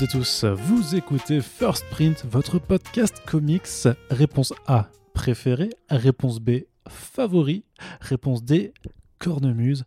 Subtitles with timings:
[0.00, 3.66] Toutes et tous, vous écoutez First Print, votre podcast comics.
[4.08, 5.68] Réponse A, préféré.
[5.90, 7.64] Réponse B, favori.
[8.00, 8.72] Réponse D,
[9.18, 9.84] cornemuse.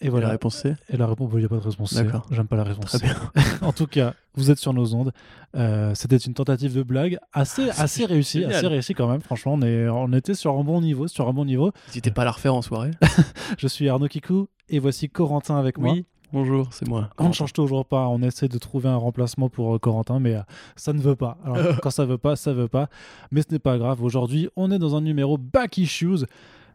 [0.00, 0.26] Et voilà.
[0.26, 2.02] la réponse C Et la réponse, il n'y a pas de réponse C.
[2.02, 2.26] D'accord.
[2.32, 3.04] J'aime pas la réponse Très C.
[3.04, 3.30] bien.
[3.62, 5.12] en tout cas, vous êtes sur nos ondes.
[5.54, 8.56] Euh, C'était une tentative de blague assez, Ah, assez réussie, génial.
[8.56, 9.20] assez réussie quand même.
[9.20, 11.70] Franchement, on, est, on était sur un bon niveau, sur un bon niveau.
[11.86, 12.90] N'hésitez pas à la refaire en soirée.
[13.58, 15.94] Je suis Arnaud Kikou et voici Corentin avec moi.
[16.32, 17.10] Bonjour, c'est moi.
[17.18, 20.34] On ne change toujours pas, on essaie de trouver un remplacement pour euh, Corentin, mais
[20.36, 20.40] euh,
[20.76, 21.36] ça ne veut pas.
[21.44, 22.88] Alors, quand ça veut pas, ça veut pas.
[23.30, 24.02] Mais ce n'est pas grave.
[24.02, 26.24] Aujourd'hui, on est dans un numéro Back Issues.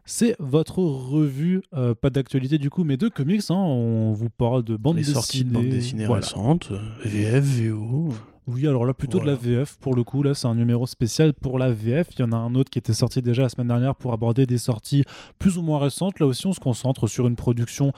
[0.04, 3.42] C'est votre revue, euh, pas d'actualité du coup, mais de comics.
[3.50, 3.54] hein.
[3.56, 5.14] On vous parle de bandes Les dessinées.
[5.14, 6.24] sorties de bandes dessinées Voilà.
[6.24, 6.70] récentes,
[7.04, 8.08] VF, VO.
[8.46, 10.22] Oui, alors là, plutôt de la VF pour le coup.
[10.22, 12.06] Là, c'est un numéro spécial pour la VF.
[12.16, 14.46] Il y en a un autre qui était sorti déjà la semaine dernière pour aborder
[14.46, 15.04] des sorties
[15.38, 16.18] plus ou moins récentes.
[16.20, 17.92] Là aussi, on se concentre sur une production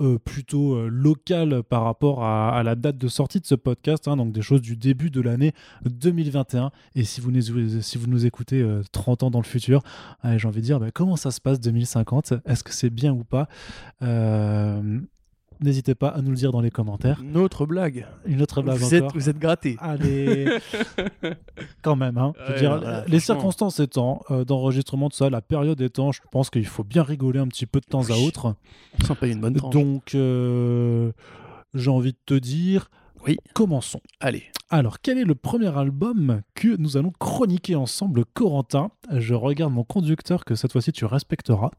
[0.00, 4.08] euh, plutôt euh, locale par rapport à, la date de sortie de ce podcast.
[4.08, 5.52] hein, donc des choses du début de l'année
[5.84, 6.70] 2021.
[6.94, 9.82] Et si vous nous, si vous nous écoutez euh, 30 ans dans le futur,
[10.24, 13.22] j'ai envie de dire, bah, comment ça se passe 2050 Est-ce que c'est bien ou
[13.22, 13.48] pas?
[14.02, 14.98] Euh,
[15.62, 17.20] N'hésitez pas à nous le dire dans les commentaires.
[17.22, 18.06] Une autre blague.
[18.26, 19.08] Une autre blague Vous encore.
[19.08, 19.76] êtes, vous êtes gratté.
[19.80, 20.46] Allez,
[21.82, 22.18] quand même.
[22.18, 22.32] Hein.
[22.38, 25.80] Je veux Ouais, dire, non, voilà, les circonstances étant, euh, d'enregistrement de ça, la période
[25.80, 28.54] étant, je pense qu'il faut bien rigoler un petit peu de temps à autre.
[29.00, 29.72] On s'en paye une bonne tranche.
[29.72, 31.12] Donc, euh,
[31.74, 32.90] j'ai envie de te dire,
[33.26, 33.36] Oui.
[33.54, 34.00] commençons.
[34.20, 38.90] Allez, Alors, quel est le premier album que nous allons chroniquer ensemble, Corentin?
[39.12, 41.70] Je regarde mon conducteur que cette fois-ci tu respecteras.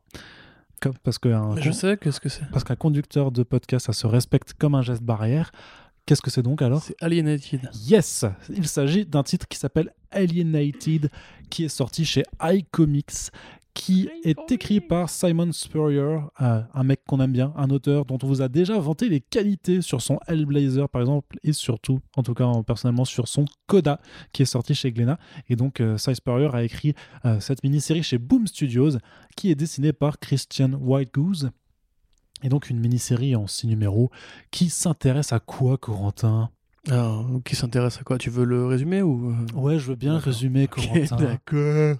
[0.83, 2.43] Comme, parce qu'un Mais je sais qu'est-ce que c'est.
[2.51, 5.51] parce qu'un conducteur de podcast, ça se respecte comme un geste barrière.
[6.05, 7.69] Qu'est-ce que c'est donc alors C'est Alienated.
[7.87, 11.09] Yes, il s'agit d'un titre qui s'appelle Alienated,
[11.49, 13.31] qui est sorti chez iComics,
[13.73, 18.19] qui est écrit par Simon Spurrier, euh, un mec qu'on aime bien, un auteur dont
[18.21, 22.23] on vous a déjà vanté les qualités sur son Hellblazer par exemple, et surtout, en
[22.23, 23.99] tout cas personnellement, sur son Coda,
[24.31, 25.17] qui est sorti chez Glénat.
[25.49, 26.93] Et donc, euh, Simon Spurrier a écrit
[27.25, 28.97] euh, cette mini-série chez Boom Studios,
[29.35, 31.49] qui est dessinée par Christian Whitegoose.
[32.43, 34.11] Et donc une mini-série en six numéros
[34.51, 36.49] qui s'intéresse à quoi, Corentin?
[36.89, 38.17] Alors, qui s'intéresse à quoi?
[38.17, 39.35] Tu veux le résumer ou euh?
[39.57, 40.25] Ouais, je veux bien D'accord.
[40.33, 41.15] résumer, Corentin.
[41.15, 41.95] D'accord.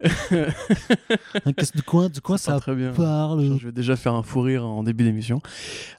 [0.00, 2.92] De quoi, de quoi C'est pas ça très bien.
[2.92, 5.40] parle Je vais déjà faire un fou rire en début d'émission.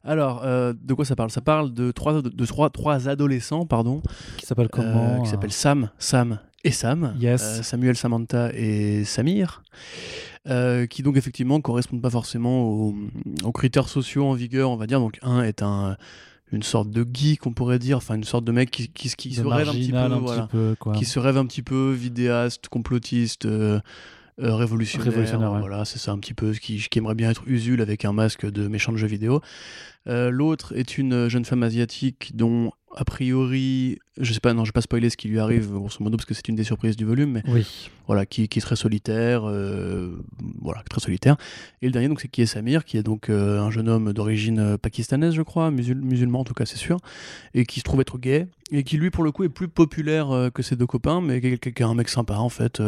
[0.05, 1.29] Alors, euh, de quoi ça parle?
[1.31, 4.01] Ça parle de trois, de trois, trois adolescents, pardon,
[4.37, 7.13] Qui s'appelle euh, comment qui s'appellent Sam, Sam et Sam.
[7.19, 7.41] Yes.
[7.43, 9.63] Euh, Samuel, Samantha et Samir.
[10.47, 12.95] euh, qui donc effectivement correspondent pas forcément aux,
[13.43, 15.01] aux critères sociaux en vigueur, on va dire.
[15.01, 15.97] Donc un est un
[16.51, 19.41] une sorte de geek, on pourrait dire, enfin une sorte de mec qui, qui, se
[19.41, 20.93] rêve un petit peu, un voilà, petit peu, quoi.
[20.93, 23.79] qui se rêve un petit peu vidéaste, complotiste, euh,
[24.41, 25.07] euh, révolutionnaire.
[25.07, 25.59] Révolutionnaire, ouais.
[25.59, 28.49] Voilà, c'est ça un petit peu, qui, qui aimerait bien être Usul avec un masque
[28.49, 29.41] de méchant de jeu vidéo.
[30.07, 34.69] Euh, L'autre est une jeune femme asiatique dont, a priori, je sais pas, non, je
[34.69, 36.95] vais pas spoiler ce qui lui arrive, grosso modo, parce que c'est une des surprises
[36.97, 37.89] du volume, mais Oui.
[38.07, 40.11] voilà, qui, qui est très solitaire, euh,
[40.61, 41.37] voilà, très solitaire.
[41.81, 44.11] Et le dernier, donc, c'est qui est Samir, qui est donc euh, un jeune homme
[44.13, 46.97] d'origine euh, pakistanaise, je crois, musul- musulman en tout cas, c'est sûr,
[47.53, 50.31] et qui se trouve être gay, et qui lui, pour le coup, est plus populaire
[50.31, 52.81] euh, que ses deux copains, mais qui est qui est un mec sympa en fait.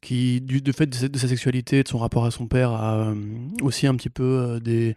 [0.00, 2.98] qui, du fait de sa, de sa sexualité, de son rapport à son père, a
[3.08, 3.14] euh,
[3.62, 4.94] aussi un petit peu euh, des,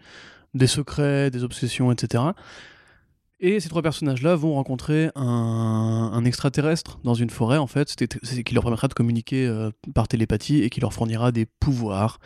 [0.54, 2.24] des secrets, des obsessions, etc.
[3.44, 7.90] Et ces trois personnages-là vont rencontrer un, un extraterrestre dans une forêt, en fait,
[8.22, 12.20] c'est qui leur permettra de communiquer euh, par télépathie et qui leur fournira des pouvoirs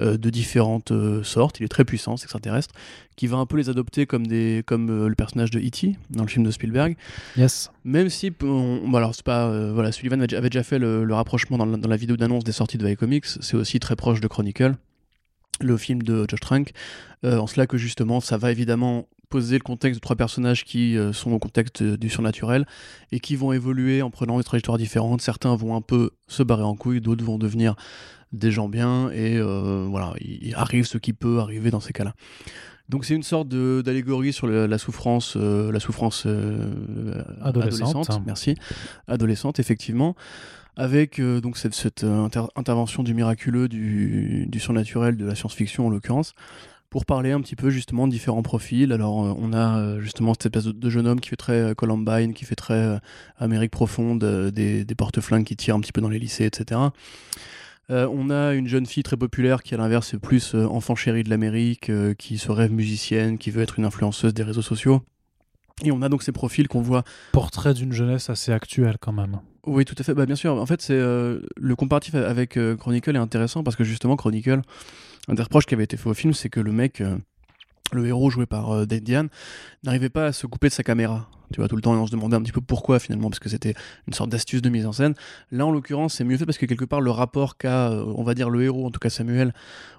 [0.00, 1.60] euh, de différentes euh, sortes.
[1.60, 2.74] Il est très puissant, cet extraterrestre,
[3.16, 5.96] qui va un peu les adopter comme, des, comme le personnage de E.T.
[6.08, 6.96] dans le film de Spielberg.
[7.36, 7.70] Yes.
[7.84, 11.58] Même si, on- bon, alors c'est pas, voilà, Sullivan avait déjà- fait le, le rapprochement
[11.58, 14.26] dans la, dans la vidéo d'annonce des sorties de iComics, c'est aussi très proche de
[14.26, 14.76] Chronicle,
[15.60, 16.72] le film de Josh Trank,
[17.24, 20.96] euh, en cela que justement, ça va évidemment poser le contexte de trois personnages qui
[20.96, 22.66] euh, sont au contexte euh, du surnaturel
[23.12, 25.20] et qui vont évoluer en prenant des trajectoires différentes.
[25.22, 27.74] Certains vont un peu se barrer en couille, d'autres vont devenir
[28.32, 32.14] des gens bien et euh, voilà, il arrive ce qui peut arriver dans ces cas-là.
[32.88, 36.26] Donc c'est une sorte d'allégorie sur le- la souffrance, euh, la souffrance
[37.40, 38.20] Adolescente.
[38.26, 38.54] merci,
[39.08, 40.14] adolescente effectivement,
[40.76, 45.86] avec euh, donc cette, cette, inter- intervention du miraculeux, du, du surnaturel, de la science-fiction
[45.86, 46.34] en l'occurrence,
[46.92, 48.92] pour parler un petit peu justement de différents profils.
[48.92, 51.74] Alors euh, on a euh, justement cette espèce de, jeune homme qui fait très euh,
[51.74, 53.00] Columbine, qui fait très
[53.38, 54.22] Amérique profonde,
[54.52, 56.80] des, des porte-flingues qui tirent un petit peu dans les lycées, etc.
[57.90, 60.94] Euh, on a une jeune fille très populaire qui, à l'inverse, est plus euh, enfant
[60.94, 64.62] chéri de l'Amérique, euh, qui se rêve musicienne, qui veut être une influenceuse des réseaux
[64.62, 65.02] sociaux.
[65.84, 67.02] Et on a donc ces profils qu'on voit.
[67.32, 69.40] Portrait d'une jeunesse assez actuelle quand même.
[69.66, 70.14] Oui, tout à fait.
[70.14, 70.54] Bah, bien sûr.
[70.54, 74.60] En fait, c'est le comparatif avec Chronicle est intéressant parce que justement, Chronicle,
[75.28, 77.00] un des reproches qui avait été fait au film, c'est que le mec.
[77.00, 77.16] euh,
[77.92, 79.28] le héros joué par euh, Dave Diane,
[79.84, 81.28] n'arrivait pas à se couper de sa caméra.
[81.52, 83.48] Tu vois, tout le temps, on se demandait un petit peu pourquoi finalement, parce que
[83.48, 83.74] c'était
[84.06, 85.14] une sorte d'astuce de mise en scène.
[85.50, 88.22] Là, en l'occurrence, c'est mieux fait parce que quelque part, le rapport qu'a, euh, on
[88.22, 89.52] va dire, le héros, en tout cas Samuel,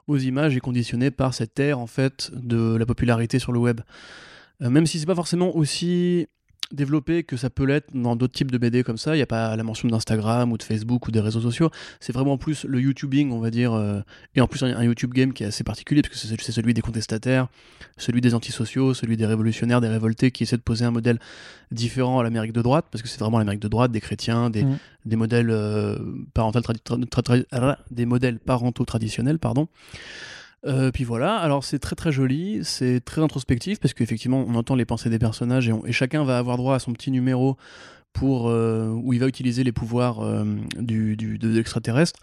[0.07, 3.81] aux images est conditionné par cette ère, en fait, de la popularité sur le web.
[4.59, 6.27] Même si c'est pas forcément aussi
[6.71, 9.13] développé que ça peut l'être dans d'autres types de BD comme ça.
[9.15, 11.69] Il n'y a pas la mention d'Instagram ou de Facebook ou des réseaux sociaux.
[11.99, 13.73] C'est vraiment plus le YouTubing, on va dire.
[13.73, 14.01] euh,
[14.35, 16.73] et en plus, un, un YouTube game qui est assez particulier, parce que c'est celui
[16.73, 17.47] des contestataires,
[17.97, 21.19] celui des antisociaux, celui des révolutionnaires, des révoltés, qui essaient de poser un modèle
[21.71, 24.63] différent à l'Amérique de droite, parce que c'est vraiment l'Amérique de droite, des chrétiens, des,
[24.63, 24.77] Mm.
[25.05, 25.97] des modèles euh,
[26.33, 26.61] parentaux
[27.91, 29.67] des modèles parentaux traditionnels, pardon.
[30.65, 34.75] Euh, puis voilà, alors c'est très très joli, c'est très introspectif parce qu'effectivement on entend
[34.75, 37.57] les pensées des personnages et, chacun va avoir droit à son petit numéro
[38.13, 40.45] pour euh, où il va utiliser les pouvoirs euh,
[40.77, 42.19] du, de l'extraterrestre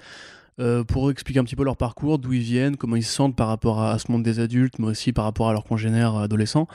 [0.59, 3.37] euh, pour expliquer un petit peu leur parcours, d'où ils viennent, comment ils se sentent
[3.37, 6.17] par rapport à, à ce monde des adultes, mais aussi par rapport à leurs congénères
[6.17, 6.69] adolescents.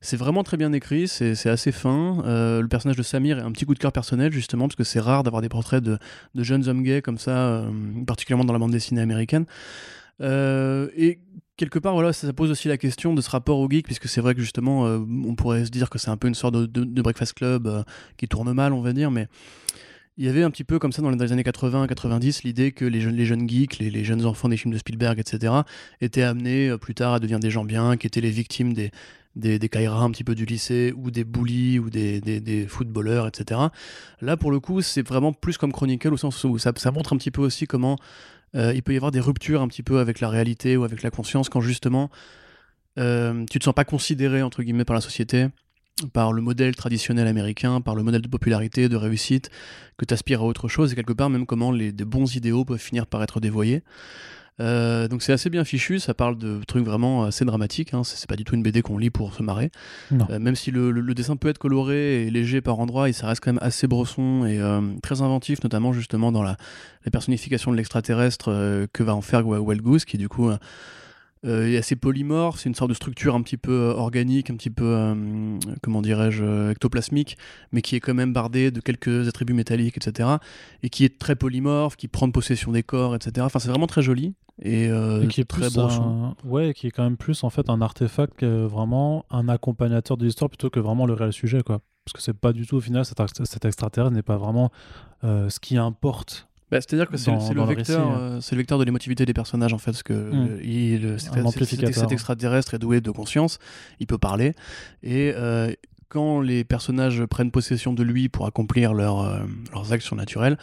[0.00, 2.24] C'est vraiment très bien écrit, c'est assez fin.
[2.26, 4.98] Le personnage de Samir est un petit coup de cœur personnel justement parce que c'est
[4.98, 5.96] rare d'avoir des portraits de,
[6.34, 7.64] de jeunes hommes gays comme ça,
[8.04, 9.46] particulièrement dans la bande dessinée américaine.
[10.22, 11.18] Euh, et
[11.56, 14.20] quelque part, voilà, ça, pose aussi la question de ce rapport au geek, puisque c'est
[14.20, 17.02] vrai que justement, euh, on pourrait se dire que c'est un peu une sorte de,
[17.02, 17.82] Breakfast Club euh,
[18.16, 19.26] qui tourne mal, on va dire, mais
[20.18, 23.00] il y avait un petit peu comme ça dans les, années 80-90 l'idée que les
[23.00, 25.54] jeunes, geeks, les, jeunes enfants des films de Spielberg, etc.,
[26.00, 28.90] étaient amenés plus tard à devenir des gens bien, qui étaient les victimes des,
[29.36, 33.60] des, des Kaira un petit peu du lycée, ou des bullies, ou des, footballeurs, etc.
[34.20, 37.16] Là, pour le coup, c'est vraiment plus comme Chronicle, au sens où ça montre un
[37.16, 37.96] petit peu aussi comment
[38.54, 41.02] euh, il peut y avoir des ruptures un petit peu avec la réalité ou avec
[41.02, 42.10] la conscience quand justement
[42.98, 45.46] euh, tu te sens pas considéré entre guillemets par la société,
[46.12, 49.50] par le modèle traditionnel américain, par le modèle de popularité, de réussite,
[49.96, 52.78] que tu aspires à autre chose et quelque part même comment les, bons idéaux peuvent
[52.78, 53.82] finir par être dévoyés.
[54.62, 58.04] Euh, donc c'est assez bien fichu, ça parle de trucs vraiment assez dramatiques, hein.
[58.04, 59.70] c'est pas du tout une BD qu'on lit pour se marrer.
[60.30, 63.14] Euh, même si le, le- le dessin peut être coloré et léger par endroits, il
[63.14, 66.56] ça reste quand même assez brosson et euh, très inventif, notamment justement dans la,
[67.04, 70.50] la personnification de l'extraterrestre que va en faire Wild Goose, qui du coup
[71.44, 74.70] est assez polymorphe, c'est une sorte de structure un petit peu euh, organique, un petit
[74.70, 77.36] peu, euh, comment dirais-je, euh, ectoplasmique,
[77.72, 80.28] mais qui est quand même bardée de quelques attributs métalliques, etc.
[80.82, 83.32] Et qui est très polymorphe, qui prend possession des corps, etc.
[83.40, 86.36] Enfin, c'est vraiment très joli et, euh, Et qui est très plus un...
[86.44, 90.50] ouais, qui est quand même plus en fait un artefact vraiment un accompagnateur de l'histoire
[90.50, 91.80] plutôt que vraiment le réel sujet quoi.
[92.04, 94.70] Parce que c'est pas du tout au final cet, ex- cet extraterrestre n'est pas vraiment
[95.24, 96.48] euh, ce qui importe.
[96.72, 97.66] Bah, C'est-à-dire que c'est le, le
[98.16, 101.58] euh, le vecteur de l'émotivité des personnages en fait, parce que euh, il- le- cet-
[102.12, 103.58] extraterrestre est doué de conscience,
[104.00, 104.54] il peut parler,
[105.02, 105.72] et euh,
[106.08, 109.40] quand les personnages prennent possession de lui pour accomplir leur, euh,
[109.72, 110.56] leurs actes surnaturels,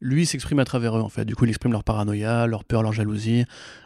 [0.00, 1.24] lui s'exprime à travers eux en fait.
[1.24, 3.44] Du coup, il exprime leur paranoïa, leur peur, leur jalousie,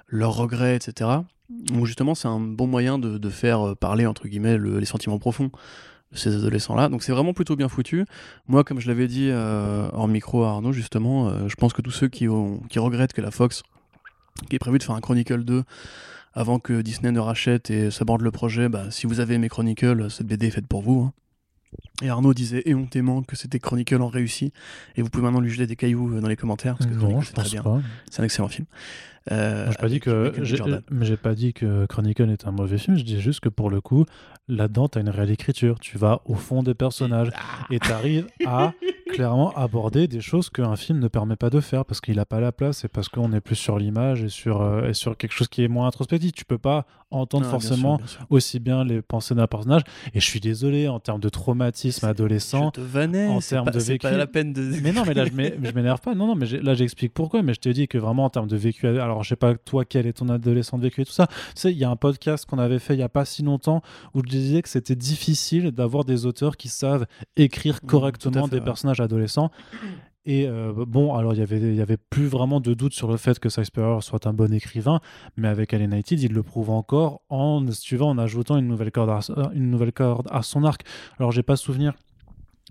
[0.08, 1.10] leurs regrets, etc.
[1.50, 4.86] Donc justement, c'est un bon moyen de, de faire euh, parler entre guillemets le- les
[4.86, 5.50] sentiments profonds
[6.12, 6.88] ces adolescents-là.
[6.88, 8.04] Donc c'est vraiment plutôt bien foutu.
[8.46, 11.82] Moi, comme je l'avais dit euh, en micro à Arnaud, justement, euh, je pense que
[11.82, 13.62] tous ceux qui, ont, qui regrettent que la Fox,
[14.48, 15.64] qui est prévu de faire un Chronicle 2
[16.34, 20.10] avant que Disney ne rachète et s'aborde le projet, bah, si vous avez aimé Chronicle,
[20.10, 21.02] cette BD est faite pour vous.
[21.08, 21.12] hein.
[22.02, 24.52] Et Arnaud disait éhontément que c'était Chronicle en réussi,
[24.96, 27.20] et vous pouvez maintenant lui jeter des cailloux euh, dans les commentaires, parce que non,
[27.20, 27.80] je très pense pas.
[28.10, 28.66] C'est un excellent film.
[29.30, 32.96] Euh, j'ai pas dit que j'ai- pas dit que Chronicle est un mauvais film.
[32.96, 34.06] Je dis juste que pour le coup,
[34.48, 35.78] là-dedans, t'as une réelle écriture.
[35.80, 37.28] Tu vas au fond des personnages
[37.70, 38.72] et t'arrives à
[39.12, 42.40] clairement aborder des choses qu'un film ne permet pas de faire parce qu'il a pas
[42.40, 45.32] la place et parce qu'on est plus sur l'image et sur euh, et sur quelque
[45.32, 46.32] chose qui est moins introspectif.
[46.32, 48.26] Tu peux pas entendre Ah, bien sûr, forcément bien sûr.
[48.30, 49.82] aussi bien les pensées d'un personnage.
[50.14, 52.70] Et je suis désolé en termes de traumatisme adolescent.
[52.74, 54.06] Je te vannais, en termes pas- de pas vécu.
[54.10, 54.62] la peine de.
[54.82, 56.14] Mais non, mais là, je m'é- je m'énerve pas.
[56.14, 57.42] Non, non, mais là, j'explique pourquoi.
[57.42, 59.84] Mais je te dis que vraiment, en termes de vécu, alors je sais pas, toi,
[59.84, 61.26] quel est ton adolescent de vécu et tout ça.
[61.26, 63.42] Tu sais, il y a un podcast qu'on avait fait il y a pas si
[63.42, 63.82] longtemps
[64.14, 68.56] où je disais que c'était difficile d'avoir des auteurs qui savent écrire correctement fait, des
[68.58, 68.64] ouais.
[68.64, 69.50] personnages adolescents.
[70.28, 73.48] Et euh, bon, alors il y avait, plus vraiment de doute sur le fait que
[73.48, 75.00] Shakespeare soit un bon écrivain,
[75.38, 79.20] mais avec Alienated, il le prouve encore en, si en ajoutant une nouvelle corde à,
[79.54, 80.82] une nouvelle corde à son arc.
[81.18, 81.94] Alors j'ai pas souvenir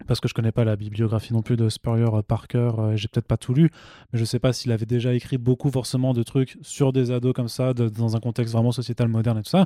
[0.05, 2.95] parce que je connais pas la bibliographie non plus de Spurrier euh, par cœur, euh,
[2.95, 3.71] j'ai peut-être pas tout lu,
[4.13, 7.33] mais je sais pas s'il avait déjà écrit beaucoup forcément de trucs sur des ados
[7.33, 9.65] comme ça, dans un contexte vraiment sociétal moderne et tout ça.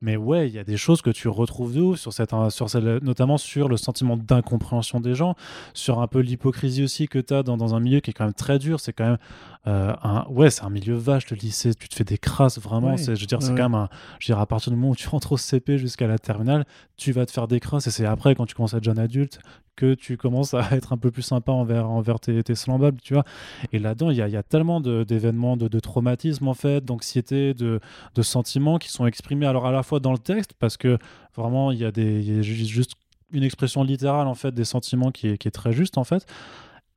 [0.00, 2.68] Mais ouais, il y a des choses que tu retrouves de ouf, sur cette, sur
[2.68, 5.34] cette- notamment sur le sentiment d'incompréhension des gens,
[5.72, 8.24] sur un peu l'hypocrisie aussi que tu as dans, dans un milieu qui est quand
[8.24, 8.80] même très dur.
[8.80, 9.18] C'est quand même
[9.66, 11.74] euh, un, ouais, c'est un milieu vache, le lycée.
[11.74, 12.92] Tu te fais des crasses vraiment.
[12.92, 14.70] Ouais, c'est, je veux dire, ouais, c'est quand même un, je veux dire, à partir
[14.72, 17.60] du moment où tu rentres au CP jusqu'à la terminale, tu vas te faire des
[17.60, 17.86] crasses.
[17.86, 19.38] Et c'est après, quand tu commences à être jeune adulte,
[19.76, 23.14] que tu commences à être un peu plus sympa envers, envers tes, tes semblables, tu
[23.14, 23.24] vois.
[23.72, 27.54] Et là-dedans, il y a, y a, tellement d'événements, de, de, traumatisme, en fait, d'anxiété,
[27.54, 27.80] de,
[28.14, 30.98] de, sentiments qui sont exprimés alors à la fois dans le texte, parce que
[31.36, 32.92] vraiment, il y a, des, y a juste
[33.32, 36.26] une expression littérale, en fait, des sentiments qui est, qui est très juste, en fait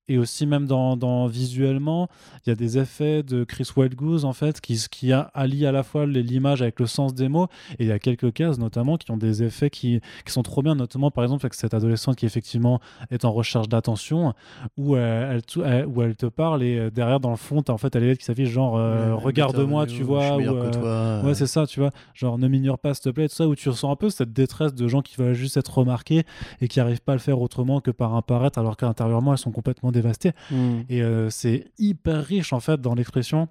[0.08, 2.08] et aussi même dans, dans visuellement,
[2.46, 5.84] il y a des effets de Chris Wildgoose en fait qui, qui allient à la
[5.84, 7.48] fois l'image avec le sens des mots
[7.80, 10.62] et il y a quelques cases notamment qui ont des effets qui, qui sont trop
[10.62, 12.80] bien, notamment par exemple avec cette adolescente qui effectivement
[13.12, 14.34] est en recherche d'attention
[14.78, 17.78] où elle, elle, où elle te parle et euh, derrière dans le fond as en
[17.78, 21.68] fait elle est qui s'affiche genre euh, regarde-moi tu vois ou, euh, ouais c'est ça
[21.68, 21.92] tu vois.
[22.14, 24.34] Genre ne m'ignore pas s'il te plaît tout ça où tu ressens un peu cette
[24.34, 26.24] détresse de gens qui veulent juste être remarqués
[26.62, 29.38] et qui n'arrivent pas à le faire autrement que par un paraître alors qu'intérieurement elles
[29.38, 30.32] sont complètement dévasté.
[30.52, 30.82] Hmm.
[30.90, 33.48] Et euh, c'est hyper riche en fait dans l'expression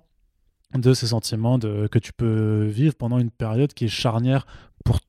[0.74, 4.46] de ces sentiments de, que tu peux vivre pendant une période qui est charnière
[4.84, 5.00] pour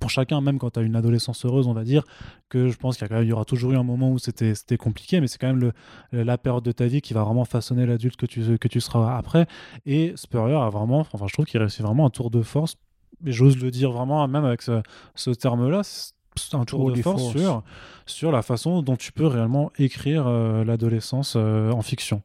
[0.00, 2.04] pour chacun, même quand tu as une adolescence heureuse, on va dire,
[2.50, 5.26] que je pense qu'il y, y, aura toujours eu un moment où c'était compliqué, mais
[5.26, 5.72] c'est quand même le,
[6.12, 9.16] la période de ta vie qui va vraiment façonner l'adulte que tu, que tu seras
[9.16, 9.46] après.
[9.86, 12.76] Et Spurrier a vraiment, enfin, je trouve qu'il réussit vraiment un tour de force,
[13.24, 14.82] et j'ose le dire vraiment, même avec ce,
[15.14, 15.82] ce terme-là,
[16.52, 17.62] un tour de force sur,
[18.06, 22.22] sur la façon dont tu peux réellement écrire euh, l'adolescence euh, en fiction.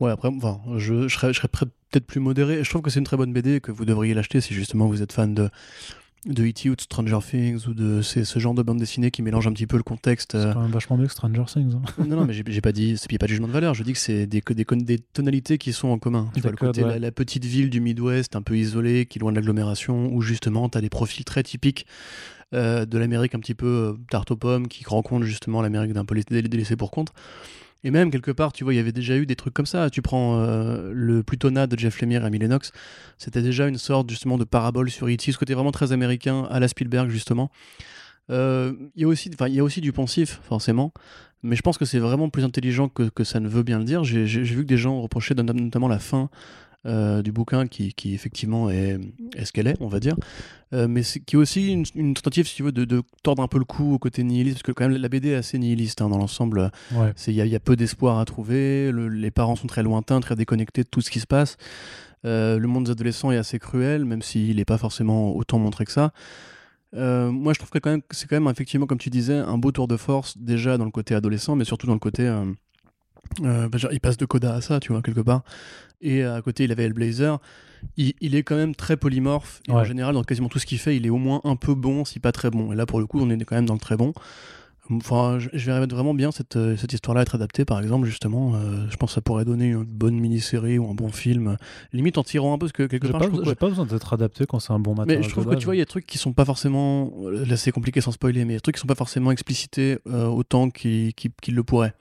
[0.00, 2.62] Ouais, après, enfin, je, je serais, je serais peut-être plus modéré.
[2.62, 4.86] Je trouve que c'est une très bonne BD et que vous devriez l'acheter si justement
[4.86, 5.50] vous êtes fan de,
[6.26, 6.68] de E.T.
[6.70, 9.66] ou de Stranger Things ou de ce genre de bande dessinée qui mélange un petit
[9.66, 10.32] peu le contexte.
[10.32, 11.74] C'est quand même vachement mieux que Stranger Things.
[11.74, 12.04] Hein.
[12.06, 13.74] non, non, mais j'ai pas dit, c'est pas de jugement de valeur.
[13.74, 16.30] Je dis que c'est des, des, des, tonalités qui sont en commun.
[16.34, 19.30] Tu vois, le côté, la, petite ville du Midwest, un peu isolée, qui est loin
[19.30, 21.86] de l'agglomération, où justement tu as des profils très typiques
[22.54, 26.04] euh, de l'Amérique un petit peu euh, tarte aux pommes, qui rencontre justement l'Amérique d'un
[26.04, 27.12] peu délaissé pour compte.
[27.84, 29.88] Et même quelque part, tu vois, il y avait déjà eu des trucs comme ça.
[29.90, 32.72] Tu prends euh, le Plutona de Jeff Lemire et Lennox,
[33.18, 36.60] c'était déjà une sorte justement de parabole sur E.T., ce côté vraiment très américain à
[36.60, 37.50] la Spielberg justement.
[38.30, 40.92] Il y, a aussi, y a aussi du pensif, forcément,
[41.42, 43.84] mais je pense que c'est vraiment plus intelligent que, que, ça ne veut bien le
[43.84, 44.04] dire.
[44.04, 46.28] J'ai vu que des gens reprochaient notamment la fin
[46.86, 49.00] euh, du bouquin qui, qui, effectivement est,
[49.34, 50.14] est ce qu'elle est, on va dire,
[50.72, 53.48] euh, mais qui est aussi une, une, tentative, si tu veux, de, de, tordre un
[53.48, 56.00] peu le cou au côté nihiliste, parce que quand même la BD est assez nihiliste
[56.02, 56.70] hein, dans l'ensemble.
[57.26, 60.84] Il y, y, a peu d'espoir à trouver, les parents sont très lointains, très déconnectés
[60.84, 61.56] de tout ce qui se passe.
[62.24, 65.84] Euh, le monde des adolescents est assez cruel, même s'il n'est pas forcément autant montré
[65.84, 66.12] que ça.
[66.92, 67.80] moi, je trouve que
[68.12, 70.92] c'est quand même effectivement, comme tu disais, un beau tour de force déjà dans le
[70.92, 72.44] côté adolescent, mais surtout dans le côté euh,
[73.40, 75.42] bah, il passe de Coda à ça, tu vois, quelque part.
[76.00, 77.38] Et à côté, il avait Hellblazer.
[77.96, 79.60] Il, il est quand même très polymorphe.
[79.68, 81.74] Et En général, dans quasiment tout ce qu'il fait, il est au moins un peu
[81.74, 82.72] bon, si pas très bon.
[82.72, 84.12] Et là, pour le coup, on est quand même dans le très bon.
[84.90, 88.54] Enfin, je, je verrais vraiment bien cette, euh, cette histoire-là être adaptée, par exemple, justement.
[88.54, 91.58] Euh, je pense que ça pourrait donner une bonne mini-série ou un bon film.
[91.92, 93.20] Limite en tirant un peu, parce que quelque part.
[93.44, 95.20] J'ai pas, besoin d'être adapté quand c'est un bon matériel.
[95.20, 97.12] Mais je trouve que tu vois, il y a des trucs qui sont pas forcément.
[97.30, 99.30] Là, c'est compliqué sans spoiler, mais il y a des trucs qui sont pas forcément
[99.30, 101.12] explicités autant qu'ils
[101.48, 101.94] le pourraient.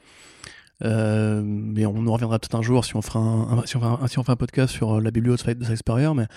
[0.84, 4.20] Euh, mais on en reviendra peut-être un jour si on fera un, fait un, si
[4.20, 6.28] on un podcast sur euh, la bibliothèque de Shakespeare, mais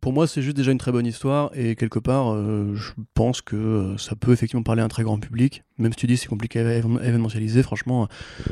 [0.00, 3.40] pour moi, c'est juste déjà une très bonne histoire et quelque part, euh, je pense
[3.40, 5.64] que ça peut effectivement parler à un très grand public.
[5.78, 8.08] Même si tu dis c'est compliqué à événementialiser, franchement,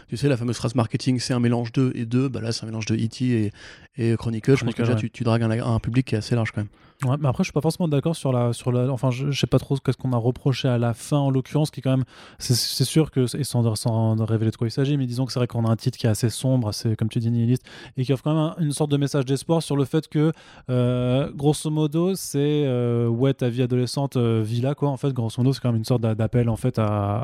[0.08, 2.28] tu sais, la fameuse phrase marketing, c'est un mélange de et de.
[2.28, 3.24] Bah là, c'est un mélange de E.T.
[3.24, 3.52] et,
[3.98, 4.56] et Chronicle.
[4.56, 6.60] Je pense que déjà, tu, tu dragues un, un, public qui est assez large quand
[6.60, 6.68] même.
[7.04, 8.90] Ouais, mais après, je suis pas forcément d'accord sur la, sur la.
[8.90, 11.70] Enfin, je, je sais pas trop ce qu'on a reproché à la fin, en l'occurrence,
[11.70, 12.04] qui quand même.
[12.38, 15.38] C'est sûr que, et sans, sans révéler de quoi il s'agit, mais disons que c'est
[15.38, 17.64] vrai qu'on a un titre qui est assez sombre, assez, comme tu dis, nihiliste,
[17.98, 20.32] et qui offre quand même une sorte de message d'espoir sur le fait que,
[20.70, 24.88] euh, grosso modo, c'est euh, ouais, ta vie adolescente, euh, là, quoi.
[24.88, 27.15] En fait, grosso modo, c'est quand même une sorte d'appel, en fait, à,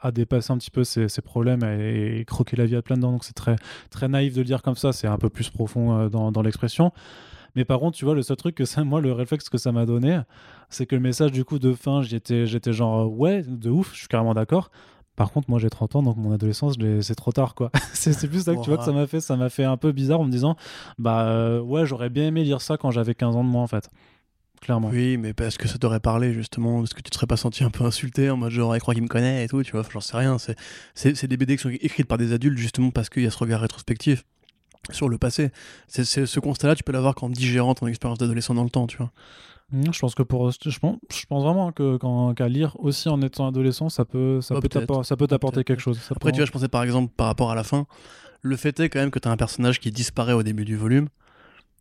[0.00, 3.12] à, dépasser un petit peu ses, problèmes et, croquer la vie à plein dedans.
[3.12, 3.56] Donc, c'est très,
[3.90, 6.92] très naïf de le dire comme ça, c'est un peu plus profond euh, dans, l'expression.
[7.56, 9.72] Mais par contre, tu vois, le seul truc que ça, moi, le réflexe que ça
[9.72, 10.20] m'a donné,
[10.68, 14.00] c'est que le message du coup de fin, j'étais, j'étais genre, ouais, de ouf, je
[14.00, 14.70] suis carrément d'accord.
[15.16, 17.70] Par contre, moi j'ai 30 ans, donc mon adolescence, c'est trop tard, quoi.
[17.92, 19.20] c'est plus ça que tu vois que ça m'a fait.
[19.20, 20.56] Ça m'a fait un peu bizarre en me disant,
[20.98, 23.66] bah euh, ouais, j'aurais bien aimé lire ça quand j'avais 15 ans de moins, en
[23.66, 23.90] fait.
[24.60, 24.90] Clairement.
[24.92, 27.64] Oui, mais parce que ça t'aurait parlé justement Est-ce que tu te serais pas senti
[27.64, 29.82] un peu insulté en mode genre, il croit qu'il me connaît et tout, tu vois,
[29.90, 30.36] j'en sais rien.
[30.94, 33.38] C'est des BD qui sont écrites par des adultes justement parce qu'il y a ce
[33.38, 34.24] regard rétrospectif
[34.90, 35.50] sur le passé.
[35.88, 38.98] C'est, ce constat-là, tu peux l'avoir qu'en digérant ton expérience d'adolescent dans le temps, tu
[38.98, 39.12] vois.
[39.72, 43.08] Mmh, je pense que pour je pense, je pense vraiment que quand, qu'à lire aussi
[43.08, 44.68] en étant adolescent, ça peut ça, peut,
[45.04, 46.00] ça peut t'apporter quelque chose.
[46.10, 47.86] Après, tu vois, je pensais par exemple par rapport à la fin,
[48.42, 50.76] le fait est quand même que tu as un personnage qui disparaît au début du
[50.76, 51.08] volume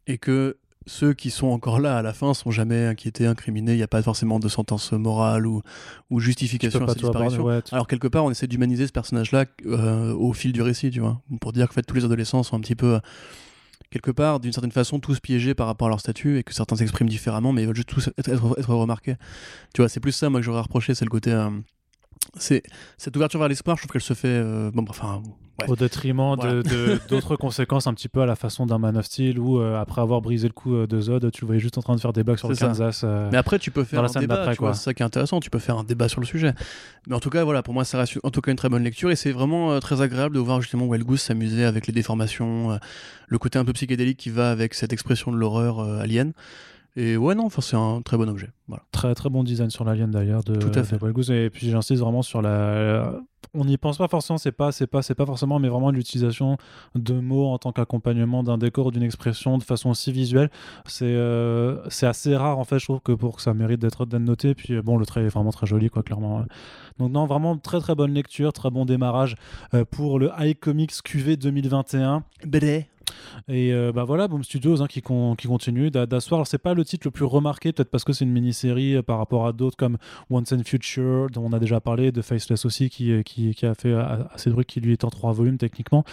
[0.06, 0.58] et que
[0.90, 3.74] ceux qui sont encore là à la fin sont jamais inquiétés, incriminés.
[3.74, 5.62] Il n'y a pas forcément de sentence morale ou,
[6.10, 7.48] ou justification à cette disparition.
[7.72, 11.22] Alors quelque part, on essaie d'humaniser ce personnage-là euh, au fil du récit, tu vois,
[11.40, 13.00] pour dire que fait, tous les adolescents sont un petit peu
[13.92, 16.76] quelque part, d'une certaine façon, tous piégés par rapport à leur statut et que certains
[16.76, 19.16] s'expriment différemment, mais ils veulent juste tous être, être, remarqués.
[19.74, 21.32] Tu vois, c'est plus ça, moi, que j'aurais reproché, c'est le côté.
[21.32, 21.50] Euh,
[22.36, 22.64] c'est
[22.98, 24.28] cette ouverture vers l'espoir, je trouve qu'elle se fait.
[24.28, 25.22] euh, bon, enfin,
[25.62, 25.70] ouais.
[25.70, 26.64] Au détriment de- Voilà.
[26.64, 29.76] de- d'autres conséquences, un petit peu à la façon d'un Man of Steel, où euh,
[29.80, 32.00] après avoir brisé le coup euh, de Zod, tu le voyais juste en train de
[32.00, 32.68] faire des blagues sur le ça.
[32.68, 33.02] Kansas.
[33.04, 35.60] euh, Mais après, tu peux faire un débat, c'est ça qui est intéressant, tu peux
[35.60, 36.54] faire un débat sur le sujet.
[37.08, 38.84] Mais en tout cas, voilà, pour moi, ça reste en tout cas une très bonne
[38.84, 42.80] lecture et c'est vraiment très agréable de voir justement Wild Goose s'amuser avec les déformations,
[43.28, 46.32] le côté un peu psychédélique qui va avec cette expression de l'horreur alien.
[46.96, 48.50] Et ouais, non, enfin, c'est un très bon objet.
[48.68, 48.84] Voilà.
[48.92, 50.98] Très très bon design sur l'alien d'ailleurs de, Tout à fait.
[50.98, 51.32] de Wild Goose.
[51.32, 53.20] et puis j'insiste vraiment sur la
[53.54, 56.58] on n'y pense pas forcément c'est pas c'est pas c'est pas forcément mais vraiment l'utilisation
[56.96, 60.50] de mots en tant qu'accompagnement d'un décor ou d'une expression de façon aussi visuelle
[60.86, 64.06] c'est euh, c'est assez rare en fait je trouve que pour que ça mérite d'être
[64.06, 66.46] noté puis bon le trait est vraiment très joli quoi clairement
[67.00, 69.36] donc non vraiment très très bonne lecture très bon démarrage
[69.74, 72.24] euh, pour le High Comics QV 2021
[73.48, 76.46] et euh, bah voilà, Boom Studios hein, qui, con- qui continue d'a- d'asseoir.
[76.48, 79.18] C'est pas le titre le plus remarqué, peut-être parce que c'est une mini-série euh, par
[79.18, 79.98] rapport à d'autres comme
[80.30, 83.66] Once and Future, dont on a déjà parlé, de Faceless aussi, qui, euh, qui, qui
[83.66, 86.04] a fait euh, assez de bruit, qui lui est en trois volumes techniquement.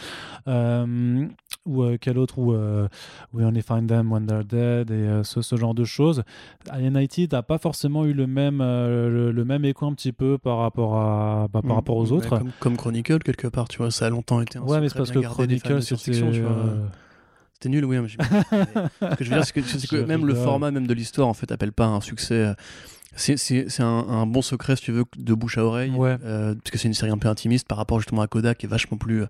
[1.66, 2.88] Ou euh, quel autre Ou euh,
[3.34, 6.22] We Only Find Them When They're Dead, et euh, ce, ce genre de choses.
[6.70, 10.12] Alien IT n'a pas forcément eu le même, euh, le, le même écho un petit
[10.12, 11.74] peu par rapport, à, bah, par Mm.
[11.74, 12.28] rapport aux autres.
[12.38, 14.96] Comme, comme Chronicle, quelque part, tu vois, ça a longtemps été un Ouais, mais c'est
[14.96, 15.94] parce que Chronicle, c'était.
[15.96, 16.74] science-fiction, tu vois.
[17.54, 17.98] C'était nul, oui.
[17.98, 18.18] mais j'ai-
[18.52, 21.32] mais ce que je veux dire, c'est que, même le format même de l'histoire, en
[21.34, 22.52] fait, appelle pas un succès.
[23.14, 25.90] C'est un, un bon secret, si tu veux, de bouche à oreille.
[25.90, 26.16] Ouais.
[26.24, 28.66] euh, parce que c'est une série un peu intimiste par rapport justement à Kodak, qui
[28.66, 29.26] est vachement plus euh,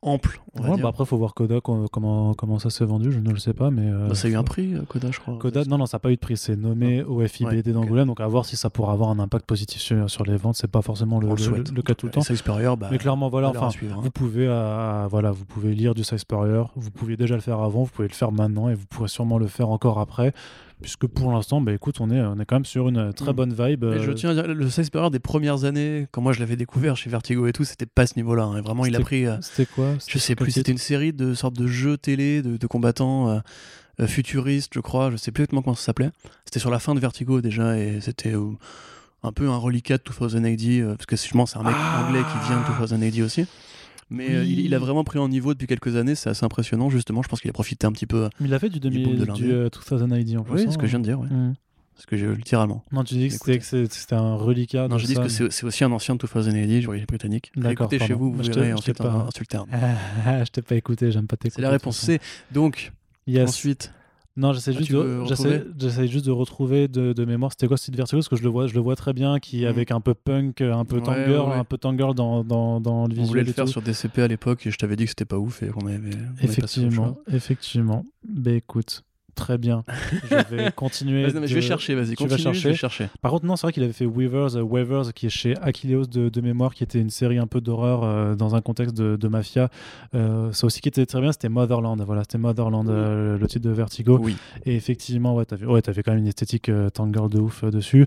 [0.00, 0.82] ample, on va Ouais, dire.
[0.84, 3.52] bah après, faut voir Kodak euh, comment, comment ça s'est vendu, je ne le sais
[3.52, 3.70] pas.
[3.70, 5.36] Mais, euh, Bah, ça a eu un prix, Kodak, je crois.
[5.38, 6.36] Kodak, non, non, ça n'a pas eu de prix.
[6.36, 8.06] C'est nommé au FIBD Ouais, d'Angoulême.
[8.06, 10.56] Donc, à voir si ça pourra avoir un impact positif sur, sur les ventes.
[10.56, 12.20] C'est pas forcément le, le le- cas tout le temps.
[12.76, 14.00] Bah, Mais clairement, voilà, enfin, suivre, hein.
[14.02, 16.72] vous pouvez, euh, voilà, vous pouvez lire du Size Superior.
[16.76, 19.38] Vous pouviez déjà le faire avant, vous pouvez le faire maintenant et vous pourrez sûrement
[19.38, 20.32] le faire encore après.
[20.80, 23.36] Puisque pour l'instant, bah, écoute, on est, on est quand même sur une très Mm.
[23.36, 23.84] bonne vibe.
[23.84, 26.96] Je euh, tiens à dire, le Superior des premières années, quand moi je l'avais découvert
[26.96, 28.44] chez Vertigo et tout, c'était pas ce niveau-là.
[28.44, 28.60] hein.
[28.60, 29.26] Vraiment, il a pris.
[29.26, 29.94] euh, C'était quoi?
[30.06, 33.38] Je sais plus, c'était une série de sortes de jeux télé de, de combattants euh,
[34.00, 35.10] euh, futuristes, je crois.
[35.10, 36.10] Je sais plus exactement comment ça s'appelait.
[36.44, 38.50] C'était sur la fin de Vertigo déjà et c'était euh,
[39.24, 42.20] un peu un reliquat de 2080, euh, parce que justement c'est un mec Ah anglais
[42.20, 43.46] qui vient de 2080 aussi.
[44.10, 44.48] Mais euh, Oui.
[44.52, 47.22] il, il a vraiment pris en niveau depuis quelques années, c'est assez impressionnant justement.
[47.22, 48.28] Je pense qu'il a profité un petit peu.
[48.40, 50.54] Il a fait du, Du 2000, boom de du euh, 2000 ID en plus.
[50.54, 50.64] Oui, hein.
[50.66, 51.26] c'est ce que je viens de dire, ouais.
[51.28, 51.54] Mm.
[52.00, 52.84] Ce que j'ai littéralement.
[52.92, 54.86] Non, tu dis que c'était, c'est- un reliquat.
[54.86, 57.50] Non, je dis que mais- c'est c'est aussi un ancien de 2080, je britannique.
[57.56, 59.66] D'accord, Écoutez chez vous, vous Je t'ai- verrez ensuite pas- un, un sultan.
[60.24, 61.56] Ah, je t'ai pas écouté, j'aime pas t'écouter.
[61.56, 62.12] C'est la réponse façon.
[62.12, 62.20] C.
[62.52, 62.92] Donc,
[63.26, 63.48] Yes.
[63.48, 63.92] ensuite,
[64.38, 67.50] Non, j'essaie Ah, juste, de, j'essaie, retrouver j'essaie juste de retrouver de, de mémoire.
[67.52, 69.40] C'était quoi ce titre Vertigo Parce que je le vois, je le vois très bien,
[69.40, 69.66] qui Mhm.
[69.66, 71.54] avec un peu punk, un peu Ouais, ouais.
[71.54, 73.70] un peu tangirl dans, dans, dans le on voulait visuel le faire tout.
[73.72, 75.96] sur DCP à l'époque et je t'avais dit que c'était pas ouf et qu'on avait.
[75.96, 78.04] on avait passé au Effectivement, effectivement.
[78.28, 79.02] Ben écoute,
[79.38, 79.84] très bien.
[80.30, 81.22] je vais continuer.
[81.22, 82.68] Vas-y, non, mais Je vais chercher, vas-y, tu vas continue, je chercher.
[82.70, 83.08] vais chercher.
[83.22, 86.06] Par contre, non, c'est vrai qu'il avait fait Weavers, euh, Weavers, qui est chez Achilleos
[86.06, 89.16] de, de mémoire, qui était une série un peu d'horreur euh, dans un contexte de,
[89.16, 89.68] de mafia.
[90.14, 92.00] Euh, ça aussi qui était très bien, c'était Motherland.
[92.04, 94.18] Voilà, c'était Motherland, euh, le titre de Vertigo.
[94.20, 94.36] Oui.
[94.66, 98.06] Et effectivement, ouais, t'avais ouais, t'avais quand même une esthétique Tangirl de ouf dessus.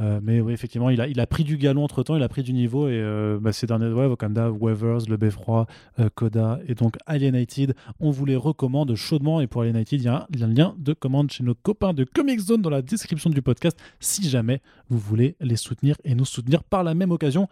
[0.00, 2.52] Euh, mais oui, effectivement, il a, pris du galon entre temps, il a pris du
[2.52, 2.88] niveau.
[2.88, 5.66] Et euh, bah, ces derniers, ouais, Wakanda, Weavers, Le Beffroi,
[5.98, 9.40] euh, Coda et donc Alienated, on vous les recommande chaudement.
[9.40, 11.44] Et pour Alienated, il y, a un- il y a un lien de commande chez
[11.44, 15.56] nos copains de Comic Zone dans la description du podcast si jamais vous voulez les
[15.56, 17.48] soutenir et nous soutenir par la même occasion.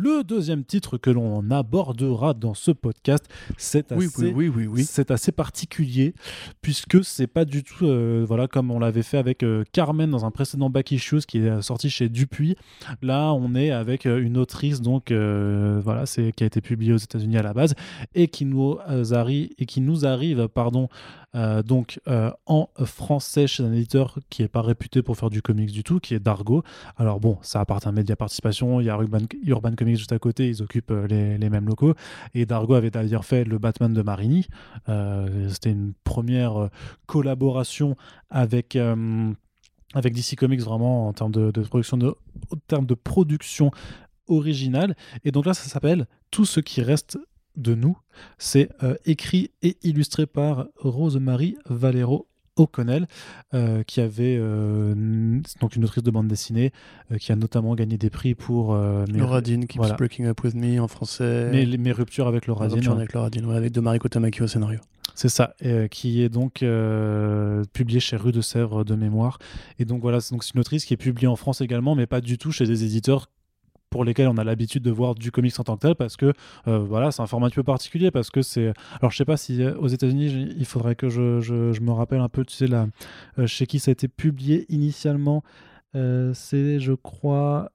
[0.00, 3.24] Le deuxième titre que l'on abordera dans ce podcast,
[3.56, 4.84] c'est assez oui, oui, oui, oui.
[4.84, 6.14] c'est assez particulier
[6.62, 10.24] puisque c'est pas du tout euh, voilà comme on l'avait fait avec euh, Carmen dans
[10.24, 12.54] un précédent Back Issues qui est sorti chez Dupuis.
[13.02, 16.98] Là, on est avec euh, une autrice donc voilà, c'est qui a été publiée aux
[16.98, 17.74] États-Unis à la base
[18.14, 18.78] et qui nous
[19.10, 20.88] arrive et qui nous arrive pardon
[21.34, 22.00] donc
[22.46, 26.00] en français chez un éditeur qui est pas réputé pour faire du comics du tout,
[26.00, 26.62] qui est Dargo.
[26.96, 30.18] Alors bon, ça appartient à Media Participation, il y a Urban, Urban Comics juste à
[30.18, 31.94] côté, ils occupent euh, les, mêmes locaux.
[32.34, 34.46] Et Dargo avait d'ailleurs fait le Batman de Marini.
[34.88, 36.68] Euh, C'était une première euh,
[37.06, 37.96] collaboration
[38.30, 38.76] avec,
[39.94, 43.70] avec DC Comics vraiment en termes de, production de, en termes de production
[44.26, 44.96] originale.
[45.24, 47.18] Et donc là, ça s'appelle Tout ce qui reste
[47.56, 47.98] de nous.
[48.36, 48.70] C'est
[49.04, 52.28] écrit et illustré par Rosemary Valero.
[52.58, 53.06] O'Connell,
[53.54, 56.72] euh, qui avait euh, donc une autrice de bande dessinée,
[57.12, 59.94] euh, qui a notamment gagné des prix pour euh, mes, Laura Dean, Keeps voilà.
[59.94, 61.50] Breaking Up With Me en français.
[61.50, 62.98] mes- mes ruptures avec Laura Rupture Dean.
[62.98, 64.80] avec Laura Dean, ouais, avec de Mariko Tamaki au scénario.
[65.14, 65.54] C'est ça,
[65.90, 66.62] qui est donc
[67.72, 69.38] publié chez Rue de Sèvres de mémoire.
[69.78, 72.06] Et donc voilà, c'est donc c'est une autrice qui est publiée en France également, mais
[72.06, 73.28] pas du tout chez des éditeurs
[73.90, 76.32] pour lesquels on a l'habitude de voir du comics en tant que tel, parce que
[76.66, 78.72] euh, voilà, c'est un format un peu particulier, parce que c'est...
[79.00, 82.20] Alors je sais pas si euh, aux États-Unis, il faudrait que je, je- me rappelle
[82.20, 82.88] un peu, tu sais, là,
[83.38, 85.42] euh, chez qui ça a été publié initialement.
[85.94, 87.72] C'est, je crois,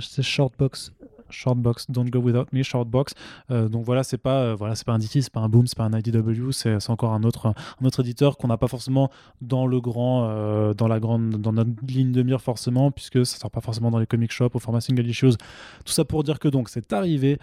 [0.00, 0.92] c'est Shortbox.
[1.32, 3.14] Shortbox, Don't Go Without Me, Shortbox.
[3.50, 5.76] Euh, donc voilà, c'est pas, euh, voilà, pas un DT, c'est pas un Boom, c'est
[5.76, 9.66] pas un IDW, c'est encore un autre, un autre éditeur qu'on n'a pas forcément dans
[9.66, 13.50] le grand, euh, dans la grande, dans notre ligne de mire forcément, puisque ça sort
[13.50, 15.36] pas forcément dans les comic shops au format single issues.
[15.84, 17.38] Tout ça pour dire que donc c'est arrivé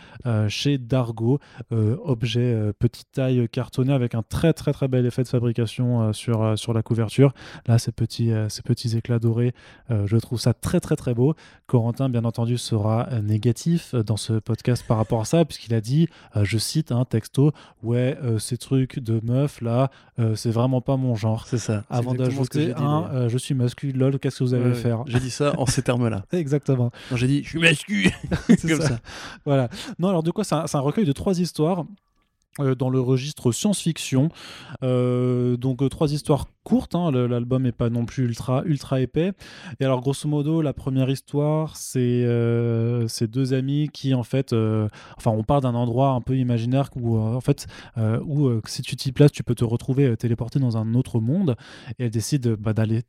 [0.48, 1.40] chez Dargo,
[1.72, 6.74] objet petite taille cartonné avec un très très très bel effet de fabrication sur, sur
[6.74, 7.34] la couverture.
[7.68, 9.54] Là, ces petits, ces petits éclats dorés,
[9.90, 11.36] je trouve ça très très très beau.
[11.68, 15.82] Corentin, bien entendu, sera négatif euh, dans ce podcast par rapport à ça, puisqu'il a
[15.82, 17.52] dit, euh, je cite un texto,
[17.84, 19.90] ouais, euh, ces trucs de meuf là,
[20.20, 21.46] euh, c'est vraiment pas mon genre.
[21.48, 21.84] C'est ça.
[21.90, 25.04] Avant d'ajouter dit, un, euh, je suis masculin, lol, qu'est-ce que vous allez faire?
[25.08, 26.24] J'ai dit ça en ces termes-là.
[26.32, 26.92] Exactement.
[27.16, 28.10] J'ai dit, je suis mascu.
[28.48, 28.88] C'est Comme ça.
[28.88, 29.00] ça.
[29.46, 29.70] Voilà.
[30.00, 31.86] Non, alors de quoi C'est un, recueil de trois histoires.
[32.60, 34.30] euh, dans le registre science-fiction.
[34.84, 39.32] Euh, donc euh, trois histoires courtes, hein, l'album n'est pas non plus ultra, ultra épais.
[39.80, 44.54] Et alors grosso modo, la première histoire, c'est euh, c'est deux amis qui en fait,
[44.54, 47.68] euh, enfin on part d'un endroit un peu imaginaire où euh, en fait,
[48.26, 51.56] où si tu t'y places, tu peux te retrouver téléporté dans un autre monde.
[51.98, 53.02] Et elle décide bah, d'aller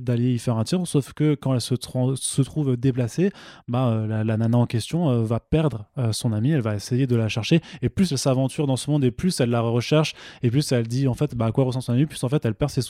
[0.00, 1.74] d'aller y faire un tir, sauf que quand elle se,
[2.14, 3.30] se trouve déplacée,
[3.68, 7.28] bah, la, la nana en question va perdre son amie, elle va essayer de la
[7.28, 10.72] chercher, et plus elle s'aventure dans ce monde, et plus elle la recherche, et plus
[10.72, 12.70] elle dit en fait bah, à quoi ressemble son amie, plus en fait elle perd
[12.70, 12.82] ses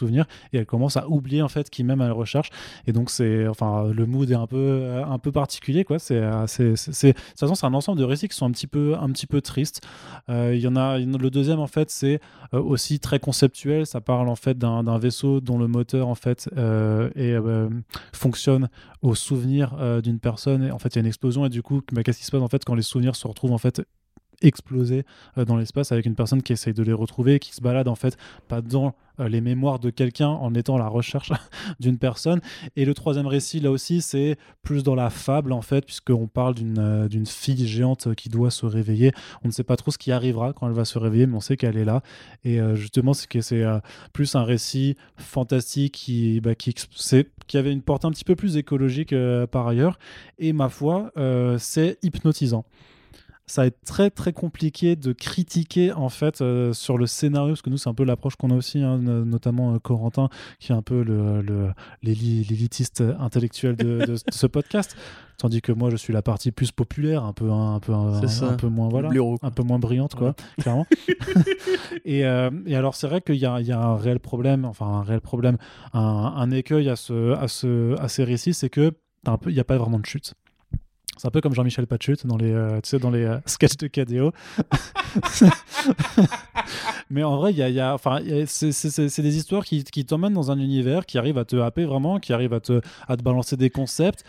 [0.52, 2.50] et elle commence à oublier en fait qui même elle recherche,
[2.86, 6.64] et donc c'est enfin le mood est un peu un peu particulier quoi, c'est c'est
[6.64, 9.26] de toute façon c'est un ensemble de récits qui sont un petit peu un petit
[9.26, 9.80] peu tristes.
[10.28, 12.20] Euh, Il y en a le deuxième en fait c'est
[12.54, 16.48] euh, aussi très conceptuel, ça parle en fait d'un vaisseau dont le moteur en fait
[16.56, 17.68] euh, est, euh,
[18.12, 18.68] fonctionne
[19.02, 20.64] au souvenir d'une personne.
[20.64, 22.30] Et en fait il y a une explosion et du coup bah, qu'est-ce qui se
[22.30, 23.82] passe en fait quand les souvenirs se retrouvent en fait
[24.42, 25.04] explosés
[25.38, 27.94] euh, dans l'espace avec une personne qui essaye de les retrouver qui se balade en
[27.94, 28.16] fait
[28.48, 31.32] pas dans euh, les mémoires de quelqu'un en étant à la recherche
[31.80, 32.40] d'une personne
[32.76, 36.54] et le troisième récit là aussi c'est plus dans la fable en fait puisqu'on parle
[36.54, 39.98] d'une euh, d'une fille géante qui doit se réveiller on ne sait pas trop ce
[39.98, 42.02] qui arrivera quand elle va se réveiller mais on sait qu'elle est là
[42.44, 43.64] et justement c'est que c'est
[44.12, 46.74] plus un récit fantastique qui, bah, qui,
[47.46, 49.14] qui avait une portée un petit peu plus écologique
[49.50, 49.98] par ailleurs.
[50.38, 51.12] Et ma foi,
[51.58, 52.64] c'est hypnotisant.
[53.48, 57.62] Ça va être très très compliqué de critiquer en fait euh, sur le scénario, parce
[57.62, 60.28] que nous c'est un peu l'approche qu'on a aussi, hein, no- notamment euh, Corentin,
[60.58, 61.70] qui est un peu le,
[62.02, 64.96] l'élitiste intellectuel de, de ce podcast,
[65.38, 68.20] tandis que moi je suis la partie plus populaire, un peu un, peu un,
[68.56, 69.10] peu moins voilà,
[69.42, 70.86] un peu moins brillante quoi, clairement.
[72.04, 75.02] et, euh, et alors c'est vrai qu'il y y a un réel problème, enfin un
[75.02, 75.56] réel problème,
[75.92, 78.92] un, écueil à, ce, à, ce, à ces récits, c'est que
[79.46, 80.34] il n'y a pas vraiment de chute.
[81.18, 83.76] C'est un peu comme Jean-Michel Pachut dans les, euh, tu sais, dans les euh, sketchs
[83.78, 84.32] de KDO.
[87.10, 90.50] Mais en vrai, y a, y a- enfin, c'est des histoires qui, qui t'emmènent dans
[90.50, 93.56] un univers, qui arrivent à te happer vraiment, qui arrivent à te, à te balancer
[93.56, 94.24] des concepts.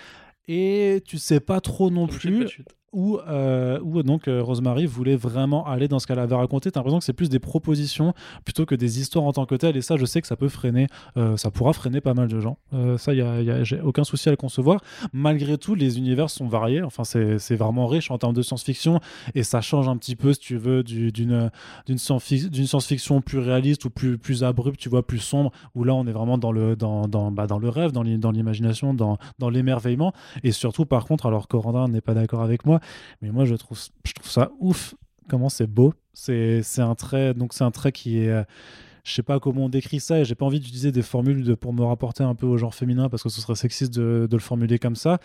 [0.47, 2.45] Et tu sais pas trop non plus
[2.97, 6.71] où, euh, où donc euh, Rosemary voulait vraiment aller dans ce qu'elle avait raconté.
[6.71, 9.77] T'as l'impression que c'est plus des propositions plutôt que des histoires en tant que telles.
[9.77, 12.39] Et ça, je sais que ça peut freiner, euh, ça pourra freiner pas mal de
[12.39, 12.57] gens.
[12.97, 14.81] Ça, y a, j'ai aucun souci à le concevoir.
[15.13, 16.81] Malgré tout, les univers sont variés.
[16.81, 18.99] Enfin, c'est vraiment riche en termes de science-fiction
[19.35, 21.51] et ça change un petit peu, si tu veux, du- d'une
[21.85, 25.93] d'une science-fic- d'une science-fiction plus réaliste ou plus, abrupte, tu vois, plus sombre, où là,
[25.93, 29.17] on est vraiment dans le, dans, bah, le rêve, dans l'i- dans l'imagination, dans,
[29.49, 30.13] l'émerveillement.
[30.43, 32.79] Et surtout, par contre, alors Corentin n'est pas d'accord avec moi,
[33.21, 34.95] mais moi je trouve, je trouve ça ouf
[35.27, 35.93] comment c'est beau.
[36.13, 38.45] C'est un trait, donc c'est un trait qui est.
[39.07, 41.73] je sais pas comment on décrit ça et j'ai pas envie d'utiliser des formules pour
[41.73, 44.79] me rapporter un peu au genre féminin parce que ce serait sexiste de, le formuler
[44.79, 45.19] comme ça.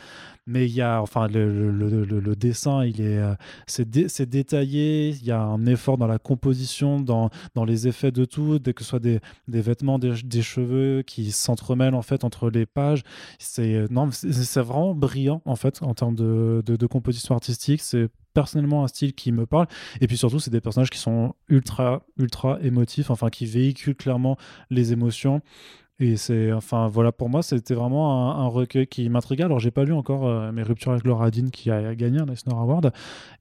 [0.46, 3.34] Mais il y a, enfin, le, dessin, il est, euh,
[3.66, 5.10] c'est dé- c'est détaillé.
[5.10, 8.72] Il y a un effort dans la composition, dans, dans les effets de tout, dès
[8.72, 9.18] que ce soit des,
[9.48, 13.02] des vêtements, des, cheveux qui s'entremêlent en fait entre les pages.
[13.40, 17.82] C'est euh, non, c'est vraiment brillant en fait en termes de, de, composition artistique.
[18.34, 19.66] Personnellement un style qui me parle.
[20.00, 24.36] Et puis surtout, c'est des personnages qui sont ultra, ultra émotifs, enfin qui véhiculent clairement
[24.70, 25.40] les émotions.
[26.00, 29.44] Et c'est, enfin voilà, pour moi, c'était vraiment un, un recueil qui m'intriguait.
[29.44, 32.26] Alors, j'ai pas lu encore euh, mes ruptures avec Laura Dean qui a gagné un
[32.26, 32.90] Eisner Award,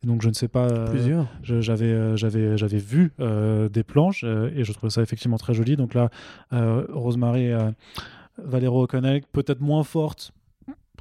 [0.04, 0.68] et donc je ne sais pas.
[0.68, 1.26] euh, Plusieurs.
[1.42, 5.76] j'avais euh, j'avais j'avais vu euh, des planches et je trouvais ça effectivement très joli
[5.76, 6.10] donc là
[6.52, 7.52] Rosemary
[8.38, 10.32] Valero O'Connell peut-être moins forte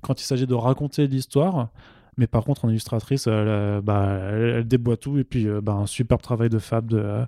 [0.03, 1.69] quand il s'agit de raconter l'histoire
[2.17, 5.73] mais par contre en illustratrice elle, euh, bah, elle, déboîte tout et puis euh, bah,
[5.73, 7.25] un superbe travail de fab de, euh,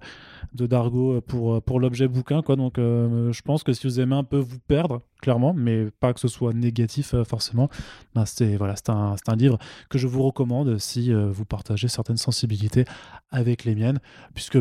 [0.54, 4.16] de Dargo pour, pour l'objet bouquin quoi donc euh, je pense que si vous aimez
[4.16, 7.68] un peu vous perdre clairement mais pas que ce soit négatif euh, forcément
[8.14, 12.16] bah, c'est voilà un, un livre que je vous recommande si euh, vous partagez certaines
[12.16, 12.84] sensibilités
[13.30, 13.98] avec les miennes,
[14.34, 14.58] puisque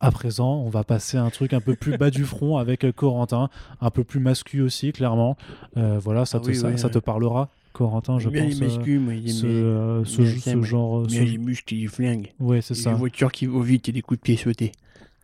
[0.00, 2.90] à présent, on va passer à un truc un peu plus bas du front avec
[2.92, 3.48] Corentin,
[3.80, 5.36] un peu plus mascu aussi, clairement.
[5.76, 6.92] Voilà, ça, Ah te, oui, ça, oui, ça oui.
[6.94, 8.54] te parlera Corentin, je Bien pense.
[8.54, 11.00] les euh, muscles, moi, il ce, aime euh, ce, ce genre.
[11.00, 12.32] euh, bien ce- les muscles et les flingues.
[12.40, 12.92] Ouais, c'est ça.
[12.92, 14.72] Les voitures qui vont vite et des coups de pied sautés.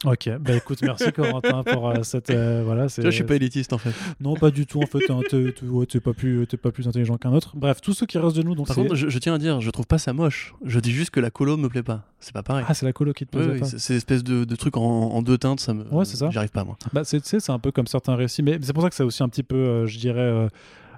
[0.06, 2.30] Ok, bah écoute, merci Corentin pour euh, cette.
[2.30, 2.96] euh, voilà, c'est.
[2.96, 3.90] Tu vois, je suis pas élitiste en fait.
[4.18, 5.10] Non, pas du tout en fait.
[5.10, 7.52] hein, t'es- t'es ouais, t'es pas plus, t'es pas plus intelligent qu'un autre.
[7.54, 8.80] Bref, tous ceux qui restent de nous, donc Par c'est.
[8.82, 10.54] contre, je, je tiens à dire, je trouve pas ça moche.
[10.64, 12.06] Je dis juste que la colo me plaît pas.
[12.18, 12.64] C'est pas pareil.
[12.66, 13.64] Ah, c'est la colo qui te pas.
[13.66, 15.84] c'est c'est espèce de, de truc en, en deux teintes, ça me.
[15.92, 16.30] Ouais, c'est ça.
[16.30, 16.78] J'y arrive pas moi.
[16.94, 18.94] Bah, c'est, tu sais, c'est un peu comme certains récits, mais c'est pour ça que
[18.94, 20.18] c'est aussi un petit peu, euh, je dirais,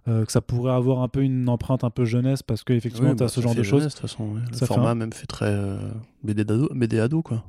[0.09, 3.11] euh, que ça pourrait avoir un peu une empreinte un peu jeunesse, parce que effectivement,
[3.11, 3.81] Oui, tu as bah, ce genre de choses.
[3.81, 4.41] jeunesse, De toute façon, ouais.
[4.51, 5.77] le Ça fait format un- même fait très euh,
[6.25, 7.45] BD d'ado, BD ado quoi.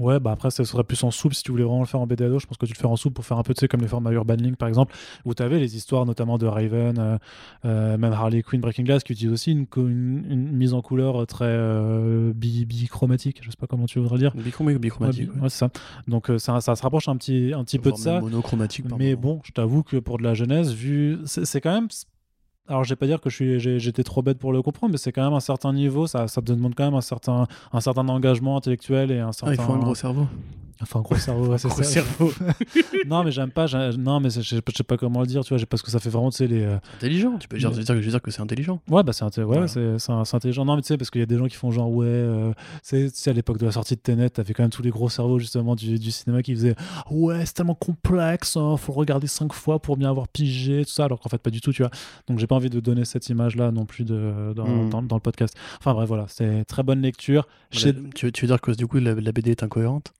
[0.00, 2.06] Ouais, bah après, ça serait plus en soupe si tu voulais vraiment le faire en
[2.06, 2.38] BD ado.
[2.38, 3.82] Je pense que tu le fais en soupe pour faire un peu, tu sais, comme
[3.82, 4.94] les formats Urban Link par exemple,
[5.26, 7.18] où tu avais les histoires notamment de Raven, euh,
[7.66, 10.80] euh, même Harley Quinn, Breaking Glass, qui utilisent aussi une, co- une- une mise en
[10.82, 13.40] couleur très euh, bi- bichromatique.
[13.42, 14.32] Je sais pas comment tu voudrais dire.
[14.34, 15.30] Bichromé, Ouais, bichromatique.
[15.32, 15.70] bi- ouais, c'est ça.
[16.08, 18.20] Donc euh, ça, ça se rapproche un petit, un petit peu de ça.
[18.20, 18.86] Monochromatique.
[18.98, 21.18] Mais bon, je t'avoue que pour de la jeunesse, vu.
[21.26, 21.88] C'est quand même.
[22.70, 25.24] Alors, je vais pas dire que j'étais trop bête pour le comprendre, mais c'est quand
[25.24, 26.06] même un certain niveau.
[26.06, 29.54] Ça, ça demande quand même un certain, un certain engagement intellectuel et un Ah, certain.
[29.54, 30.26] il faut un gros cerveau.
[30.82, 31.84] Enfin, gros cerveau, ouais, c'est Gros ça.
[31.84, 32.32] cerveau.
[33.06, 33.66] non, mais j'aime pas.
[33.98, 36.30] Non, mais je sais pas- comment le dire, tu vois, parce que ça fait vraiment,
[36.30, 36.62] tu sais, les.
[36.62, 37.36] euh, Intelligent.
[37.38, 38.80] Tu peux dire, Mais- je veux dire, je veux dire que c'est intelligent.
[38.88, 40.26] Ouais, bah c'est inté- ouais, Voilà.
[40.32, 40.64] intelligent.
[40.64, 42.52] Non, mais tu sais, parce qu'il y a des gens qui font genre, ouais, euh,
[42.82, 44.90] c'est tu sais, à l'époque de la sortie de Tenet, t'avais quand même tous les
[44.90, 46.74] gros cerveaux justement du, du cinéma qui faisaient,
[47.10, 50.90] ouais, c'est tellement complexe, hein, faut le regarder cinq fois pour bien avoir pigé, tout
[50.92, 51.90] ça, alors qu'en fait, pas du tout, tu vois.
[52.26, 54.90] Donc, j'ai pas envie de donner cette image-là non plus de, dans, Mm.
[54.90, 55.54] dans- dans le podcast.
[55.78, 57.46] Enfin, bref, voilà, c'est très bonne lecture.
[57.72, 60.12] Voilà, Tu, veux- tu veux dire que du coup la, la BD est incohérente?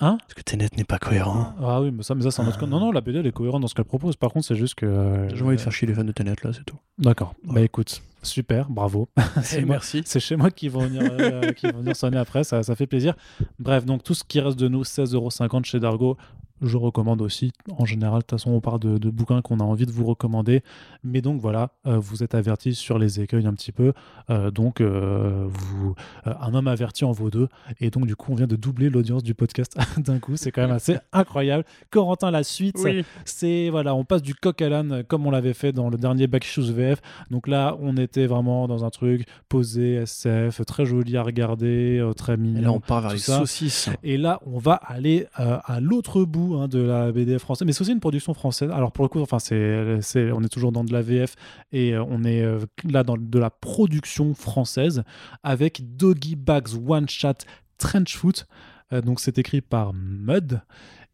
[0.00, 1.54] Hein Parce que Tenet n'est pas cohérent.
[1.62, 2.58] Ah oui, mais ça, mais ça c'est un autre.
[2.62, 2.66] Ah.
[2.66, 4.16] Non, non, la BD, elle est cohérente dans ce qu'elle propose.
[4.16, 4.84] Par contre, c'est juste que.
[4.86, 6.76] euh, J'ai envie de faire chier les fans de Tenet là, c'est tout.
[6.98, 7.34] D'accord.
[7.44, 9.08] Bah écoute, super, bravo.
[9.16, 10.02] Eh, moi- merci.
[10.04, 12.86] C'est chez moi qui vont venir, euh, qui vont venir sonner après, ça, ça fait
[12.86, 13.14] plaisir.
[13.58, 16.16] Bref, donc tout ce qui reste de nous, 16,50€ chez Dargo,
[16.62, 17.52] je recommande aussi.
[17.76, 20.04] En général, de toute façon, on parle de, de bouquins qu'on a envie de vous
[20.04, 20.62] recommander.
[21.04, 23.92] Mais donc voilà, euh, vous êtes avertis sur les écueils un petit peu.
[24.30, 27.48] Euh, donc, euh, vous, un homme averti en vaut deux.
[27.80, 30.36] Et donc, du coup, on vient de doubler l'audience du podcast d'un coup.
[30.36, 31.64] C'est quand même assez incroyable.
[31.90, 33.04] Corentin, la suite, Oui.
[33.24, 36.26] c'est voilà, on passe du coq à l'âne comme on l'avait fait dans le dernier
[36.26, 37.00] Back Issues VF.
[37.30, 42.34] Donc là, on était vraiment dans un truc posé, SF, très joli à regarder, très
[42.34, 42.62] Et mignon.
[42.62, 43.38] là on part vers les ça.
[43.38, 43.88] saucisses.
[44.02, 47.66] Et là, on va aller à l'autre bout hein, de la BD française.
[47.66, 48.70] Mais c'est aussi une production française.
[48.70, 51.34] Alors pour le coup, enfin, c'est, c'est- on est toujours dans de la VF
[51.72, 55.02] et euh, on est euh, là dans de la production française
[55.42, 57.32] avec Doggy Bags One Shot
[57.78, 58.46] Trench Foot.
[58.92, 60.60] Euh, donc c'est écrit par Mud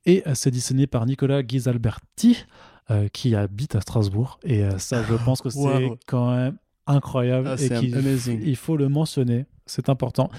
[0.04, 2.44] et euh, c'est dessiné par Nicolas Ghisalberti
[2.90, 4.38] euh, qui habite à Strasbourg.
[4.44, 5.96] Et ça, je pense que c'est Wow.
[6.06, 8.40] quand même incroyable Ah, et qu'il amazing.
[8.44, 9.46] il faut le mentionner.
[9.72, 10.30] C'est important.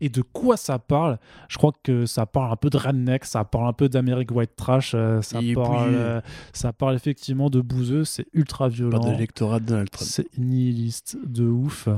[0.00, 1.18] Et de quoi ça parle?
[1.48, 4.56] Je crois que ça parle un peu de redneck, ça parle un peu d'Amérique white
[4.56, 6.20] trash, euh, ça, parle, euh,
[6.52, 10.08] ça parle effectivement de bouseux, c'est ultra Pas violent, de l'électorat de Donald Trump.
[10.10, 11.88] c'est nihiliste de ouf.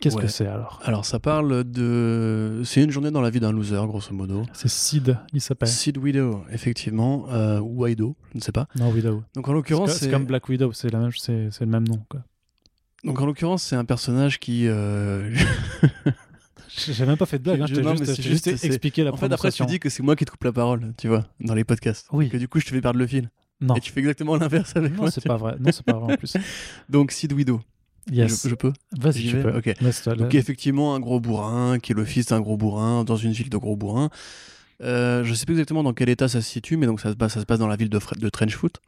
[0.00, 0.22] Qu'est-ce Ouais.
[0.22, 0.80] que c'est alors?
[0.84, 2.60] Alors ça parle de...
[2.64, 4.42] C'est une journée dans la vie d'un loser, grosso modo.
[4.52, 5.68] C'est Sid, il s'appelle.
[5.68, 8.66] Sid Widow, effectivement, euh, ou Widow, je ne sais pas.
[8.74, 9.22] Non, Widow.
[9.36, 12.00] Donc en l'occurrence, c'est comme Black Widow, c'est même, le même nom.
[12.10, 12.20] Quoi.
[13.04, 14.66] donc en l'occurrence, c'est un personnage qui.
[14.66, 15.32] euh,
[16.76, 18.44] J'ai même pas fait de blague, hein, je Je- t'ai non, juste, c'est je juste
[18.48, 20.44] juste- c'est- expliqué la en fait, après, tu dis que c'est moi qui te coupe
[20.44, 22.06] la parole, tu vois, dans les podcasts.
[22.12, 22.28] Oui.
[22.30, 23.30] Que du coup, je te fais perdre le fil.
[23.60, 25.10] Non, Et tu fais exactement l'inverse avec non moi.
[25.10, 25.54] c'est tu pas vrai.
[25.60, 26.34] Non, c'est pas vrai en plus.
[26.88, 27.60] Donc Sid Widow.
[28.10, 28.42] Yes.
[28.42, 28.72] Je, je peux?
[28.98, 29.42] Vas-y, vais?
[29.42, 29.56] peux.
[29.56, 30.16] Ok.
[30.16, 33.48] Donc effectivement un gros bourrin qui est le fils d'un gros bourrin dans une ville
[33.50, 34.10] de gros bourrins.
[34.82, 37.16] Euh, je sais pas exactement dans quel état ça se situe, mais donc ça se
[37.16, 38.80] passe, ça se passe dans la ville de, de Trenchfoot,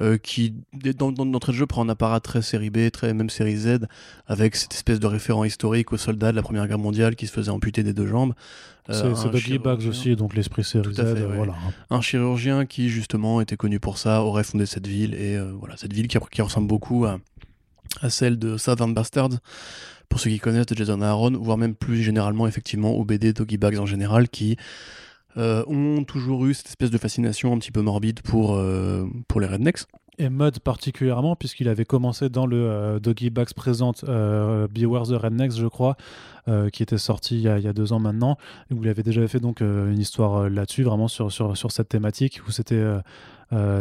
[0.00, 0.54] euh, qui
[0.96, 3.86] dans, dans, d'entrée de jeu prend un apparat très série B, très même série Z,
[4.26, 7.32] avec cette espèce de référent historique aux soldats de la Première Guerre mondiale qui se
[7.32, 8.34] faisaient amputer des deux jambes.
[8.90, 11.36] Euh, C'est Doggy Bags chirurgien- aussi, donc l'esprit série Z, fait, euh, ouais.
[11.36, 11.54] voilà.
[11.90, 15.76] un chirurgien qui justement était connu pour ça aurait fondé cette ville et euh, voilà
[15.76, 17.18] cette ville qui, qui ressemble beaucoup à,
[18.00, 19.40] à celle de Southern Bastards
[20.08, 23.58] pour ceux qui connaissent de Jason Aaron voire même plus généralement effectivement au BD Doggy
[23.58, 24.56] Bags en général qui
[25.38, 29.46] ont toujours eu cette espèce de fascination un petit peu morbide pour, euh, pour les
[29.46, 29.84] rednecks.
[30.20, 35.12] Et Mud particulièrement, puisqu'il avait commencé dans le euh, Doggy Bags présente euh, Beware the
[35.12, 35.96] Rednecks, je crois,
[36.48, 38.38] euh, qui était sorti il y, a, deux ans maintenant,
[38.70, 41.70] où il avait déjà fait donc euh, une histoire euh, là-dessus, vraiment sur, sur, sur
[41.72, 42.84] cette thématique, où c'était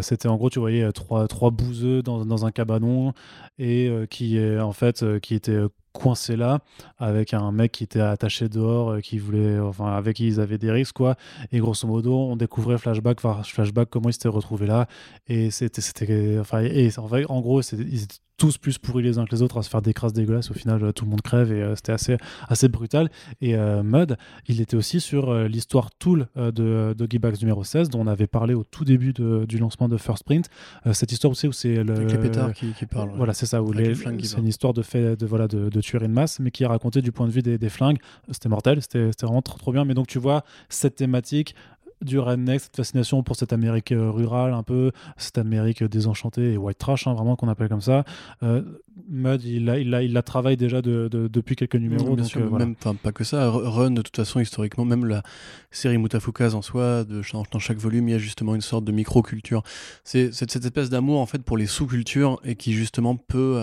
[0.02, 3.14] c'était en gros, tu voyais trois, trois bouseux dans, dans un cabanon
[3.60, 5.60] et qui est en fait qui était
[5.92, 6.60] coincé là
[6.98, 10.72] avec un mec qui était attaché dehors, qui voulait, enfin avec qui ils avaient des
[10.72, 11.18] risques quoi.
[11.52, 14.88] Et grosso modo, on découvrait flashback flashback comment ils s'étaient retrouvés là
[15.28, 19.26] et c'était c'était enfin et en en gros ils étaient tous plus pourris les uns
[19.26, 20.52] que les autres à se faire des crasses dégueulasses.
[20.52, 23.10] Au final, euh, tout le monde crève et euh, c'était assez, assez brutal.
[23.42, 24.16] Et euh, Mud,
[24.48, 28.54] il était aussi sur l'histoire Tool de Doggy Bags numéro 16, dont on avait parlé
[28.54, 30.50] au tout début du lancement de First Print.
[30.94, 31.96] cette histoire aussi où c'est le.
[31.96, 33.12] Avec les pétards qui, qui parlent.
[33.16, 33.62] Voilà, c'est ça.
[33.62, 36.64] Où c'est une histoire de fait de, voilà, de, de tuerie de masse, mais qui
[36.64, 37.98] est racontée du point de vue des, des flingues.
[38.32, 39.86] C'était mortel, c'était vraiment trop, trop bien.
[39.86, 41.56] Mais donc, tu vois, cette thématique
[42.02, 46.58] du redneck, cette fascination pour cette Amérique euh, rurale, un peu, cette Amérique désenchantée et
[46.58, 48.04] white trash, hein, vraiment qu'on appelle comme ça.
[48.44, 48.62] Euh,
[49.10, 52.16] Mud, il il la travaille déjà de, depuis quelques numéros.
[52.16, 53.50] Bien sûr, euh, même, pas que ça.
[53.50, 55.24] Run, de toute façon, historiquement, même la
[55.72, 58.92] série Mutafukaz en soi, de, dans chaque volume, il y a justement une sorte de
[58.92, 59.64] micro-culture.
[60.04, 63.62] C'est cette, espèce d'amour en fait pour les sous-cultures et qui justement peut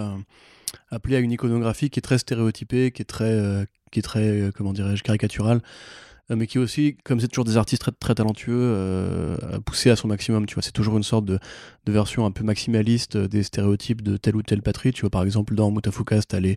[0.90, 4.72] appeler à une iconographie qui est très stéréotypée, qui est très, qui est très comment
[4.72, 5.60] dirais-je, caricaturale.
[6.30, 9.96] Euh, mais qui aussi, comme c'est toujours des artistes très, très talentueux, euh, poussé à
[9.96, 10.46] son maximum.
[10.46, 11.38] Tu vois, c'est toujours une sorte de,
[11.87, 14.92] version un peu maximaliste des stéréotypes de telle ou telle patrie.
[14.92, 16.56] Tu vois, par exemple, dans Mutafukas, t'as les,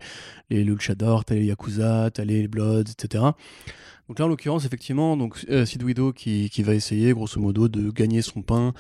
[0.50, 3.26] les Luchador, t'as les Yakuza, t'as les Bloods, etc.
[4.08, 7.92] Donc là, en l'occurrence, effectivement, donc euh, Sid Widow qui, va essayer, grosso modo, de
[7.92, 8.74] gagner son pain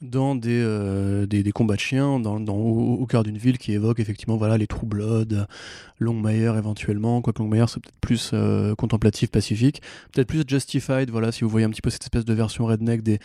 [0.00, 3.98] dans des, euh, des, des, combats de chiens dans au, cœur d'une ville qui évoque
[3.98, 5.46] effectivement voilà, les True Blood,
[5.98, 9.82] Longmire éventuellement, quoique Longmire c'est peut-être plus euh, contemplatif, pacifique,
[10.12, 13.02] peut-être plus Justified, voilà, si vous voyez un petit peu cette espèce de version redneck
[13.02, 13.18] des,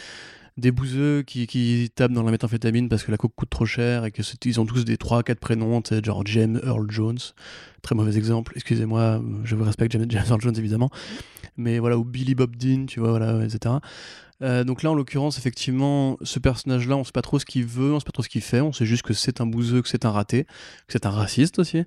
[0.57, 4.11] des bouseux qui, tapent dans la méthamphétamine parce que la coke coûte trop cher et
[4.11, 7.19] que ils ont tous des 3-4 prénoms, genre James Earl Jones,
[7.81, 10.89] très mauvais exemple, excusez-moi, je vous respecte James, Earl Jones évidemment,
[11.57, 13.75] mais voilà, ou Billy Bob Dean, tu vois, voilà, etc.
[14.41, 17.93] Euh, donc là, en l'occurrence, effectivement, ce personnage-là, on sait pas trop ce qu'il veut,
[17.93, 19.87] on sait pas trop ce qu'il fait, on sait juste que c'est un bouseux, que
[19.87, 21.83] c'est un raté, que c'est un raciste aussi.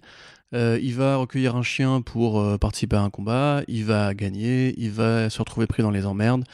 [0.55, 4.75] Euh, il va recueillir un chien pour euh, participer à un combat, il va gagner,
[4.79, 6.45] il va se retrouver pris dans les emmerdes.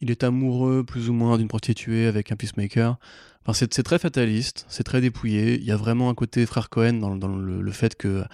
[0.00, 2.98] Il est amoureux plus ou moins d'une prostituée avec un peacemaker.
[3.44, 5.58] Enfin, c'est très fataliste, c'est très dépouillé.
[5.58, 8.24] Il y a vraiment un côté frère Cohen dans, le, fait que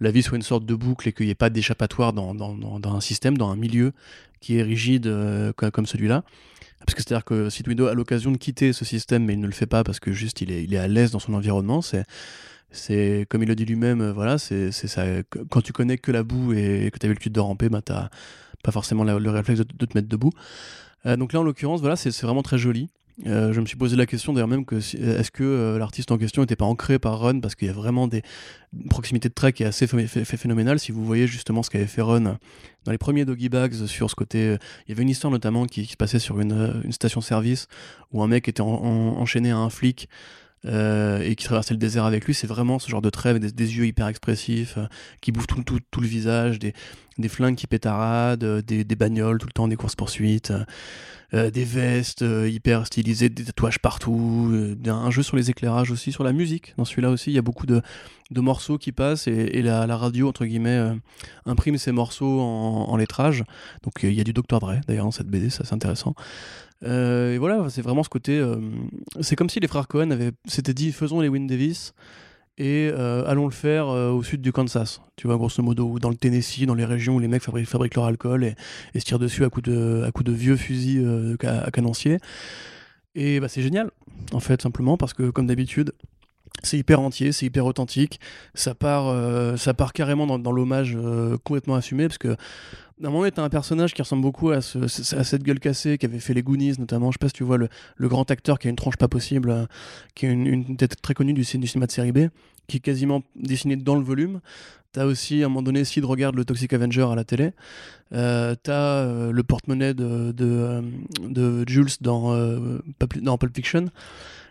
[0.00, 3.00] la vie soit une sorte de boucle et qu'il n'y ait pas d'échappatoire dans, un
[3.00, 3.92] système, dans un milieu
[4.40, 5.10] qui est rigide
[5.56, 6.24] comme celui-là.
[6.84, 9.46] Parce que c'est-à-dire que si Widow a l'occasion de quitter ce système, mais il ne
[9.46, 12.04] le fait pas parce que juste il est, à l'aise dans son environnement, c'est
[12.70, 15.04] c'est comme il le dit lui-même, euh, voilà, c'est ça.
[15.48, 18.08] Quand tu connais que la boue et que tu as l'habitude de ramper, bah t'as
[18.64, 20.32] pas forcément le réflexe de, te mettre debout.
[21.06, 22.90] Euh, donc là, en l'occurrence, voilà, c'est vraiment très joli.
[23.26, 26.18] Euh, je me suis posé la question d'ailleurs même que est-ce que euh, l'artiste en
[26.18, 28.22] question n'était pas ancré par Run parce qu'il y a vraiment des
[28.90, 30.80] proximités de trait qui est assez phénoménale.
[30.80, 32.38] Si vous voyez justement ce qu'avait fait Run
[32.84, 35.86] dans les premiers Doggy Bags sur ce côté, il y avait une histoire notamment qui,
[35.86, 37.68] se passait sur une, station-service
[38.12, 40.08] où un mec était enchaîné à un flic.
[40.64, 43.86] Et qui traversait le désert avec lui, c'est vraiment ce genre de trêve, des, yeux
[43.86, 44.78] hyper expressifs,
[45.20, 46.72] qui bouffent tout, le visage, des,
[47.28, 50.52] flingues qui pétaradent, des, des bagnoles tout le temps, des courses-poursuites.
[51.34, 55.90] Euh, des vestes euh, hyper stylisées, des tatouages partout, euh, un jeu sur les éclairages
[55.90, 56.74] aussi, sur la musique.
[56.76, 57.82] Dans celui-là aussi, il y a beaucoup de,
[58.30, 60.92] morceaux qui passent et, la, radio, entre guillemets,
[61.46, 63.44] imprime ces morceaux en, lettrage.
[63.82, 64.58] Donc il y a du Dr.
[64.60, 66.14] Dre d'ailleurs dans cette BD, ça c'est intéressant.
[66.82, 68.44] Et voilà, c'est vraiment ce côté.
[69.20, 70.10] c'est comme si les frères Cohen
[70.46, 71.94] s'étaient dit faisons les Win Davis
[72.56, 75.98] et euh, allons le faire euh, au sud du Kansas, tu vois, grosso modo, ou
[75.98, 78.54] dans le Tennessee, dans les régions où les mecs fabriquent, leur alcool et,
[79.00, 82.18] se tirent dessus à coups de, à de vieux fusils euh, à, canoncier.
[83.16, 83.90] Et bah, c'est génial,
[84.32, 85.92] en fait, simplement parce que, comme d'habitude,
[86.64, 88.20] c'est hyper entier, c'est hyper authentique.
[88.54, 89.14] Ça part,
[89.76, 90.96] part carrément dans, l'hommage
[91.44, 92.36] complètement assumé, parce que
[93.00, 96.34] d'un moment, t'as un personnage qui ressemble beaucoup à, cette gueule cassée qui avait fait
[96.34, 97.10] les Goonies, notamment.
[97.10, 97.68] Je sais pas si tu vois le,
[98.00, 99.66] grand acteur qui a une tranche pas possible, euh,
[100.14, 102.28] qui est une, tête très connue du, cinéma de série B,
[102.68, 104.40] qui est quasiment dessiné dans le volume.
[104.92, 107.50] T'as aussi, à un moment donné, Sid regarde le Toxic Avenger à la télé.
[108.12, 112.32] Euh, t'as euh, le porte-monnaie de, Jules dans
[113.00, 113.86] Pulp Fiction.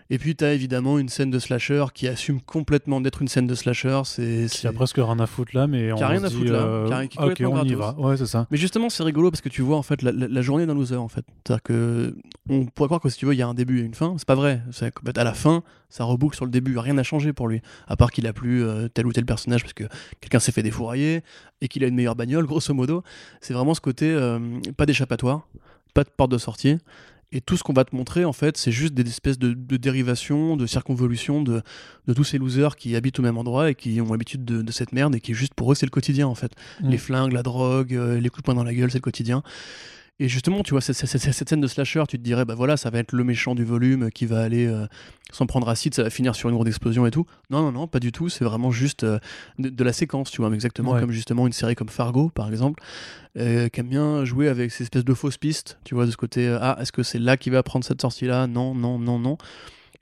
[0.09, 3.47] Et puis tu as évidemment une scène de slasher qui assume complètement d'être une scène
[3.47, 4.01] de slasher.
[4.05, 6.59] C'est, qui a presque rien à foutre là, mais on a rien à foutre là.
[6.59, 7.95] Euh, ok, on y va.
[7.97, 8.47] Ouais, c'est ça.
[8.51, 11.07] Mais justement, c'est rigolo parce que tu vois en fait la, journée d'un loser en
[11.07, 11.25] fait.
[11.45, 12.15] C'est-à-dire que
[12.49, 14.15] on pourrait croire que si tu veux, il y a un début et une fin.
[14.17, 14.61] C'est pas vrai.
[14.71, 16.77] C'est à la fin, ça reboucle sur le début.
[16.77, 19.61] Rien n'a changé pour lui, à part qu'il a plus euh, tel ou tel personnage
[19.61, 19.85] parce que
[20.21, 21.21] quelqu'un s'est fait défourailler
[21.61, 23.03] et qu'il a une meilleure bagnole, grosso modo.
[23.41, 24.39] C'est vraiment ce côté euh,
[24.77, 25.47] pas d'échappatoire,
[25.93, 26.77] pas de porte de sortie.
[27.35, 30.55] Et tout ce qu'on va te montrer, en fait, c'est juste des espèces de, dérivations,
[30.55, 31.63] de circonvolutions de,
[32.15, 35.15] tous ces losers qui habitent au même endroit et qui ont l'habitude de, cette merde
[35.15, 36.51] et qui, juste pour eux, c'est le quotidien, en fait.
[36.81, 36.89] Mm.
[36.89, 39.41] Les flingues, la drogue, euh, les coups de poing dans la gueule, c'est le quotidien.
[40.19, 42.99] Et justement, tu vois, cette, scène de slasher, tu te dirais, bah voilà, ça va
[42.99, 44.85] être le méchant du volume qui va aller euh,
[45.31, 47.25] s'en prendre acide, ça va finir sur une grande explosion et tout.
[47.49, 48.29] Non, non, non, pas du tout.
[48.29, 49.17] C'est vraiment juste euh,
[49.57, 52.83] de, la séquence, tu vois, exactement comme justement une série comme Fargo, par exemple,
[53.39, 56.17] euh, qui aime bien jouer avec ces espèces de fausses pistes, tu vois, de ce
[56.17, 58.45] côté, ah, est-ce que c'est là qui va prendre cette sortie-là?
[58.45, 59.37] Non, non, non, non.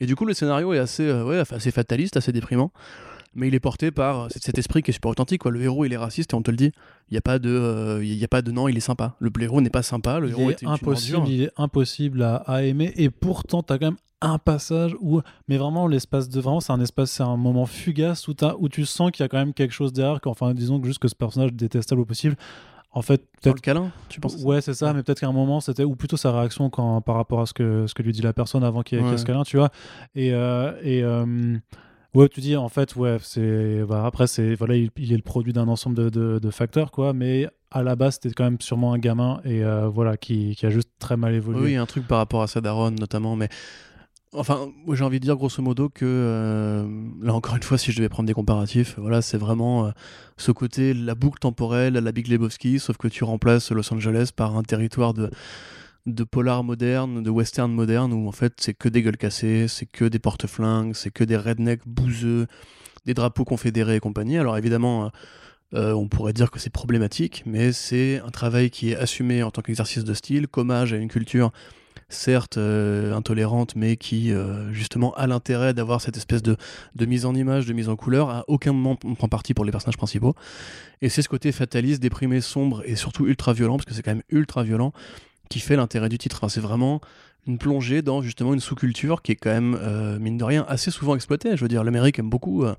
[0.02, 2.72] Et du coup, le scénario est assez, ouais, assez fataliste, assez déprimant.
[3.34, 5.42] Mais il est porté par cet esprit qui est super authentique.
[5.42, 5.52] Quoi.
[5.52, 6.72] Le héros, il est raciste et on te le dit.
[7.10, 9.16] Il n'y a pas de, euh, il y a pas de non, il est sympa.
[9.20, 10.20] Le héros n'est pas sympa.
[10.20, 13.80] Le il héros est impossible, il est impossible à, à aimer et pourtant tu as
[13.80, 17.38] quand même un passage où mais vraiment l'espace de vraiment c'est un espace c'est un
[17.38, 20.20] moment fugace où, as, où tu sens qu'il y a quand même quelque chose derrière
[20.26, 22.36] enfin disons que juste que ce personnage est détestable au possible
[22.92, 24.38] en fait peut-être le câlin tu penses?
[24.44, 27.16] Ouais c'est ça mais peut-être qu'à un moment c'était ou plutôt sa réaction quand par
[27.16, 29.18] rapport à ce que ce que lui dit la personne avant qu'il y ait ouais.
[29.18, 29.72] ce câlin tu vois
[30.14, 31.58] et euh, et euh,
[32.14, 35.22] Ouais, tu dis en fait, ouais, c'est bah, après c'est voilà, il, il, est le
[35.22, 38.60] produit d'un ensemble de, de, de, facteurs quoi, mais à la base c'était quand même
[38.60, 41.62] sûrement un gamin et euh, voilà qui, qui, a juste très mal évolué.
[41.62, 43.48] Oui, un truc par rapport à sa daronne notamment, mais
[44.34, 46.86] enfin, j'ai envie de dire grosso modo que euh,
[47.22, 49.92] là encore une fois, si je devais prendre des comparatifs, voilà, c'est vraiment euh,
[50.36, 54.58] ce côté la boucle temporelle, la Big Lebowski, sauf que tu remplaces Los Angeles par
[54.58, 55.30] un territoire de
[56.06, 59.86] de polar moderne, de western moderne, où en fait c'est que des gueules cassées, c'est
[59.86, 62.48] que des porte-flingues, c'est que des rednecks bouseux,
[63.06, 64.38] des drapeaux confédérés et compagnie.
[64.38, 65.12] Alors évidemment,
[65.74, 69.52] euh, on pourrait dire que c'est problématique, mais c'est un travail qui est assumé en
[69.52, 71.52] tant qu'exercice de style, qu'hommage à une culture
[72.10, 76.58] certes euh, intolérante, mais qui euh, justement a l'intérêt d'avoir cette espèce de,
[76.96, 78.30] de, mise en image, de mise en couleur.
[78.30, 80.36] À aucun moment on prend parti pour les personnages principaux.
[81.02, 84.12] Et c'est ce côté fataliste, déprimé, sombre et surtout ultra violent, parce que c'est quand
[84.12, 84.92] même ultra violent,
[85.52, 86.38] qui fait l'intérêt du titre.
[86.38, 87.02] Enfin, c'est vraiment
[87.46, 90.92] une plongée dans justement une sous-culture qui est quand même, euh, mine de rien, assez
[90.92, 91.56] souvent exploitée.
[91.58, 92.76] Je veux dire, l'Amérique aime beaucoup euh,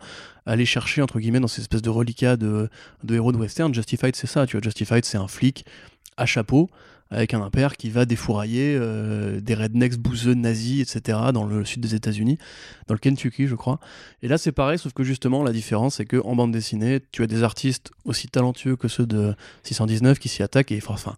[0.46, 2.68] aller chercher, entre guillemets, dans ces espèces de reliquats de,
[3.04, 3.74] de héros de western.
[3.74, 4.62] Justified, c'est ça, tu vois.
[4.62, 5.66] Justified, c'est un flic
[6.16, 6.70] à chapeau
[7.12, 11.82] avec un impère qui va défourailler euh, des rednecks bouseux nazis, etc., dans le sud
[11.82, 12.38] des États-Unis,
[12.88, 13.80] dans le Kentucky, je crois.
[14.22, 17.26] Et là, c'est pareil, sauf que justement, la différence, c'est qu'en bande dessinée, tu as
[17.26, 21.14] des artistes aussi talentueux que ceux de 619 qui s'y attaquent, et enfin,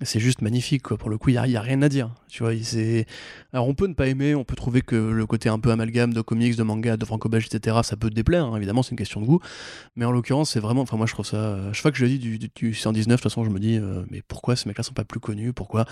[0.00, 0.96] c'est juste magnifique quoi.
[0.96, 3.06] pour le coup il n'y a, a, rien à dire tu vois c'est
[3.52, 6.12] alors on peut ne pas aimer on peut trouver que le côté un peu amalgame
[6.12, 8.56] de comics de manga de franco-belge etc ça peut te déplaire hein.
[8.56, 9.40] évidemment c'est une question de goût
[9.94, 12.18] mais en l'occurrence c'est vraiment enfin moi je trouve ça chaque fois que je dis
[12.18, 14.78] du, du, du 119 de toute façon je me dis euh, mais pourquoi ces mecs
[14.78, 15.52] là sont pas plus connus?
[15.52, 15.84] Pourquoi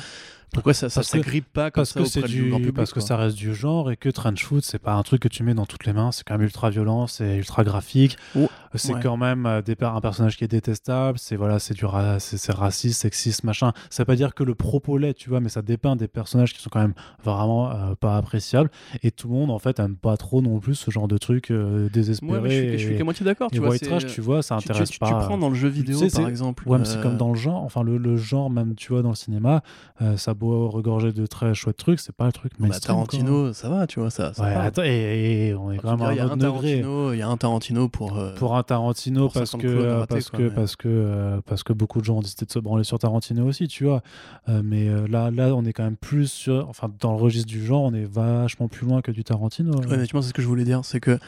[0.53, 3.01] pourquoi ça ça, ça grippe pas comme parce ça que c'est du, public, parce quoi?
[3.01, 5.43] que ça reste du genre et que trench foot c'est pas un truc que tu
[5.45, 8.95] mets dans toutes les mains c'est quand même ultra violent c'est ultra graphique oh, c'est
[8.95, 9.01] ouais.
[9.03, 11.85] quand même euh, des, un personnage qui est détestable c'est voilà c'est du
[12.19, 13.73] c'est raciste sexiste machin.
[13.89, 16.55] Ça veut pas dire que le propos l'est tu vois mais ça dépeint des personnages
[16.55, 16.95] qui sont quand même
[17.25, 18.71] vraiment euh, pas appréciables.
[19.03, 21.51] Et tout le monde en fait aime pas trop non plus ce genre de truc
[21.51, 24.21] euh, désespéré ouais, je suis, je suis qu'à moitié d'accord tu vois white trash tu
[24.21, 26.29] vois ça tu, intéresse tu, pas tu prends dans le jeu vidéo tu sais, par
[26.29, 29.03] exemple ouais mais c'est comme dans le genre enfin le, le, genre même tu vois
[29.03, 29.63] dans le cinéma
[30.03, 33.45] euh, ça beau regorger de très chouettes trucs c'est pas le truc mais bah, Tarantino
[33.45, 33.55] quoi.
[33.55, 36.27] ça va tu vois ça, ça ouais, attends, et, et, on est vraiment à un
[36.27, 36.83] autre degré.
[37.13, 40.39] Il y a un Tarantino pour euh, pour un Tarantino parce que raté, parce, quoi,
[40.39, 40.51] que, mais...
[40.51, 43.47] parce que euh, parce que beaucoup de gens ont décidé de se branler sur Tarantino
[43.47, 44.03] aussi tu vois
[44.49, 47.65] euh, mais là là on est quand même plus sur enfin dans le registre du
[47.65, 50.35] genre on est vachement plus loin que du Tarantino ouais mais tu vois c'est ce
[50.35, 51.19] que je voulais dire c'est que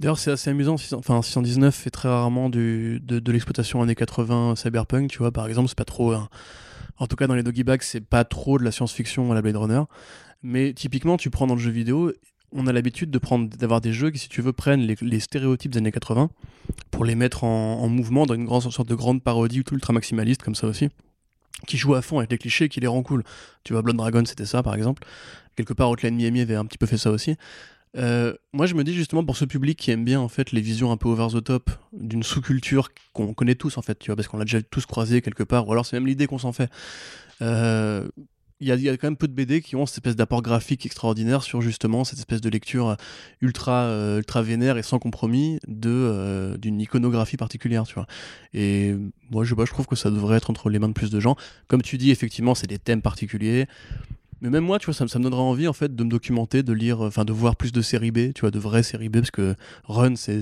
[0.00, 0.76] D'ailleurs, c'est assez amusant.
[0.92, 5.32] Enfin, 619 fait très rarement du, de, de l'exploitation années 80 cyberpunk, tu vois.
[5.32, 6.12] Par exemple, c'est pas trop.
[6.12, 6.28] Hein.
[6.98, 9.42] En tout cas, dans les doggy bags, c'est pas trop de la science-fiction à la
[9.42, 9.82] Blade Runner.
[10.42, 12.12] Mais typiquement, tu prends dans le jeu vidéo,
[12.52, 15.72] on a l'habitude de prendre, d'avoir des jeux qui, si tu veux, prennent les, stéréotypes
[15.72, 16.30] des années 80
[16.90, 20.42] pour les mettre en, en mouvement dans une grande sorte de grande parodie ultra maximaliste
[20.42, 20.88] comme ça aussi,
[21.66, 23.24] qui joue à fond avec les clichés, qui les rend cool.
[23.64, 25.04] Tu vois, Blood Dragon, c'était ça, par exemple.
[25.56, 27.36] Quelque part, Outline Miami avait un petit peu fait ça aussi.
[27.96, 30.60] Euh, moi, je me dis justement pour ce public qui aime bien en fait les
[30.60, 34.16] visions un peu over the top d'une sous-culture qu'on connaît tous en fait, tu vois,
[34.16, 36.52] parce qu'on l'a déjà tous croisé quelque part, ou alors c'est même l'idée qu'on s'en
[36.52, 36.70] fait.
[37.40, 38.06] Euh,
[38.60, 41.44] il y, a, quand même peu de BD qui ont cette espèce d'apport graphique extraordinaire
[41.44, 42.96] sur justement cette espèce de lecture
[43.40, 48.06] ultra euh, ultra vénère et sans compromis de euh, d'une iconographie particulière tu vois.
[48.54, 48.96] Et
[49.30, 51.20] moi je, bah, je trouve que ça devrait être entre les mains de plus de
[51.20, 51.36] gens.
[51.68, 53.66] Comme tu dis effectivement c'est des thèmes particuliers
[54.40, 56.62] mais même moi, tu vois, ça, ça, me donnerait envie en fait de me documenter,
[56.62, 59.18] de lire, enfin de voir plus de séries B, tu vois, de vraies séries B,
[59.18, 60.40] parce que Run, c'est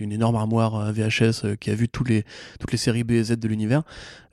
[0.00, 2.24] une énorme armoire VHS euh, qui a vu tous les,
[2.60, 3.82] toutes les séries B et Z de l'univers.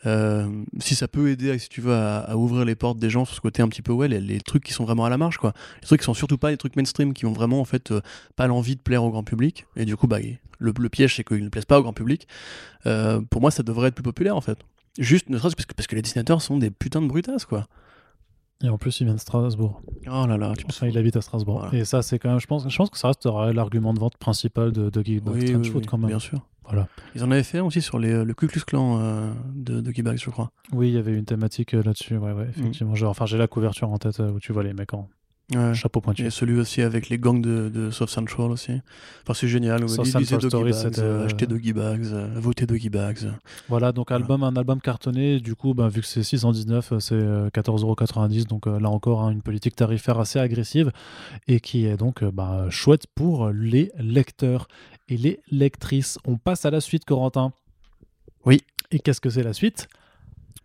[0.05, 0.47] Euh,
[0.79, 3.41] si ça peut aider, si tu veux, à, ouvrir les portes des gens sur ce
[3.41, 5.53] côté un petit peu, ouais, les, les, trucs qui sont vraiment à la marge, quoi.
[5.81, 8.01] Les trucs qui sont surtout pas les trucs mainstream, qui ont vraiment en fait euh,
[8.35, 9.65] pas l'envie de plaire au grand public.
[9.75, 10.19] Et du coup, bah,
[10.59, 12.27] le, piège, c'est qu'ils ne plaisent pas au grand public.
[12.85, 14.59] Euh, pour moi, ça devrait être plus populaire en fait.
[14.99, 17.67] Juste, ne serait-ce parce que, parce que les dessinateurs sont des putains de brutasses, quoi.
[18.63, 19.81] Et en plus, il vient de Strasbourg.
[20.07, 21.59] Oh là là, tu enfin, il habite à Strasbourg.
[21.59, 21.77] Voilà.
[21.77, 24.17] Et ça, c'est quand même, je pense, je pense que ça reste l'argument de vente
[24.17, 26.07] principal de, de oui, oui, oui, quand même.
[26.07, 26.39] Bien sûr.
[26.67, 26.87] Voilà.
[27.13, 30.29] Ils en avaient fait aussi sur les, le Ku Klux Klan euh, de, de je
[30.29, 30.51] crois.
[30.71, 32.93] Oui, il y avait une thématique euh, là-dessus, ouais, ouais, effectivement.
[32.93, 33.05] Mmh.
[33.05, 35.07] Enfin, j'ai la couverture en tête euh, où tu vois les mecs en,
[35.53, 35.75] Ouais.
[35.75, 36.25] Chapeau pointu.
[36.25, 38.81] Et celui aussi avec les gangs de, de South Central aussi.
[39.21, 39.87] Enfin, c'est génial.
[39.87, 41.25] South lisez Story, Doggy Bags, euh...
[41.25, 43.31] achetez Doggy Bags, euh, votez Doggy Bags.
[43.69, 44.23] Voilà, donc Voilà.
[44.23, 45.39] album, un album cartonné.
[45.39, 48.47] Du coup, bah, vu que c'est 619, euh, c'est euh, 14,90€.
[48.47, 50.91] Donc euh, là encore, hein, une politique tarifaire assez agressive
[51.47, 54.67] et qui est donc bah, chouette pour les lecteurs.
[55.09, 56.17] et les lectrices.
[56.25, 57.53] On passe à la suite, Corentin.
[58.45, 58.61] Oui.
[58.89, 59.87] Et qu'est-ce que c'est la suite?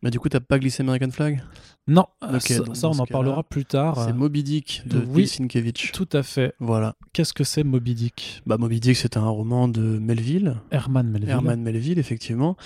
[0.02, 1.42] Mais du coup, t'as pas glissé American Flag?
[1.86, 4.02] Non, Ok, ça, on en parlera plus tard.
[4.06, 5.26] C'est Moby Dick de oui.
[5.26, 5.92] Sienkiewicz.
[5.92, 6.54] Tout à fait.
[6.58, 6.94] Voilà.
[7.12, 8.42] Qu'est-ce que c'est Moby Dick?
[8.46, 11.30] Bah, Moby Dick, c'est un roman de Melville, Herman Melville.
[11.30, 12.56] Herman Melville, effectivement,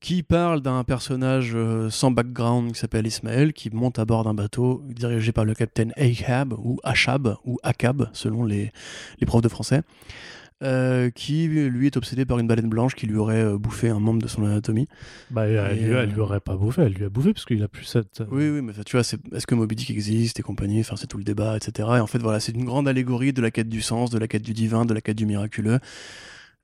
[0.00, 4.34] qui parle d'un personnage euh, sans background qui s'appelle Ismaël, qui monte à bord d'un
[4.34, 8.72] bateau dirigé par le capitaine Ahab, ou Achab, ou Akab, selon les,
[9.20, 9.82] les profs de français,
[10.62, 14.00] euh, qui lui est obsédé par une baleine blanche qui lui aurait euh, bouffé un
[14.00, 14.88] membre de son anatomie.
[15.30, 17.44] Bah, elle, Et, lui, elle euh, lui aurait pas bouffé, elle lui a bouffé parce
[17.44, 18.22] qu'il a plus cette.
[18.30, 20.80] Oui, oui, mais tu vois, est-ce que Moby Dick existe et compagnie?
[20.80, 21.88] Enfin, c'est tout le débat, etc.
[21.96, 24.26] Et en fait, voilà, c'est une grande allégorie de la quête du sens, de la
[24.26, 25.78] quête du divin, de la quête du miraculeux,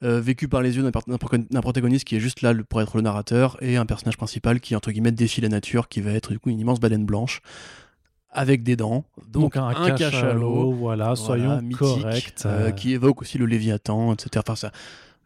[0.03, 3.57] euh, vécu par les yeux d'un protagoniste qui est juste là pour être le narrateur
[3.63, 6.51] et un personnage principal qui, entre guillemets, défie la nature, qui va être du coup
[6.51, 7.43] une immense baleine blanche
[8.35, 12.35] avec des dents, Donc, un, cachalot, voilà, soyons mythique, corrects.
[12.47, 14.43] euh, qui évoque aussi le Léviathan, etc.
[14.47, 14.71] Enfin, ça,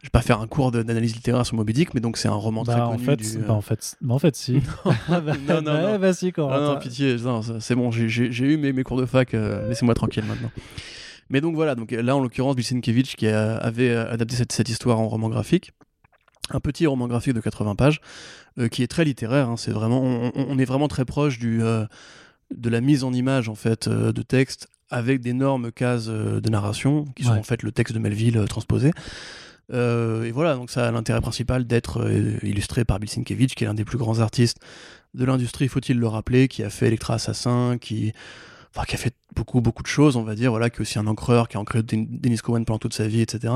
[0.01, 2.33] je vais pas faire un cours d'analyse littéraire sur Moby Dick, mais donc c'est un
[2.33, 3.03] roman bah, très en connu.
[3.05, 4.61] fait, du, bah, en fait, bah, en fait, si.
[5.09, 5.99] bah, non, non, ouais, non.
[5.99, 6.31] bah, si.
[6.37, 9.95] Ah non, pitié, non, c'est bon, j'ai- eu mes, mes cours de fac, euh, laissez-moi
[9.95, 10.51] tranquille maintenant.
[11.31, 14.51] Mais donc voilà, donc là en l'occurrence, Bill Sienkiewicz qui a- avait euh, adapté cette,
[14.51, 15.71] cette histoire en roman graphique,
[16.51, 18.01] un petit roman graphique de 80 pages,
[18.57, 21.37] euh, qui est très littéraire, hein, c'est vraiment, on, on- on est vraiment très proche
[21.37, 21.85] du, euh,
[22.55, 26.49] de la mise en image en fait euh, de texte avec d'énormes cases euh, de
[26.49, 27.37] narration qui sont Ouais.
[27.39, 28.91] en fait le texte de Melville euh, transposé.
[29.71, 32.09] Et voilà, donc ça a l'intérêt principal d'être
[32.41, 34.57] illustré par Bill Sienkiewicz, qui est l'un des plus grands artistes
[35.13, 38.11] de l'industrie, faut-il le rappeler, qui a fait Electra Assassin, qui,
[38.75, 40.97] enfin, qui a fait beaucoup, beaucoup de choses, on va dire, voilà, qui est aussi
[40.97, 43.53] un encreur, qui a ancré Den- Dennis Cowan pendant toute sa vie, etc.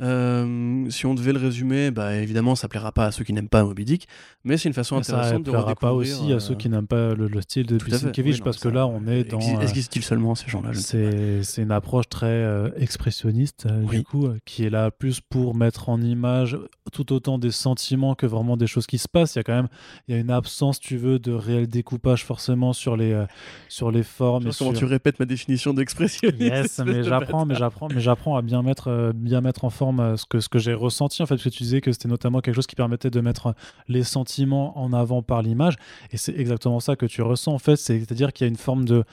[0.00, 3.48] Euh, si on devait le résumer, bah, évidemment, ça plaira pas à ceux qui n'aiment
[3.48, 4.08] pas Moby Dick,
[4.44, 6.68] mais c'est une façon Mais ça intéressante de plaira pas aussi à euh, ceux qui
[6.68, 7.78] n'aiment pas le, le style de.
[7.78, 10.70] Sienkiewicz Oui, parce que ça- là on est dans exi- euh, Existe-t-il seulement ces gens-là
[10.74, 13.98] c'est une approche très euh, expressionniste euh, Oui.
[13.98, 16.56] du coup euh, qui est là plus pour mettre en image
[16.92, 19.54] tout autant des sentiments que vraiment des choses qui se passent il y a quand
[19.54, 19.68] même
[20.06, 23.26] il y a une absence tu veux de réel découpage forcément sur les euh,
[23.68, 26.40] sur les formes Je et sais comment sur- tu répètes ma définition d'expressionniste.
[26.40, 29.87] Yes, mais j'apprends, mais j'apprends, mais j'apprends à bien mettre, euh, bien mettre en forme
[29.98, 32.08] euh, ce que ce que j'ai ressenti en fait, parce que tu disais que c'était
[32.08, 33.54] notamment quelque chose qui permettait de mettre
[33.88, 35.76] les sentiments en avant par l'image,
[36.12, 38.56] et c'est exactement ça que tu ressens en fait, c'est- c'est-à-dire qu'il y a une
[38.56, 39.04] forme de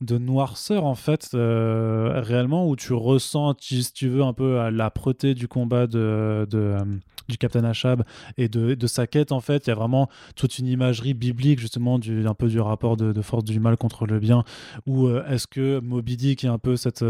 [0.00, 4.70] de noirceur en fait euh, réellement où tu ressens si tu veux un peu euh,
[4.70, 6.84] l'âpreté du combat de, euh,
[7.28, 8.02] du Captain Achab
[8.36, 9.66] et de, sa quête en fait.
[9.66, 13.22] Il y a vraiment toute une imagerie biblique justement du, un peu du rapport de,
[13.22, 14.44] force du mal contre le bien
[14.86, 17.04] ou est-ce que Moby Dick est un peu cette,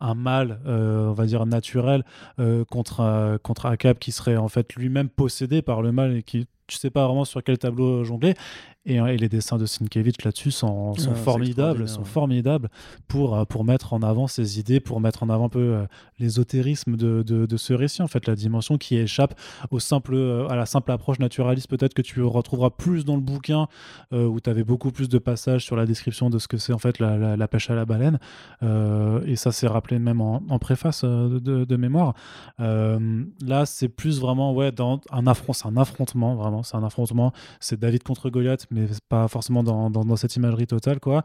[0.00, 2.04] un mal on va dire naturel
[2.70, 6.76] contre contre Akab qui serait en fait lui-même possédé par le mal et qui tu
[6.76, 8.34] sais pas vraiment sur quel tableau jongler
[8.86, 12.06] et, euh, et les dessins de Sienkiewicz là-dessus sont, sont Ah, c'est formidables sont ouais.
[12.06, 12.68] formidables
[13.08, 15.86] pour euh, pour mettre en avant ces idées pour mettre en avant un peu euh,
[16.18, 19.34] l'ésotérisme de, de, de ce récit en fait la dimension qui échappe
[19.70, 21.68] au simple euh, à la simple approche naturaliste.
[21.68, 23.66] Peut-être que tu retrouveras plus dans le bouquin
[24.12, 26.72] euh, où tu avais beaucoup plus de passages sur la description de ce que c'est
[26.72, 28.18] en fait la, la- la pêche à la baleine.
[28.62, 32.14] Euh, et ça s'est rappelé même en, en préface de, de mémoire.
[32.60, 36.84] Euh, là c'est plus vraiment ouais dans un affront c'est un affrontement vraiment c'est un
[36.84, 37.32] affrontement.
[37.60, 41.22] C'est David contre Goliath mais pas forcément dans, dans, cette imagerie totale quoi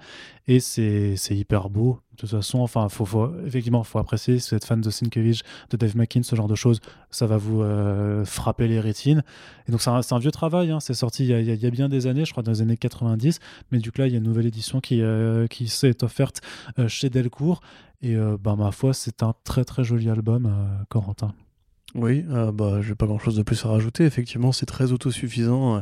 [0.48, 4.56] et c'est hyper beau de toute façon enfin faut, faut effectivement faut apprécier si vous
[4.56, 6.80] êtes fan de Sienkiewicz de Dave McKean ce genre de choses
[7.10, 9.24] ça va vous euh, frapper les rétines
[9.68, 10.80] et donc c'est un, vieux travail hein.
[10.80, 12.62] c'est sorti il y, a, il y a- bien des années je crois dans les
[12.62, 13.40] années 90
[13.72, 16.42] mais du coup là il y a une nouvelle édition qui, euh, qui s'est offerte
[16.78, 17.62] euh, chez Delcourt
[18.02, 20.54] et ben, ma foi c'est un très très joli album
[20.90, 21.34] Corentin
[21.96, 24.04] Oui, euh, bah, j'ai pas grand chose de plus à rajouter.
[24.04, 25.82] Effectivement, c'est très autosuffisant.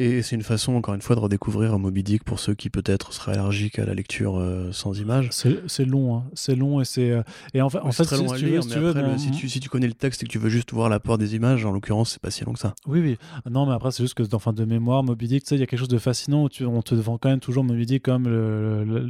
[0.00, 3.12] Et c'est une façon, encore une fois, de redécouvrir Moby Dick pour ceux qui peut-être
[3.12, 5.28] seraient allergiques à la lecture euh, sans images.
[5.32, 6.24] c'est long hein.
[6.34, 7.22] c'est long et c'est euh,
[7.54, 8.62] et en fait, en Ouais, fait c'est très si, long si à tu lire, veux,
[8.62, 10.26] si mais tu veux, après, le- mon- si, tu, si tu connais le texte et
[10.26, 12.58] que tu veux juste voir l'apport des images, en l'occurrence, c'est pas si long que
[12.60, 12.74] ça.
[12.86, 13.18] Oui, oui.
[13.50, 15.60] Non, mais après, c'est juste que dans fin de mémoire, Moby Dick, tu sais, il
[15.60, 17.86] y a quelque chose de fascinant où tu, on te vend quand même toujours Moby
[17.86, 18.26] Dick comme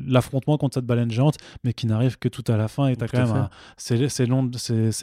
[0.07, 2.89] l'affrontement contre cette baleine géante, mais qui n'arrive que tout à la fin.
[2.89, 4.51] Et t'as quand même C'est long,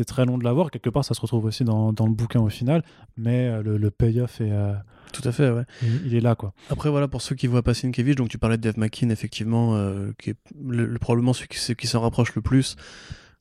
[0.08, 0.72] très long de l'avoir.
[0.72, 2.84] Quelque part, ça se retrouve aussi dans, dans le bouquin au final,
[3.18, 4.74] mais euh, le, le payoff est, euh,
[5.22, 5.64] Tout à fait, ouais.
[5.82, 6.54] il, il est là, quoi.
[6.70, 9.76] Après, voilà, pour ceux qui voient pas Sienkiewicz, donc tu parlais de Dave McKean, effectivement,
[9.76, 10.36] euh, qui est
[10.68, 12.76] le, le- probablement celui qui, s'en rapproche le plus.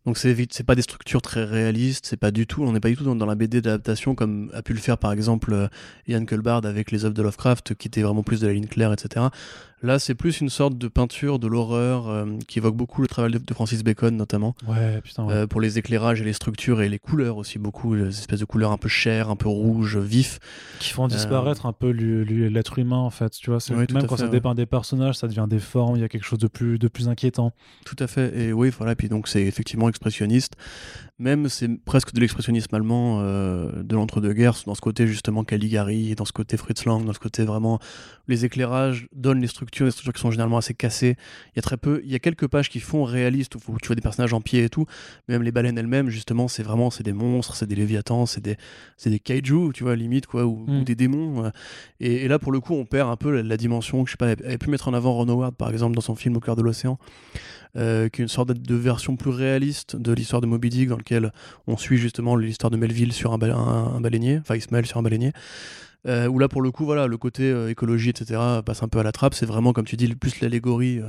[0.06, 2.80] Donc c'est vite- c'est pas des structures très réalistes, c'est pas du tout, on n'est
[2.80, 5.54] pas du tout dans, dans la BD d'adaptation comme a pu le faire par exemple
[5.54, 5.66] euh,
[6.08, 8.92] Ian Culbard avec les œuvres de Lovecraft, qui étaient vraiment plus de la ligne claire,
[8.92, 9.26] etc.
[9.82, 13.32] Là, c'est plus une sorte de peinture de l'horreur euh, qui évoque beaucoup le travail
[13.32, 15.24] de, Francis Bacon, notamment, Ouais, putain.
[15.24, 15.34] ouais.
[15.34, 18.44] euh, pour les éclairages et les structures et les couleurs aussi, beaucoup, les espèces de
[18.44, 20.38] couleurs un peu chères, un peu rouges, vifs.
[20.80, 24.16] qui font disparaître un peu l'être humain en fait tu vois tout même quand fait,
[24.16, 24.30] ça ouais.
[24.30, 26.88] dépeint des personnages ça devient des formes il y a quelque chose de plus de
[26.88, 27.52] plus inquiétant
[27.84, 28.36] Tout à fait.
[28.38, 28.94] Et oui, voilà.
[28.94, 30.54] Puis donc, c'est effectivement expressionniste.
[31.18, 36.24] Même, c'est presque de l'expressionnisme allemand euh, de l'entre-deux-guerres, dans ce côté justement Caligari, dans
[36.24, 37.78] ce côté Fritz Lang, dans ce côté vraiment.
[38.26, 41.16] Les éclairages donnent les structures, les structures qui sont généralement assez cassées.
[41.54, 42.00] Il y a très peu.
[42.04, 44.64] Il y a quelques pages qui font réaliste, où tu vois des personnages en pied
[44.64, 44.86] et tout.
[45.28, 48.40] Mais même les baleines elles-mêmes, justement, c'est vraiment c'est des monstres, c'est des léviathans, c'est
[48.42, 48.56] des,
[48.96, 50.80] c'est des kaiju, tu vois, limite, quoi, ou, Mm.
[50.80, 51.50] ou des démons.
[52.00, 54.04] Et, et là, pour le coup, on perd un peu la, la dimension.
[54.06, 56.14] Je sais pas, elle avait pu mettre en avant Ron Howard, par exemple, dans son
[56.14, 56.98] film Au cœur de l'océan
[57.76, 60.88] euh, qui est une sorte de, de version plus réaliste de l'histoire de Moby Dick,
[60.88, 61.32] dans lequel
[61.66, 64.98] on suit justement l'histoire de Melville sur un, ba- un- un baleinier, enfin Ismaël sur
[64.98, 65.32] un baleinier.
[66.07, 68.98] Euh, où là, pour le coup, voilà, le côté euh, écologie, etc., passe un peu
[68.98, 69.34] à la trappe.
[69.34, 71.09] C'est vraiment, comme tu dis, plus l'allégorie euh,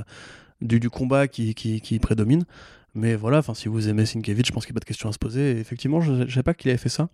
[0.60, 2.44] du, du combat qui, qui, qui prédomine.
[2.94, 5.08] Mais voilà, enfin, si vous aimez Sienkiewicz, je pense qu'il n'y a pas de question
[5.10, 5.52] à se poser.
[5.52, 7.10] Et effectivement, je ne savais pas qu'il avait fait ça.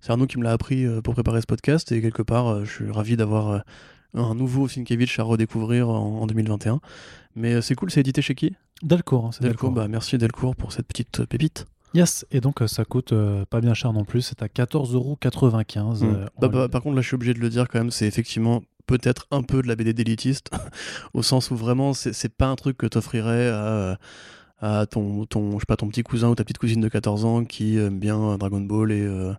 [0.00, 1.90] C'est Arnaud qui me l'a appris euh, pour préparer ce podcast.
[1.90, 3.64] Et quelque part, je suis ravi d'avoir
[4.14, 6.80] un nouveau Sienkiewicz à redécouvrir en, en 2021.
[7.34, 8.54] Mais c'est cool, c'est édité chez qui?
[8.82, 9.82] Delcourt hein, c'est Delcourt, Delcourt.
[9.82, 11.66] bah merci Delcourt pour cette petite pépite.
[11.94, 16.02] Yes et donc euh, ça coûte euh, pas bien cher non plus c'est à 14,95€
[16.04, 16.04] Mm.
[16.04, 18.06] euh, Bah, bah, par contre, là, je suis obligé de le dire quand même, c'est
[18.06, 20.50] effectivement peut-être un peu de la BD d'élitiste,
[21.14, 23.98] au sens où vraiment, c'est pas un truc que t'offrirais à,
[24.60, 27.24] à ton, ton, je sais pas, ton petit cousin ou ta petite cousine de 14
[27.24, 29.32] ans qui aime bien Dragon Ball et, euh,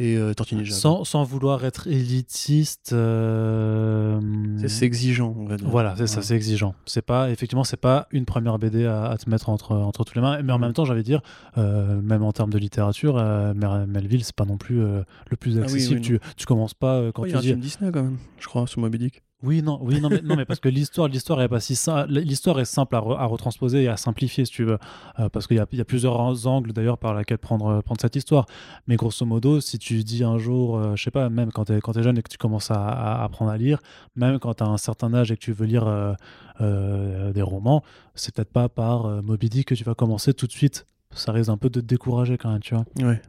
[0.00, 0.74] et euh, Tortue Ninja.
[0.74, 4.18] sans, sans vouloir être élitiste euh,
[4.66, 5.68] C'est- exigeant, on va dire.
[5.68, 6.74] Voilà, c'est ça, c'est exigeant.
[6.86, 10.14] C'est pas, effectivement, c'est pas une première BD à, à te mettre entre, entre toutes
[10.16, 10.42] les mains.
[10.42, 11.20] Mais en même temps, j'allais dire,
[11.58, 13.52] euh, même en termes de littérature, euh,
[13.86, 15.04] Melville, c'est pas non plus le
[15.38, 15.96] plus Ah oui, accessible.
[15.96, 17.48] oui, tu, tu commences pas quand Oh, Il y tu a un dis.
[17.48, 19.22] film Disney quand même, je crois, sur Moby Dick.
[19.42, 22.10] Oui, non, oui, non, mais, non, mais parce que l'histoire, l'histoire est pas si simple.
[22.12, 24.78] L'histoire est simple à, à retransposer et à simplifier, si tu veux,
[25.18, 28.46] Euh, parce qu'il y a, plusieurs angles d'ailleurs par lesquels prendre, prendre cette histoire.
[28.86, 31.72] Mais grosso modo, si tu dis un jour, euh, je sais pas, même quand tu
[31.72, 33.80] es, es jeune et que tu commences à, apprendre à lire,
[34.14, 36.12] même quand tu as un certain âge et que tu veux lire euh,
[36.60, 37.82] euh, des romans,
[38.14, 40.86] c'est peut-être pas par Moby Dick que tu vas commencer tout de suite.
[41.12, 42.84] Ça risque un peu de te décourager quand même, tu vois.
[43.00, 43.20] Ouais.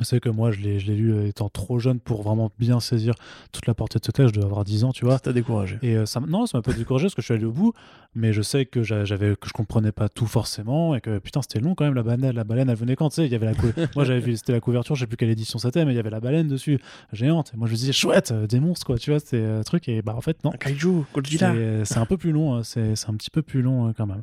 [0.00, 2.80] C'est que moi, je l'ai je l'ai lu euh, étant trop jeune pour vraiment bien
[2.80, 3.14] saisir
[3.52, 4.34] toute la portée de ce texte.
[4.34, 5.14] Je devais avoir 10 ans, tu vois.
[5.14, 5.78] Ça t'a découragé.
[5.82, 7.72] Et euh, ça, non, ça m'a pas découragé parce que je suis allé au bout,
[8.16, 11.42] mais je sais que j'a- j'avais que je comprenais pas tout forcément et que putain
[11.42, 13.36] c'était long quand même la baleine, la baleine elle venait quand tu sais, il y
[13.36, 15.84] avait la cou- moi j'avais vu c'était la couverture, je sais plus quelle édition c'était,
[15.84, 16.80] mais il y avait la baleine dessus,
[17.12, 17.52] géante.
[17.54, 19.88] Et moi je me disais chouette, euh, des monstres quoi, tu vois, c'était un truc
[19.88, 20.52] et bah en fait non.
[20.52, 21.54] Un kaiju, Godzilla.
[21.54, 24.06] C'est c'est un peu plus long, hein, c'est c'est un petit peu plus long quand
[24.06, 24.22] même.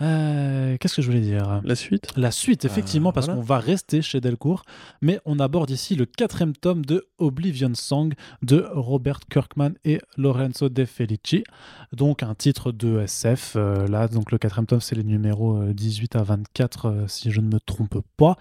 [0.00, 1.60] Euh, Qu'est-ce que je voulais dire?
[1.64, 2.12] La suite?
[2.16, 3.40] La suite, effectivement, Euh, parce voilà.
[3.40, 4.64] qu'on va rester chez Delcourt,
[5.00, 10.68] mais on aborde ici le quatrième tome de Oblivion Song de Robert Kirkman et Lorenzo
[10.68, 11.44] De Felici.
[11.92, 13.54] Donc un titre de SF.
[13.56, 17.30] euh, là, donc le quatrième tome, c'est les numéros euh, 18 à 24, euh, si
[17.30, 18.36] je ne me trompe pas.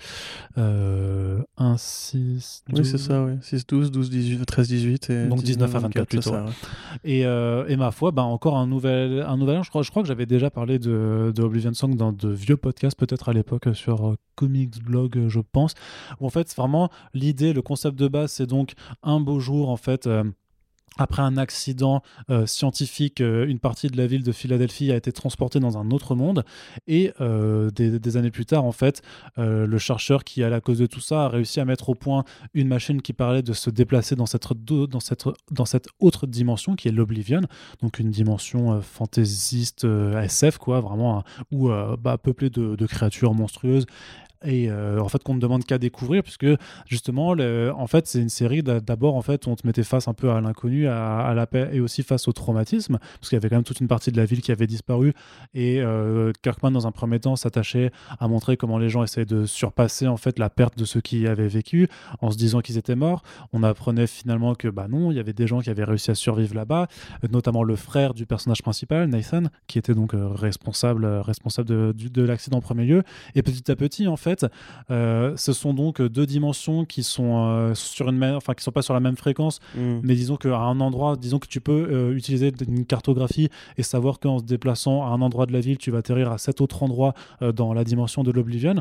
[0.58, 3.34] Euh, 1, 6, Oui, c'est ça, oui.
[3.42, 5.10] 6, 12, 12, 18, 13, 18.
[5.10, 6.30] Et Donc 19 à 24 c'est plutôt.
[6.32, 6.52] ça, ouais.
[7.04, 9.64] Et, euh, et ma foi, bah, encore un nouvel, un nouvel an.
[9.64, 12.58] Je crois, je crois que j'avais déjà parlé de, de Oblivion Song dans de vieux
[12.58, 15.74] podcasts, peut-être à l'époque euh, sur euh, Comics Blog, euh, je pense.
[16.20, 18.74] Où en fait, vraiment l'idée, le concept de base, c'est donc
[19.04, 20.08] un beau jour, en fait.
[20.98, 25.12] Après un accident euh, scientifique, euh, une partie de la ville de Philadelphie a été
[25.12, 26.44] transportée dans un autre monde.
[26.88, 29.02] Et euh, des, années plus tard, en fait,
[29.38, 32.24] le chercheur qui, à la cause de tout ça, a réussi à mettre au point
[32.54, 34.46] une machine qui parlait de se déplacer dans cette,
[36.00, 37.42] autre dimension qui est l'Oblivion,
[37.82, 43.88] donc une dimension fantaisiste SF, quoi, vraiment, hein, où, bah, peuplée de créatures monstrueuses.
[44.46, 46.48] Et euh, en fait, qu'on ne demande qu'à découvrir, puisque
[46.88, 50.14] justement, en fait, c'est une série d'a- d'abord, en fait, on te mettait face un
[50.14, 53.50] peu à l'inconnu, à, la paix et aussi face au traumatisme, parce qu'il y avait
[53.50, 55.14] quand même toute une partie de la ville qui avait disparu.
[55.54, 59.46] Et euh, Kirkman, dans un premier temps, s'attachait à montrer comment les gens essayaient de
[59.46, 61.88] surpasser en fait la perte de ceux qui avaient vécu,
[62.22, 63.24] en se disant qu'ils étaient morts.
[63.54, 66.16] On apprenait finalement que bah non, il y avait des gens qui avaient réussi à
[66.16, 66.88] survivre là-bas,
[67.32, 72.58] notamment le frère du personnage principal, Nathan, qui était donc euh, responsable, responsable de l'accident
[72.58, 73.04] en premier lieu.
[73.36, 74.33] Et petit à petit, en fait,
[74.92, 78.72] euh, ce sont donc deux dimensions qui sont euh, sur une, même- enfin qui sont
[78.72, 80.00] pas sur la même fréquence, Mm.
[80.04, 84.20] mais disons qu'à un endroit, disons que tu peux euh, utiliser une cartographie et savoir
[84.20, 86.84] qu'en se déplaçant à un endroit de la ville, tu vas atterrir à cet autre
[86.84, 87.14] endroit
[87.56, 88.76] dans la dimension de l'Oblivion.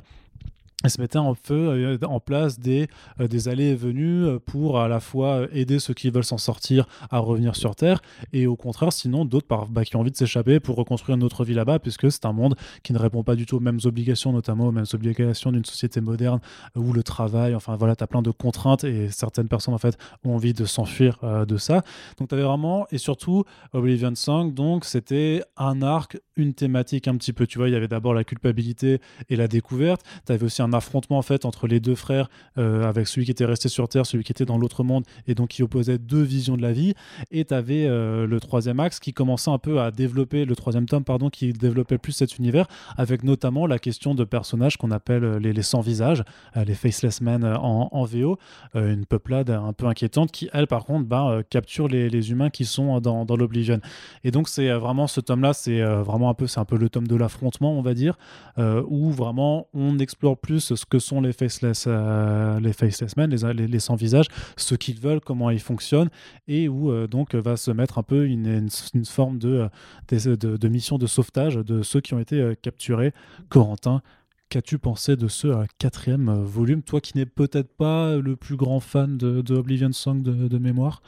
[0.84, 2.88] Et se mettait en feu euh, en place des,
[3.20, 6.38] euh, des allées et venues euh, pour à la fois aider ceux qui veulent s'en
[6.38, 8.00] sortir à revenir sur Terre
[8.32, 11.44] et au contraire sinon d'autres bah, qui ont envie de s'échapper pour reconstruire une autre
[11.44, 14.32] vie là-bas puisque c'est un monde qui ne répond pas du tout aux mêmes obligations
[14.32, 16.40] notamment aux mêmes obligations d'une société moderne
[16.76, 19.96] où le travail enfin voilà tu as plein de contraintes et certaines personnes en fait
[20.24, 21.82] ont envie de s'enfuir de ça.
[22.18, 27.16] Donc tu avais vraiment et surtout Oblivion Song donc c'était un arc une thématique un
[27.16, 30.44] petit peu tu vois il y avait d'abord la culpabilité et la découverte tu avais
[30.44, 33.68] aussi un affrontement en fait entre les deux frères, euh, avec celui qui était resté
[33.68, 36.62] sur Terre, celui qui était dans l'autre monde, et donc qui opposait deux visions de
[36.62, 36.94] la vie.
[37.30, 40.86] Et tu avais euh, le troisième axe qui commençait un peu à développer, le troisième
[40.86, 42.66] tome, pardon, qui développait plus cet univers,
[42.96, 46.22] avec notamment la question de personnages qu'on appelle euh, les, les sans visage,
[46.54, 48.38] les faceless men en, en VO,
[48.74, 52.64] une peuplade un peu inquiétante qui, elle, par contre, bah, capture les, les, humains qui
[52.64, 53.80] sont dans, dans l'Oblivion.
[54.24, 57.06] Et donc, c'est vraiment ce tome-là, c'est vraiment un peu, c'est un peu le tome
[57.06, 58.18] de l'affrontement, on va dire,
[58.58, 63.66] où vraiment on explore plus ce que sont les faceless, euh, les faceless men, les,
[63.66, 66.10] les, sans visage, ce qu'ils veulent, comment ils fonctionnent,
[66.48, 69.68] et où euh, donc va se mettre un peu une, une, forme de,
[70.10, 73.12] de, de, mission de sauvetage de ceux qui ont été euh, capturés.
[73.48, 74.02] Corentin,
[74.48, 76.82] qu'as-tu pensé de ce quatrième volume?
[76.82, 81.02] Toi qui n'es peut-être pas le plus grand fan de, Oblivion Song de, mémoire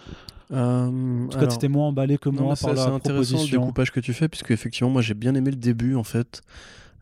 [0.53, 3.01] en tout cas, tu étais moins emballé que moi par la proposition.
[3.03, 5.97] C'est intéressant le découpage que tu fais, puisque effectivement, moi j'ai bien aimé le début
[5.97, 6.43] en fait.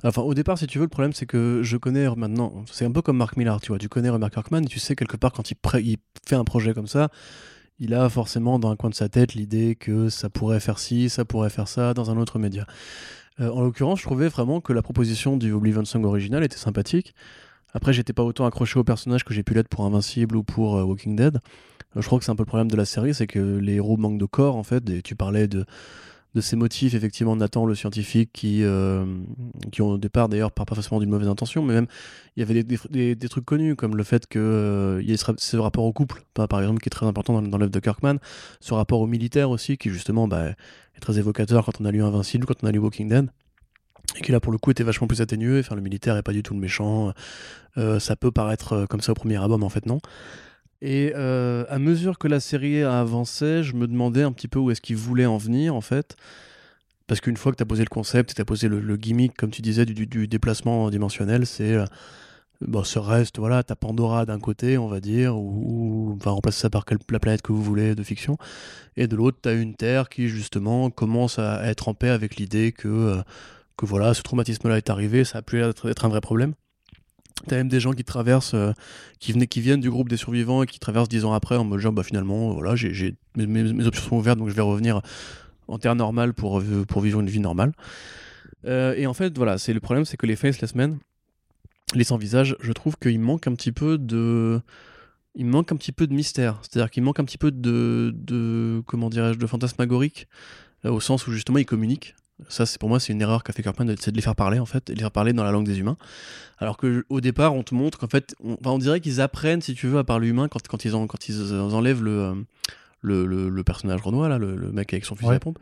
[0.05, 2.65] Enfin, au départ, si tu veux, le problème, c'est que je connais maintenant.
[2.71, 3.79] C'est un peu comme Mark Millar, tu vois.
[3.79, 5.97] Tu connais Mark Kirkman et tu sais quelque part quand il,
[6.27, 7.09] fait un projet comme ça,
[7.79, 11.09] il a forcément dans un coin de sa tête l'idée que ça pourrait faire ci,
[11.09, 12.67] ça pourrait faire ça dans un autre média.
[13.41, 17.15] Euh, en l'occurrence, je trouvais vraiment que la proposition du Oblivion Song original était sympathique.
[17.75, 20.77] Après, j'étais pas autant accroché au personnage que j'ai pu l'être pour Invincible ou pour
[20.77, 21.37] euh, Walking Dead.
[21.97, 23.75] Euh, je crois que c'est un peu le problème de la série, c'est que les
[23.75, 24.89] héros manquent de corps en fait.
[24.91, 25.65] Et tu parlais de
[26.35, 29.05] de ces motifs, effectivement, Nathan, le scientifique, qui, euh,
[29.81, 31.87] ont au départ, d'ailleurs, pas forcément d'une mauvaise intention, mais même,
[32.37, 35.57] il y avait des, des, trucs connus, comme le fait qu'il euh, y ait ce,
[35.57, 38.17] rapport au couple, par exemple, qui est très important dans, l'œuvre de Kirkman,
[38.61, 42.03] ce rapport au militaire aussi, qui justement bah, est très évocateur quand on a lu
[42.03, 43.29] Invincible, quand on a lu Walking Dead
[44.17, 46.33] et qui là pour le coup était vachement plus atténué, enfin le militaire est pas
[46.33, 47.13] du tout le méchant,
[47.79, 50.01] euh, ça peut paraître comme ça au premier album en fait non.
[50.85, 54.59] Et euh, à mesure que la série a avancé, je me demandais un petit peu
[54.59, 56.17] où est-ce qu'il voulait en venir en fait.
[57.07, 59.51] Parce qu'une fois que tu as posé le concept, tu as posé le, gimmick, comme
[59.51, 61.85] tu disais, du, déplacement dimensionnel, c'est euh,
[62.61, 66.71] bon, ce reste, voilà, ta Pandora d'un côté, on va dire, ou, va remplacer ça
[66.71, 68.37] par la planète que vous voulez de fiction,
[68.97, 72.37] et de l'autre, tu as une Terre qui justement commence à être en paix avec
[72.37, 73.23] l'idée que, euh,
[73.77, 76.55] que voilà, ce traumatisme-là est arrivé, ça a pu être un vrai problème.
[77.47, 78.73] T'as même des gens qui traversent, euh,
[79.19, 81.65] qui, venaient, qui viennent du groupe des survivants et qui traversent dix ans après en
[81.65, 85.01] mode genre, bah finalement, voilà, j'ai, mes, mes, options sont ouvertes, donc je vais revenir
[85.69, 87.73] en terre normale pour, euh, pour vivre une vie normale.
[88.65, 90.99] Euh, et en fait, voilà, c'est le problème, c'est que les Faceless Men,
[91.95, 94.61] les sans visage, je trouve qu'il manque un petit peu de,
[95.35, 96.61] il manque un petit peu de mystère.
[96.63, 100.29] C'est-à-dire qu'il manque un petit peu de, de comment dirais-je, de fantasmagorique,
[100.85, 102.15] au sens où justement ils communiquent.
[102.49, 104.59] Ça, c'est pour moi, c'est une erreur qu'a fait Kirkman, c'est de les faire parler
[104.59, 105.97] en fait, et de les faire parler dans la langue des humains.
[106.59, 109.75] Alors que au départ, on te montre qu'en fait, on, on dirait qu'ils apprennent, si
[109.75, 112.45] tu veux, à parler humain quand, quand, ils, quand ils enlèvent le,
[113.03, 115.59] le, le, personnage Renoir, là, le, mec avec son fusil à pompe.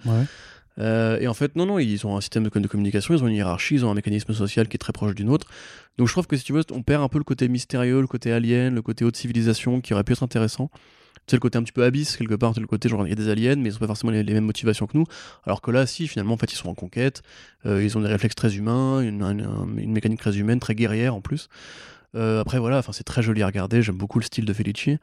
[0.79, 3.29] Euh, et en fait, non, non, ils ont un système de, de, communication, ils ont
[3.29, 5.47] une hiérarchie, ils ont un mécanisme social qui est très proche d'une autre.
[5.99, 8.07] Donc je trouve que si tu veux, on perd un peu le côté mystérieux, le
[8.07, 10.71] côté alien, le côté haute civilisation qui aurait pu être intéressant
[11.27, 13.13] c'est le côté un petit peu abyss quelque part, c'est le côté genre il y
[13.13, 15.05] a des aliens mais ils n'ont pas forcément les, mêmes motivations que nous.
[15.45, 17.23] Alors que là, si finalement en fait ils sont en conquête,
[17.67, 19.23] euh, ils ont des réflexes très humains, une,
[19.79, 21.49] une, mécanique très humaine, très guerrière en plus.
[22.17, 24.99] Euh, après voilà, enfin c'est très joli à regarder, j'aime beaucoup le style de Felici.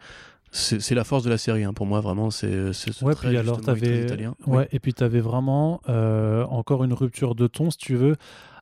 [0.51, 1.73] C'est la force de la série, hein.
[1.73, 2.31] pour moi vraiment.
[2.31, 4.07] C'est ouais, puis alors avais...
[4.47, 8.15] ouais, et puis tu avais vraiment euh, encore une rupture de ton, si tu veux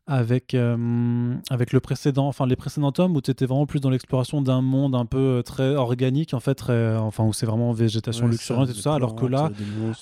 [0.07, 3.89] avec, euh, avec le précédent, enfin les précédents tomes où tu étais vraiment plus dans
[3.89, 8.27] l'exploration d'un monde un peu euh, très organique, en fait, enfin où c'est vraiment végétation
[8.27, 9.49] luxuriante et tout ça, alors que là,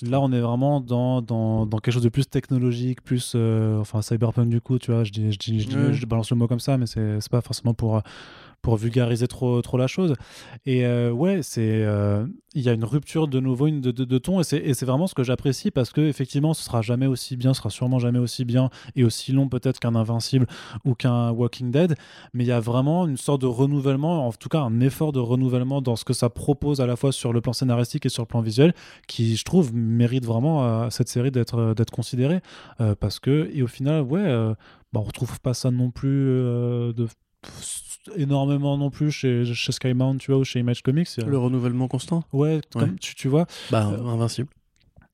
[0.02, 4.02] là on est vraiment dans, dans, dans, quelque chose de plus technologique, plus euh, enfin
[4.02, 6.60] cyberpunk du coup, tu vois, je, dis, je, dis, je, je, balance le mot comme
[6.60, 8.02] ça, mais c'est pas forcément pour
[8.64, 10.14] pour vulgariser trop, trop la chose.
[10.64, 14.18] Et euh, ouais, c'est euh, il y a une rupture de nouveau une, de, de,
[14.18, 17.52] ton et c'est vraiment ce que j'apprécie parce que effectivement, ce sera jamais aussi bien,
[17.52, 20.46] ce sera sûrement jamais aussi bien et aussi long peut-être qu'un Invincible
[20.84, 21.94] ou qu'un Walking Dead,
[22.32, 25.20] mais il y a vraiment une sorte de renouvellement, en tout cas un effort de
[25.20, 28.22] renouvellement dans ce que ça propose à la fois sur le plan scénaristique et sur
[28.22, 28.72] le plan visuel,
[29.06, 32.40] qui je trouve mérite vraiment à cette série d'être d'être considérée
[32.80, 34.24] euh, parce que et au final, ouais.
[34.92, 37.08] Bah, on retrouve pas ça non plus de
[38.16, 41.08] énormément non plus chez, chez Skymount, tu vois, ou chez Image Comics.
[41.26, 43.46] Le renouvellement constant Ouais, Comme, tu, tu, vois.
[43.70, 44.48] Bah, euh, invincible.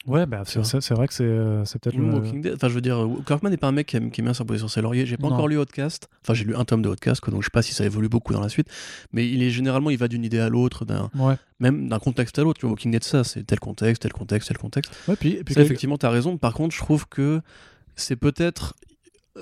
[0.06, 0.58] Ouais, bah, c'est,
[0.94, 2.10] vrai que c'est, euh, c'est peut-être le.
[2.10, 2.54] Walking Dead.
[2.54, 4.58] Enfin, je veux dire, Kirkman n'est pas un mec qui aime, qui aime bien s'imposer
[4.58, 5.04] sur ses lauriers.
[5.04, 5.34] J'ai pas Non.
[5.34, 6.08] encore lu Outcast.
[6.24, 8.08] Enfin, j'ai lu un tome de Outcast, quoi, donc je sais pas si ça évolue
[8.08, 8.68] beaucoup dans la suite.
[9.12, 11.36] Mais il est généralement, il va d'une idée à l'autre, d'un, Ouais.
[11.60, 12.58] même d'un contexte à l'autre.
[12.58, 14.90] Tu vois, Walking Dead, ça, c'est tel contexte, tel contexte, tel contexte.
[15.06, 16.38] Ouais, puis, puis Ça, effectivement, tu as raison.
[16.38, 17.42] Par contre, je trouve que
[17.94, 18.74] c'est peut-être.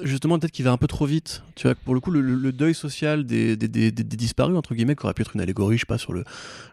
[0.03, 1.43] Justement, peut-être qu'il va un peu trop vite.
[1.55, 5.05] Tu vois, pour le coup, le, deuil social des, des, des- disparus, entre guillemets, qui
[5.05, 6.25] aurait pu être une allégorie, je sais pas, sur le,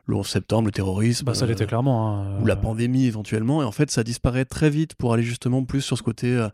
[0.05, 1.25] le 11 septembre, le terrorisme.
[1.25, 2.19] bah, ça euh, l'était clairement.
[2.21, 5.23] hein, ou la euh, pandémie éventuellement, et en fait ça disparaît très vite pour aller
[5.23, 6.27] justement plus sur ce côté.
[6.35, 6.49] euh,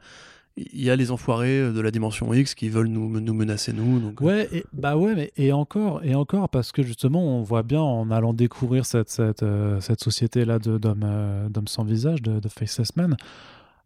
[0.56, 4.00] Il y a les enfoirés de la dimension X qui veulent nous, nous menacer nous.
[4.00, 7.42] Donc, euh, Ouais, et, bah ouais, mais et encore, et encore, parce que justement, on
[7.42, 11.84] voit bien en allant découvrir cette, cette, euh, cette société-là de- d'hommes euh, d'hommes sans
[11.86, 13.18] visage, de, de Faceless Men,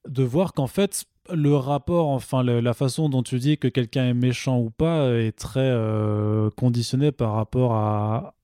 [0.10, 4.14] de voir qu'en fait, le rapport, enfin, la façon dont tu dis que quelqu'un est
[4.14, 8.36] méchant ou pas est très euh, conditionné par rapport à,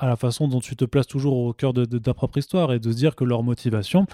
[0.00, 2.80] la façon dont tu te places toujours au cœur de, de ta propre histoire et
[2.80, 4.06] de se dire que leur motivation,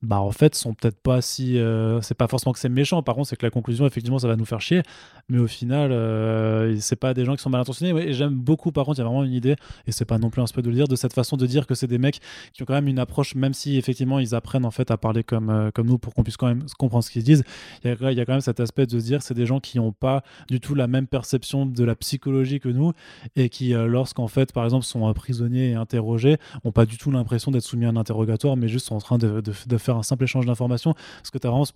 [0.00, 1.58] bah en fait, sont peut-être pas si.
[1.58, 4.28] euh, c'est pas forcément que c'est méchant, par contre, c'est que la conclusion, effectivement, ça
[4.28, 4.82] va nous faire chier.
[5.28, 7.90] Mais au final, euh, c'est pas des gens qui sont mal intentionnés.
[8.00, 9.56] Et j'aime beaucoup, par contre, il y a vraiment une idée,
[9.88, 11.66] et c'est pas non plus un spoil de le dire, de cette façon de dire
[11.66, 12.20] que c'est des mecs
[12.52, 15.24] qui ont quand même une approche, même si effectivement ils apprennent en fait à parler
[15.24, 17.42] comme, euh, comme nous pour qu'on puisse quand même comprendre ce qu'ils disent.
[17.82, 19.92] Il y, a, quand même cet aspect de se dire c'est des gens qui n'ont
[19.92, 22.92] pas du tout la même perception de la psychologie que nous
[23.34, 27.10] et qui, euh, lorsqu'en fait, par exemple, sont prisonniers et interrogés, n'ont pas du tout
[27.10, 29.42] l'impression d'être soumis à un interrogatoire, mais juste sont en train de
[29.76, 30.94] faire un simple échange d'informations.
[30.94, 31.66] Parce que t'as vraiment,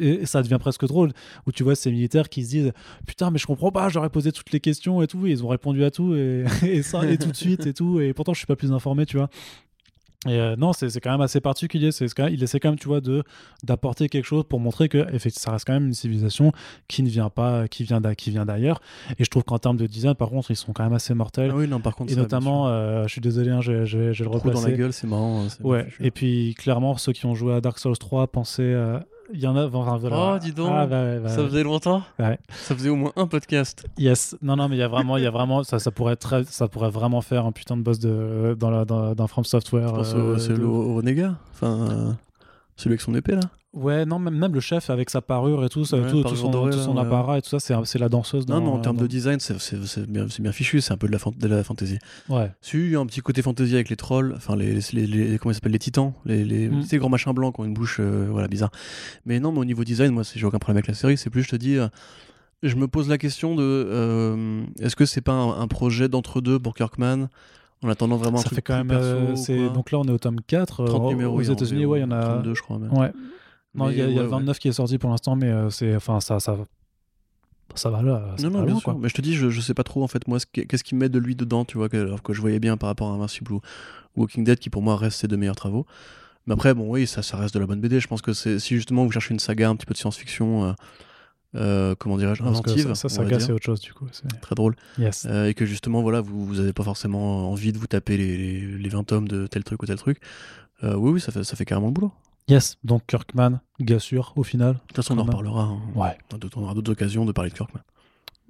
[0.00, 1.12] et ça devient presque drôle,
[1.46, 2.72] où tu vois ces militaires qui se disent
[3.06, 5.84] Putain, mais je comprends pas, j'aurais posé toutes les questions et tout, ils ont répondu
[5.84, 8.46] à tout, et, et ça, et tout de suite, et tout, et pourtant je suis
[8.46, 9.28] pas plus informé, tu vois.
[10.26, 11.92] Et euh, non, c'est quand même assez particulier.
[11.92, 13.22] C'est il essaie quand même, tu vois, de
[13.62, 16.52] d'apporter quelque chose pour montrer que effectivement, ça reste quand même une civilisation
[16.88, 18.80] qui ne vient pas, qui vient qui vient d'ailleurs.
[19.18, 21.50] Et je trouve qu'en termes de design, par contre, ils sont quand même assez mortels.
[21.52, 24.24] Ah oui, non, par contre, et notamment, euh, je suis désolé, hein, je, je je
[24.24, 25.48] le dans la gueule, c'est marrant.
[25.48, 25.86] c'est Ouais.
[26.00, 28.98] Et puis clairement, ceux qui ont joué à Dark Souls 3, pensez, euh,
[29.32, 29.66] il y en a.
[29.66, 30.34] enfin, voilà.
[30.34, 30.70] Oh, dis donc.
[30.72, 32.38] Ah, bah, bah, Ça faisait longtemps Ouais.
[32.50, 33.86] Ça faisait au moins un podcast.
[33.98, 34.36] Yes.
[34.42, 36.44] Non, non, mais il y a vraiment, il y a vraiment, ça, ça pourrait très,
[36.44, 39.88] ça pourrait vraiment faire un putain de boss de dans la dans, dans From Software.
[39.88, 41.34] Je pense euh, au, celui de- au Renégat.
[41.52, 42.12] Enfin, euh,
[42.76, 43.40] celui avec son épée là.
[43.74, 46.70] Ouais, non, même, même le chef avec sa parure et tout, Ouais, tout, son, dorée,
[46.70, 47.00] tout là, son ouais.
[47.02, 48.46] apparat et tout ça, c'est c'est la danseuse.
[48.46, 49.56] Non, dans- mais en termes dans- de design, c'est
[50.08, 50.80] bien, c'est bien fichu.
[50.80, 51.98] C'est un peu de la, de la fantasy.
[52.28, 52.52] Ouais.
[52.60, 55.38] Si, il y a un petit côté fantasy avec les trolls, enfin les, les, les-
[55.38, 56.82] comment ils s'appellent les titans, les, les, Mm.
[56.82, 58.70] tu sais, grands machins blancs qui ont une bouche euh, voilà bizarre.
[59.26, 61.16] Mais non, mais au niveau design, moi, c'est- j'ai aucun problème avec la série.
[61.18, 61.88] C'est plus, je te dis, euh,
[62.62, 66.40] je me pose la question de euh, est-ce que c'est pas un, un projet d'entre
[66.40, 67.26] deux pour Kirkman
[67.82, 68.86] en attendant vraiment un Ça truc fait quand même.
[68.86, 70.84] perso, donc là, on est au tome 4.
[70.84, 72.22] 30 euh, numéros aux États-Unis, ouais, il y en a.
[72.22, 72.92] 32, je crois même.
[72.96, 73.10] Ouais.
[73.74, 74.26] Non, il y a, y a ouais, ouais.
[74.28, 76.56] 29 qui est sorti pour l'instant, mais euh, c'est, enfin, ça, ça,
[77.74, 78.34] ça va là.
[78.40, 78.92] Non, non, bien loin, sûr.
[78.92, 78.96] quoi.
[79.00, 81.00] Mais je te dis, je, je sais pas trop en fait, moi, qu'est-ce qui me
[81.00, 83.14] met de lui dedans, tu vois, que, alors que je voyais bien par rapport à
[83.14, 83.60] Invincible ou
[84.16, 85.86] Walking Dead, qui pour moi reste ses deux meilleurs travaux.
[86.46, 88.00] Mais après, bon, oui, ça, ça reste de la bonne BD.
[88.00, 90.64] Je pense que c'est si justement vous cherchez une saga un petit peu de science-fiction,
[90.66, 90.72] euh,
[91.56, 94.06] euh, comment dirais-je, inventive, ça, ça, dire, c'est autre chose, du coup.
[94.12, 95.26] c'est- très drôle, Yes.
[95.28, 98.36] euh, et que justement, voilà, vous, vous avez pas forcément envie de vous taper les,
[98.36, 100.18] les, les 20 tomes de tel truc ou tel truc.
[100.82, 102.12] Euh, oui, oui, ça fait, ça fait carrément le boulot.
[102.48, 102.76] Yes.
[102.84, 104.74] Donc, Kirkman, gars sûr, au final.
[104.74, 105.62] De toute façon, on en reparlera.
[105.62, 105.78] hein.
[105.94, 106.16] Ouais.
[106.56, 107.80] On aura d'autres occasions de parler de Kirkman.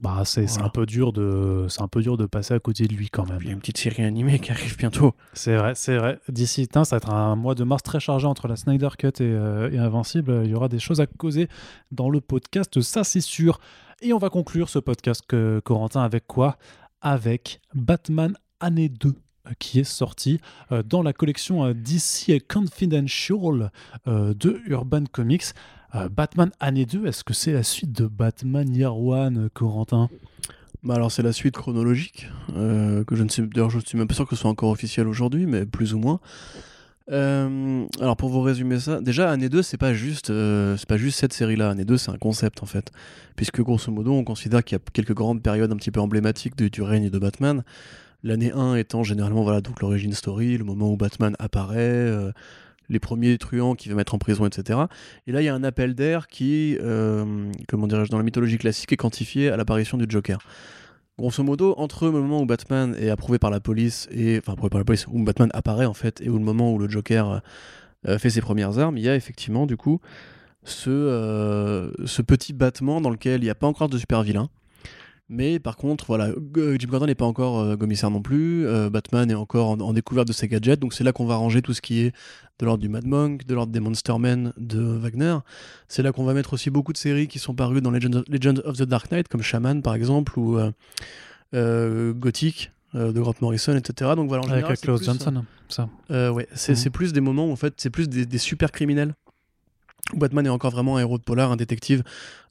[0.01, 0.65] Bah, c'est Voilà.
[0.65, 3.29] un peu dur de, c'est un peu dur de passer à côté de lui quand
[3.29, 3.39] même.
[3.43, 5.15] Il y a une petite série animée qui arrive bientôt.
[5.35, 6.19] C'est vrai, c'est vrai.
[6.29, 9.13] D'ici, ça va être un mois de mars très chargé entre la Snyder Cut et,
[9.23, 10.43] euh, et Invincible.
[10.45, 11.49] Il y aura des choses à causer
[11.93, 13.61] dans le podcast, ça c'est sûr.
[14.03, 16.59] Et on va conclure ce podcast, que, Corentin, avec quoi?
[17.01, 19.13] Avec Batman année 2 euh,
[19.59, 20.41] qui est sorti
[20.73, 23.71] euh, dans la collection euh, DC Confidential
[24.07, 25.47] euh, de Urban Comics.
[26.11, 30.11] Batman année 2, est-ce que c'est la suite de Batman Year One, Corentin?
[30.83, 34.27] Bah alors c'est la suite chronologique que je ne d'ailleurs je suis même pas sûr
[34.27, 36.19] que ce soit encore officiel aujourd'hui mais plus ou moins.
[37.09, 40.33] Alors pour vous résumer ça, déjà année 2 c'est pas juste
[40.77, 42.91] c'est pas juste cette série là, année 2 c'est un concept en fait.
[43.37, 46.57] Puisque grosso modo on considère qu'il y a quelques grandes périodes un petit peu emblématiques
[46.57, 47.63] du règne de Batman.
[48.25, 52.33] L'année 1 étant généralement voilà donc l'origine story, le moment où Batman apparaît, euh,
[52.89, 54.81] les premiers truands qu'il va mettre en prison, etc.
[55.27, 58.57] Et là il y a un appel d'air qui, euh, comment dirais-je, dans la mythologie
[58.57, 60.39] classique est quantifié à l'apparition du Joker.
[61.19, 64.71] Grosso modo, entre le moment où Batman est approuvé par la police et enfin approuvé
[64.71, 67.43] par la police, où Batman apparaît en fait, et où le moment où le Joker
[68.09, 70.01] euh, fait ses premières armes, il y a effectivement du coup
[70.65, 74.49] ce, ce petit battement dans lequel il n'y a pas encore de super vilain.
[75.31, 78.67] Mais par contre, voilà, G- Jim Gordon n'est pas encore euh, commissaire non plus.
[78.67, 81.37] euh, Batman est encore en, en découverte de ses gadgets, donc c'est là qu'on va
[81.37, 82.13] ranger tout ce qui est
[82.59, 85.39] de l'ordre du Mad Monk, de l'ordre des Monster Men de Wagner.
[85.89, 88.25] C'est là qu'on va mettre aussi beaucoup de séries qui sont parues dans Legends of,
[88.29, 90.71] Legends of the Dark Knight, comme Shaman par exemple, ou euh,
[91.55, 94.13] euh, Gothic, de Grant Morrison, etc.
[94.15, 95.89] Donc voilà, en Avec général, Klaus plus, Johnson, ça.
[96.11, 96.77] euh, ouais, c'est Mhm.
[96.77, 99.15] c'est plus des moments où en fait, c'est plus des, des super criminels.
[100.15, 102.05] Batman est encore vraiment un héros de polar, un détective,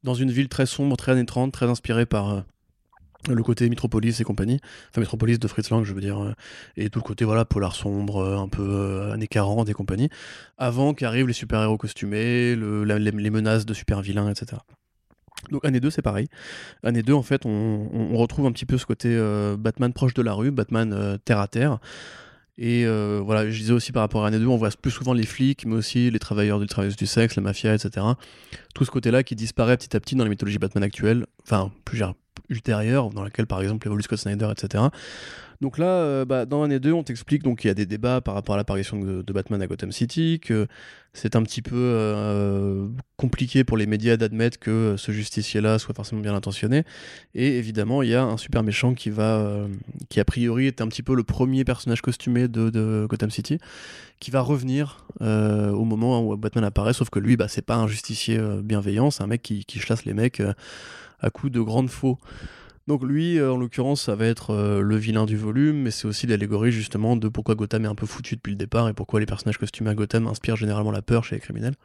[0.04, 2.42] dans une ville très sombre, très années 30, très inspiré par euh,
[3.30, 4.60] le côté Metropolis et compagnie.
[4.90, 6.22] Enfin, Metropolis de Fritz Lang, je veux dire.
[6.22, 6.34] euh,
[6.78, 10.10] et tout le côté, voilà, polar sombre, euh, un peu euh, années 40 et compagnie.
[10.58, 14.62] Avant qu'arrivent les super-héros costumés, les, menaces de super-vilains, etc.
[15.52, 16.28] Donc année 2 c'est pareil.
[16.84, 19.10] Année 2 en fait on, retrouve un petit peu ce côté
[19.58, 21.80] Batman proche de la rue, Batman terre à terre.
[22.58, 25.14] Et euh, voilà, je disais aussi par rapport à année 2, on voit plus souvent
[25.14, 28.06] les flics, mais aussi les travailleurs du travailleuse du sexe, la mafia, etc.
[28.76, 32.04] Tout ce côté-là qui disparaît petit à petit dans la mythologie Batman actuelle, enfin plus
[32.50, 34.84] ultérieure, dans laquelle par exemple évolue Scott Snyder, etc.
[35.64, 38.34] Donc là, euh, bah, dans année 2, on t'explique qu'il y a des débats par
[38.34, 40.68] rapport à l'apparition de, Batman à Gotham City, que
[41.14, 46.20] c'est un petit peu euh, compliqué pour les médias d'admettre que ce justicier-là soit forcément
[46.20, 46.84] bien intentionné.
[47.34, 49.70] Et évidemment, il y a un super méchant qui va, euh,
[50.10, 53.58] qui a priori est un petit peu le premier personnage costumé de, Gotham City,
[54.20, 57.88] qui va revenir au moment où Batman apparaît, sauf que lui, bah, c'est pas un
[57.88, 60.42] justicier bienveillant, c'est un mec qui, qui chasse les mecs
[61.22, 62.20] à coups de grandes faux.
[62.88, 66.06] Donc lui, euh, en l'occurrence, ça va être euh, le vilain du volume, mais c'est
[66.06, 69.22] aussi l'allégorie justement de pourquoi Gotham est un peu foutu depuis le départ et pourquoi
[69.22, 71.76] les personnages costumés à Gotham inspirent généralement la peur chez les criminels.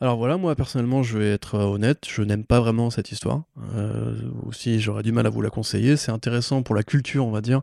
[0.00, 3.44] Alors voilà, moi personnellement, je vais être euh, honnête, je n'aime pas vraiment cette histoire.
[3.74, 5.96] Euh, aussi, j'aurais du mal à vous la conseiller.
[5.96, 7.62] C'est intéressant pour la culture, on va dire,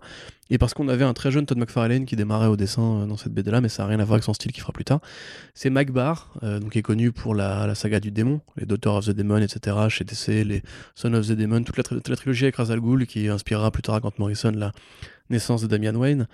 [0.52, 3.16] et parce qu'on avait un très jeune Todd McFarlane qui démarrait au dessin euh, dans
[3.16, 5.00] cette BD-là, mais ça n'a rien à voir avec son style qu'il fera plus tard.
[5.54, 8.90] C'est Mike Barr, euh, donc qui est connu pour la, saga du démon, les Daughter
[8.90, 9.78] of the Demon, etc.
[9.88, 10.62] Chez DC, les
[10.94, 13.96] Son of the Demon, toute la, trilogie avec Ra's al Ghul qui inspirera plus tard
[13.96, 14.74] à Grant Morrison la
[15.30, 16.28] naissance de Damian Wayne.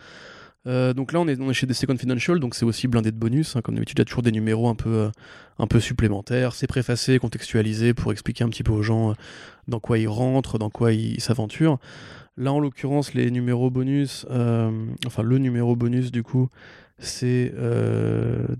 [0.67, 3.55] Euh, donc là, on est, chez DC Confidential, donc c'est aussi blindé de bonus.
[3.55, 3.61] hein.
[3.61, 5.09] Comme d'habitude, il y a toujours des numéros un peu, euh,
[5.59, 6.53] un peu supplémentaires.
[6.53, 9.13] C'est préfacé, contextualisé pour expliquer un petit peu aux gens euh,
[9.67, 11.77] dans quoi ils rentrent, dans quoi ils s'aventurent.
[12.35, 16.49] Là, en l'occurrence, les numéros bonus, enfin le numéro bonus du coup,
[16.99, 17.51] c'est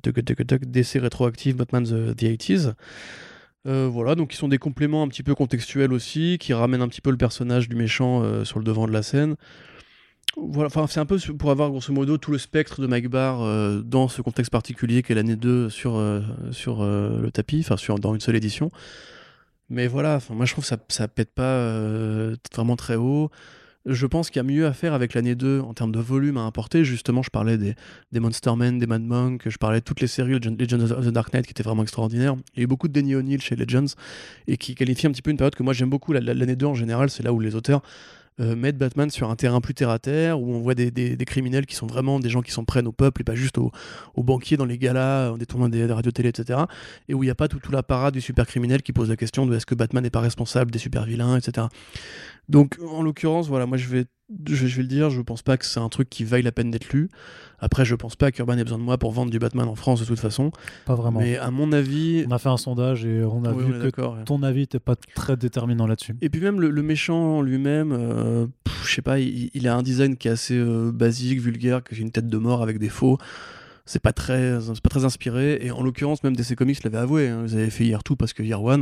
[0.02, 2.74] DC Retroactive Batman the, the 80s.
[3.68, 6.88] Euh, voilà, donc ils sont des compléments un petit peu contextuels aussi, qui ramènent un
[6.88, 9.36] petit peu le personnage du méchant sur le devant de la scène.
[10.36, 13.42] Voilà, enfin c'est un peu pour avoir grosso modo tout le spectre de Mike Barr
[13.42, 16.22] euh, dans ce contexte particulier qu'est l'année 2 sur, euh,
[16.52, 18.70] sur euh, le tapis, enfin sur, dans une seule édition.
[19.70, 21.72] Mais voilà, moi je trouve que ça, ça pète pas
[22.56, 23.30] vraiment très haut.
[23.90, 26.36] Je pense qu'il y a mieux à faire avec l'année 2 en termes de volume
[26.38, 26.84] à importer.
[26.84, 27.74] Justement, je parlais des,
[28.12, 31.06] des Monster Men, des Mad Monk, je parlais de toutes les séries Legend- Legends of
[31.06, 32.36] the Dark Knight qui étaient vraiment extraordinaires.
[32.54, 33.86] Il y a eu beaucoup de Denny O'Neill chez Legends
[34.48, 36.12] et qui qualifie un petit peu une période que moi j'aime beaucoup.
[36.14, 37.82] La- la- L'année 2 en général, c'est là où les auteurs
[38.40, 41.26] euh, mettre Batman sur un terrain plus terre à terre, où on voit des, des-
[41.26, 43.72] criminels qui sont vraiment des gens qui s'en prennent au peuple et pas juste aux,
[44.16, 46.60] aux banquiers dans les galas, en détournant des, des radios-télé, etc.
[47.10, 49.10] Et où il n'y a pas tout, tout la parade du super criminel qui pose
[49.10, 51.68] la question de est-ce que Batman n'est pas responsable des super vilains, etc.
[52.50, 54.06] Donc en l'occurrence, voilà, moi je vais,
[54.48, 56.44] je, vais- je vais le dire, je pense pas que c'est un truc qui vaille
[56.44, 57.10] la peine d'être lu.
[57.60, 60.00] Après, je pense pas qu'Urban ait besoin de moi pour vendre du Batman en France
[60.00, 60.52] de toute façon.
[60.86, 61.20] Pas vraiment.
[61.20, 63.92] Mais à mon avis, On a fait un sondage et on a Oui, vu on
[63.92, 64.24] que ouais.
[64.26, 66.16] ton avis n'était pas très déterminant là-dessus.
[66.22, 68.46] Et puis même le, le méchant lui-même, euh,
[68.86, 71.96] je sais pas, il, il a un design qui est assez euh, basique, vulgaire, qui
[71.96, 73.18] est une tête de mort avec des faux.
[73.88, 75.58] C'est pas très, pas très inspiré.
[75.62, 77.30] Et en l'occurrence, même DC Comics l'avait avoué.
[77.30, 78.82] hein, vous avez fait Year 2 parce que Year 1.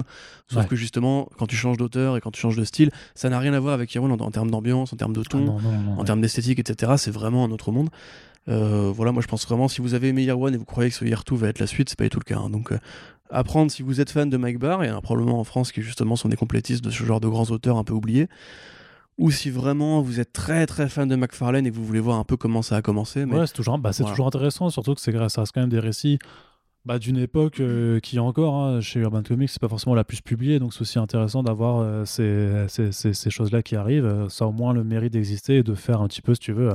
[0.51, 0.67] Sauf Ouais.
[0.67, 3.53] que justement, quand tu changes d'auteur et quand tu changes de style, ça n'a rien
[3.53, 5.59] à voir avec Year 1 en, en termes d'ambiance, en termes de Ah ton, non,
[5.61, 6.03] non, non, en ouais.
[6.05, 6.93] termes d'esthétique, etc.
[6.97, 7.89] C'est vraiment un autre monde.
[8.47, 10.89] Euh, voilà, moi je pense vraiment, si vous avez aimé Year 1 et vous croyez
[10.89, 12.37] que ce Year 2 va être la suite, c'est pas du tout le cas.
[12.39, 12.49] hein.
[12.49, 12.77] Donc, euh,
[13.31, 16.15] apprendre si vous êtes fan de Mike Barr, et euh, probablement en France qui justement
[16.15, 18.27] sont des complétistes de ce genre de grands auteurs un peu oubliés,
[19.17, 22.17] ou si vraiment vous êtes très très fan de McFarlane et que vous voulez voir
[22.19, 23.25] un peu comment ça a commencé.
[23.25, 24.11] Mais Ouais, c'est toujours, bah, Voilà.
[24.11, 26.19] toujours intéressant, surtout que c'est grâce ça reste quand même des récits
[26.85, 30.21] bah, d'une époque euh, qui encore hein, chez Urban Comics c'est pas forcément la plus
[30.21, 34.05] publiée, donc c'est aussi intéressant d'avoir euh, ces, ces- ces- ces choses-là qui arrivent.
[34.05, 36.41] Euh, Ça a au moins le mérite d'exister et de faire un petit peu, si
[36.41, 36.73] tu veux,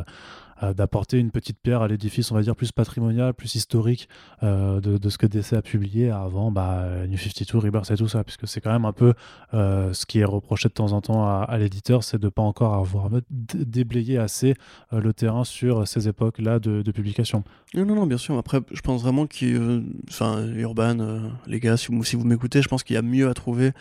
[0.62, 4.08] d'apporter une petite pierre à l'édifice, on va dire plus patrimonial, plus historique
[4.42, 8.24] euh, de, ce que DC a publié avant bah, New 52, Rebirth et tout ça,
[8.24, 9.14] puisque c'est quand même un peu
[9.54, 12.74] euh, ce qui est reproché de temps en temps à, l'éditeur, c'est de pas encore
[12.74, 14.54] avoir déblayé assez
[14.92, 17.44] euh, le terrain sur ces époques-là de, publication.
[17.74, 18.36] Non, non, bien sûr.
[18.36, 19.56] Après, je pense vraiment qu'il.
[19.56, 22.98] euh, Enfin, Urban, euh, les gars, si vous, si vous m'écoutez, je pense qu'il y
[22.98, 23.72] a mieux à trouver.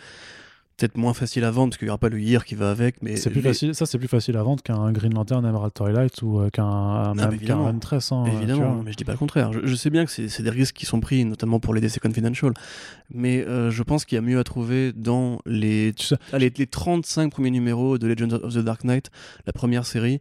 [0.80, 3.02] Peut-être moins facile à vendre parce qu'il n'y aura pas le year qui va avec.
[3.02, 6.22] mais C'est plus facile, ça c'est plus facile à vendre qu'un Green Lantern Emerald Twilight
[6.22, 7.64] ou euh, qu'un mais même évidemment.
[7.66, 9.52] qu'un Huntress, hein, Évidemment, mais je dis pas le contraire.
[9.52, 12.00] Je, je sais bien que c'est des risques qui sont pris, notamment pour les DC
[12.00, 12.52] Confidential.
[13.12, 16.50] Mais euh, je pense qu'il y a mieux à trouver dans les, Tu sais- allez,
[16.56, 19.10] les 35 premiers numéros de Legends of the Dark Knight,
[19.46, 20.18] la première série,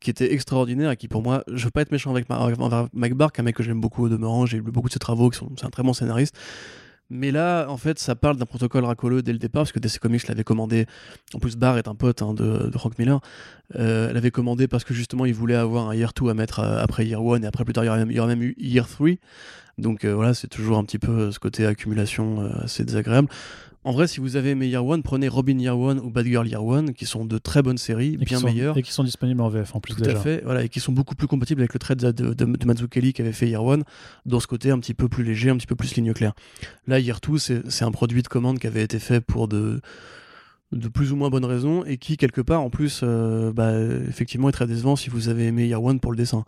[0.00, 2.86] qui était extraordinaire et qui, pour moi, je veux pas être méchant avec, Ma- envers
[2.92, 4.46] Mike est un mec que j'aime beaucoup au demeurant.
[4.46, 6.36] J'ai lu beaucoup de ses travaux, qui sont- c'est un très bon scénariste.
[7.10, 9.98] Mais là, en fait, ça parle d'un protocole racoleux dès le départ, parce que DC
[9.98, 10.86] Comics l'avait commandé.
[11.32, 13.20] En plus, Barr est un pote hein, de, de Frank Miller.
[13.76, 16.60] Euh, elle avait commandé parce que justement, il voulait avoir un Year 2 à mettre
[16.60, 18.86] euh, après Year 1, et après plus tard, il y aurait aurait même eu Year
[18.86, 19.08] 3.
[19.78, 23.28] Donc euh, voilà, c'est toujours un petit peu euh, ce côté accumulation euh, assez désagréable.
[23.84, 26.46] En vrai, si vous avez aimé Year One, prenez Robin Year One ou Bad Girl
[26.46, 28.76] Year One, qui sont de très bonnes séries, Et bien sont- meilleures.
[28.76, 30.18] Et qui sont disponibles en VF en plus Tout déjà.
[30.18, 32.44] à fait, voilà, et qui sont beaucoup plus compatibles avec le trait de, de, de,
[32.44, 33.84] de Mazzucchelli qui avait fait Year One,
[34.26, 36.32] dans ce côté un petit peu plus léger, un petit peu plus ligne claire.
[36.88, 39.80] Là, Year Two, c'est c'est un produit de commande qui avait été fait pour de,
[40.72, 43.72] de plus ou moins bonnes raisons, et qui, quelque part, en plus, euh, bah,
[44.08, 46.44] effectivement, est très décevant si vous avez aimé Year One pour le dessin.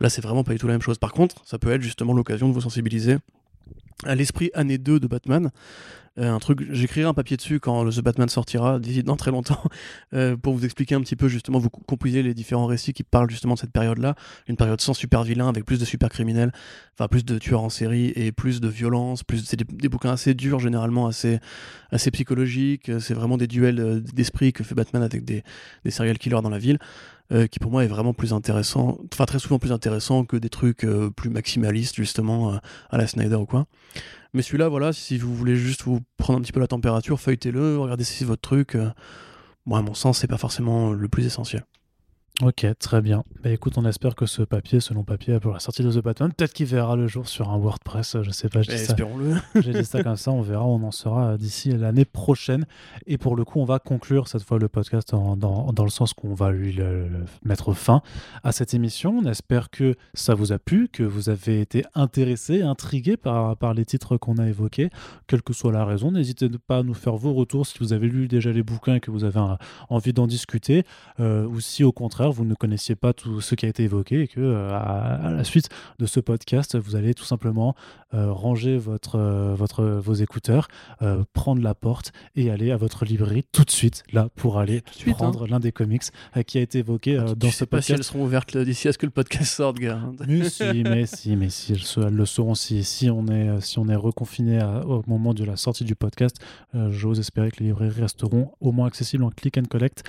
[0.00, 0.98] Là, c'est vraiment pas du tout la même chose.
[0.98, 3.16] Par contre, ça peut être justement l'occasion de vous sensibiliser
[4.04, 5.50] à l'esprit année 2 de Batman.
[6.18, 9.30] Euh, un truc, j'écrirai un papier dessus quand le The Batman sortira d'ici dans très
[9.30, 9.62] longtemps
[10.14, 13.30] euh, pour vous expliquer un petit peu justement, vous composez les différents récits qui parlent
[13.30, 14.16] justement de cette période-là,
[14.48, 16.52] une période sans super vilain avec plus de super criminels,
[16.94, 20.10] enfin plus de tueurs en série et plus de violence, plus c'est des, des bouquins
[20.10, 21.38] assez durs généralement, assez
[21.90, 22.90] assez psychologiques.
[22.98, 25.44] C'est vraiment des duels euh, d'esprit que fait Batman avec des
[25.84, 26.78] des serial killers dans la ville.
[27.30, 30.48] Euh, qui pour moi est vraiment plus intéressant, enfin très souvent plus intéressant que des
[30.48, 32.56] trucs euh, plus maximalistes justement euh,
[32.90, 33.66] à la Snyder ou quoi.
[34.32, 37.78] Mais celui-là, voilà, si vous voulez juste vous prendre un petit peu la température, feuilletez-le,
[37.78, 38.76] regardez si c'est votre truc.
[39.66, 41.64] Moi, à mon sens, c'est pas forcément le plus essentiel.
[42.40, 43.24] Ok, très bien.
[43.42, 45.98] Bah écoute, on espère que ce papier, ce long papier pour la sortie de The
[46.04, 48.92] Batman, peut-être qu'il verra le jour sur un WordPress, je sais pas, je dis ça
[48.92, 49.34] Espérons-le.
[49.60, 52.64] J'ai dit ça comme ça, on verra, on en sera d'ici l'année prochaine.
[53.08, 55.90] Et pour le coup, on va conclure cette fois le podcast en- dans, dans le
[55.90, 58.02] sens qu'on va lui le- le mettre fin
[58.44, 59.18] à cette émission.
[59.18, 63.74] On espère que ça vous a plu, que vous avez été intéressé, intrigué par, par
[63.74, 64.90] les titres qu'on a évoqués,
[65.26, 66.12] quelle que soit la raison.
[66.12, 69.00] N'hésitez pas à nous faire vos retours si vous avez lu déjà les bouquins et
[69.00, 69.58] que vous avez un-
[69.88, 70.84] envie d'en discuter,
[71.18, 74.22] euh, ou si au contraire vous ne connaissiez pas tout ce qui a été évoqué
[74.22, 75.68] et que euh, à, à la suite
[75.98, 77.74] de ce podcast, vous allez tout simplement
[78.14, 80.68] euh, ranger votre, euh, votre, vos écouteurs,
[81.32, 85.14] prendre la porte et aller à votre librairie tout de suite, là, pour aller suite,
[85.14, 86.02] prendre l'un des comics
[86.46, 88.12] qui a été évoqué euh, dans tu ce sais pas si elles podcast.
[88.12, 90.00] seront ouvertes d'ici à ce que le podcast sorte, gars.
[90.28, 93.88] Mais si, mais si, mais si, elles, le seront si, si on est, si on
[93.88, 96.36] est reconfiné à- au moment de la sortie du podcast.
[96.90, 100.02] J'ose espérer que les librairies resteront au moins accessibles en click and collect.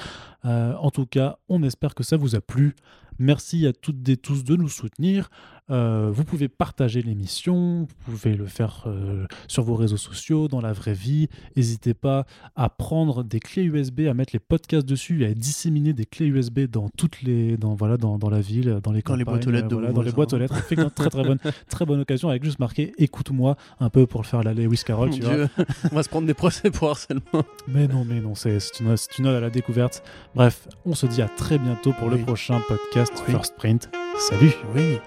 [0.46, 2.76] Euh, en tout cas, on espère que ça vous a plu.
[3.20, 5.30] Merci à toutes et tous de nous soutenir.
[5.72, 10.62] Euh, vous pouvez partager l'émission, vous pouvez le faire euh, sur vos réseaux sociaux, dans
[10.62, 11.28] la vraie vie.
[11.56, 15.94] N'hésitez pas à prendre des clés USB, à mettre les podcasts dessus et à disséminer
[15.94, 19.16] des clés USB dans toutes les, dans voilà, dans, dans la ville, dans les Dans
[19.16, 20.58] les boîtes aux lettres voilà, dans les boîtes aux lettres.
[20.58, 21.40] Effectivement, très très bonne,
[21.70, 25.12] très bonne occasion avec juste marqué écoute-moi un peu pour le faire la Lewis Carroll,
[25.12, 25.50] tu vois.
[25.92, 27.22] On va se prendre des procès pour harcèlement.
[27.68, 30.04] Mais non, mais non, c'est une, une ode à la découverte.
[30.34, 33.34] Bref, on se dit à très bientôt pour le prochain podcast Oui.
[33.34, 33.90] First Print.
[34.30, 35.00] Salut Oui.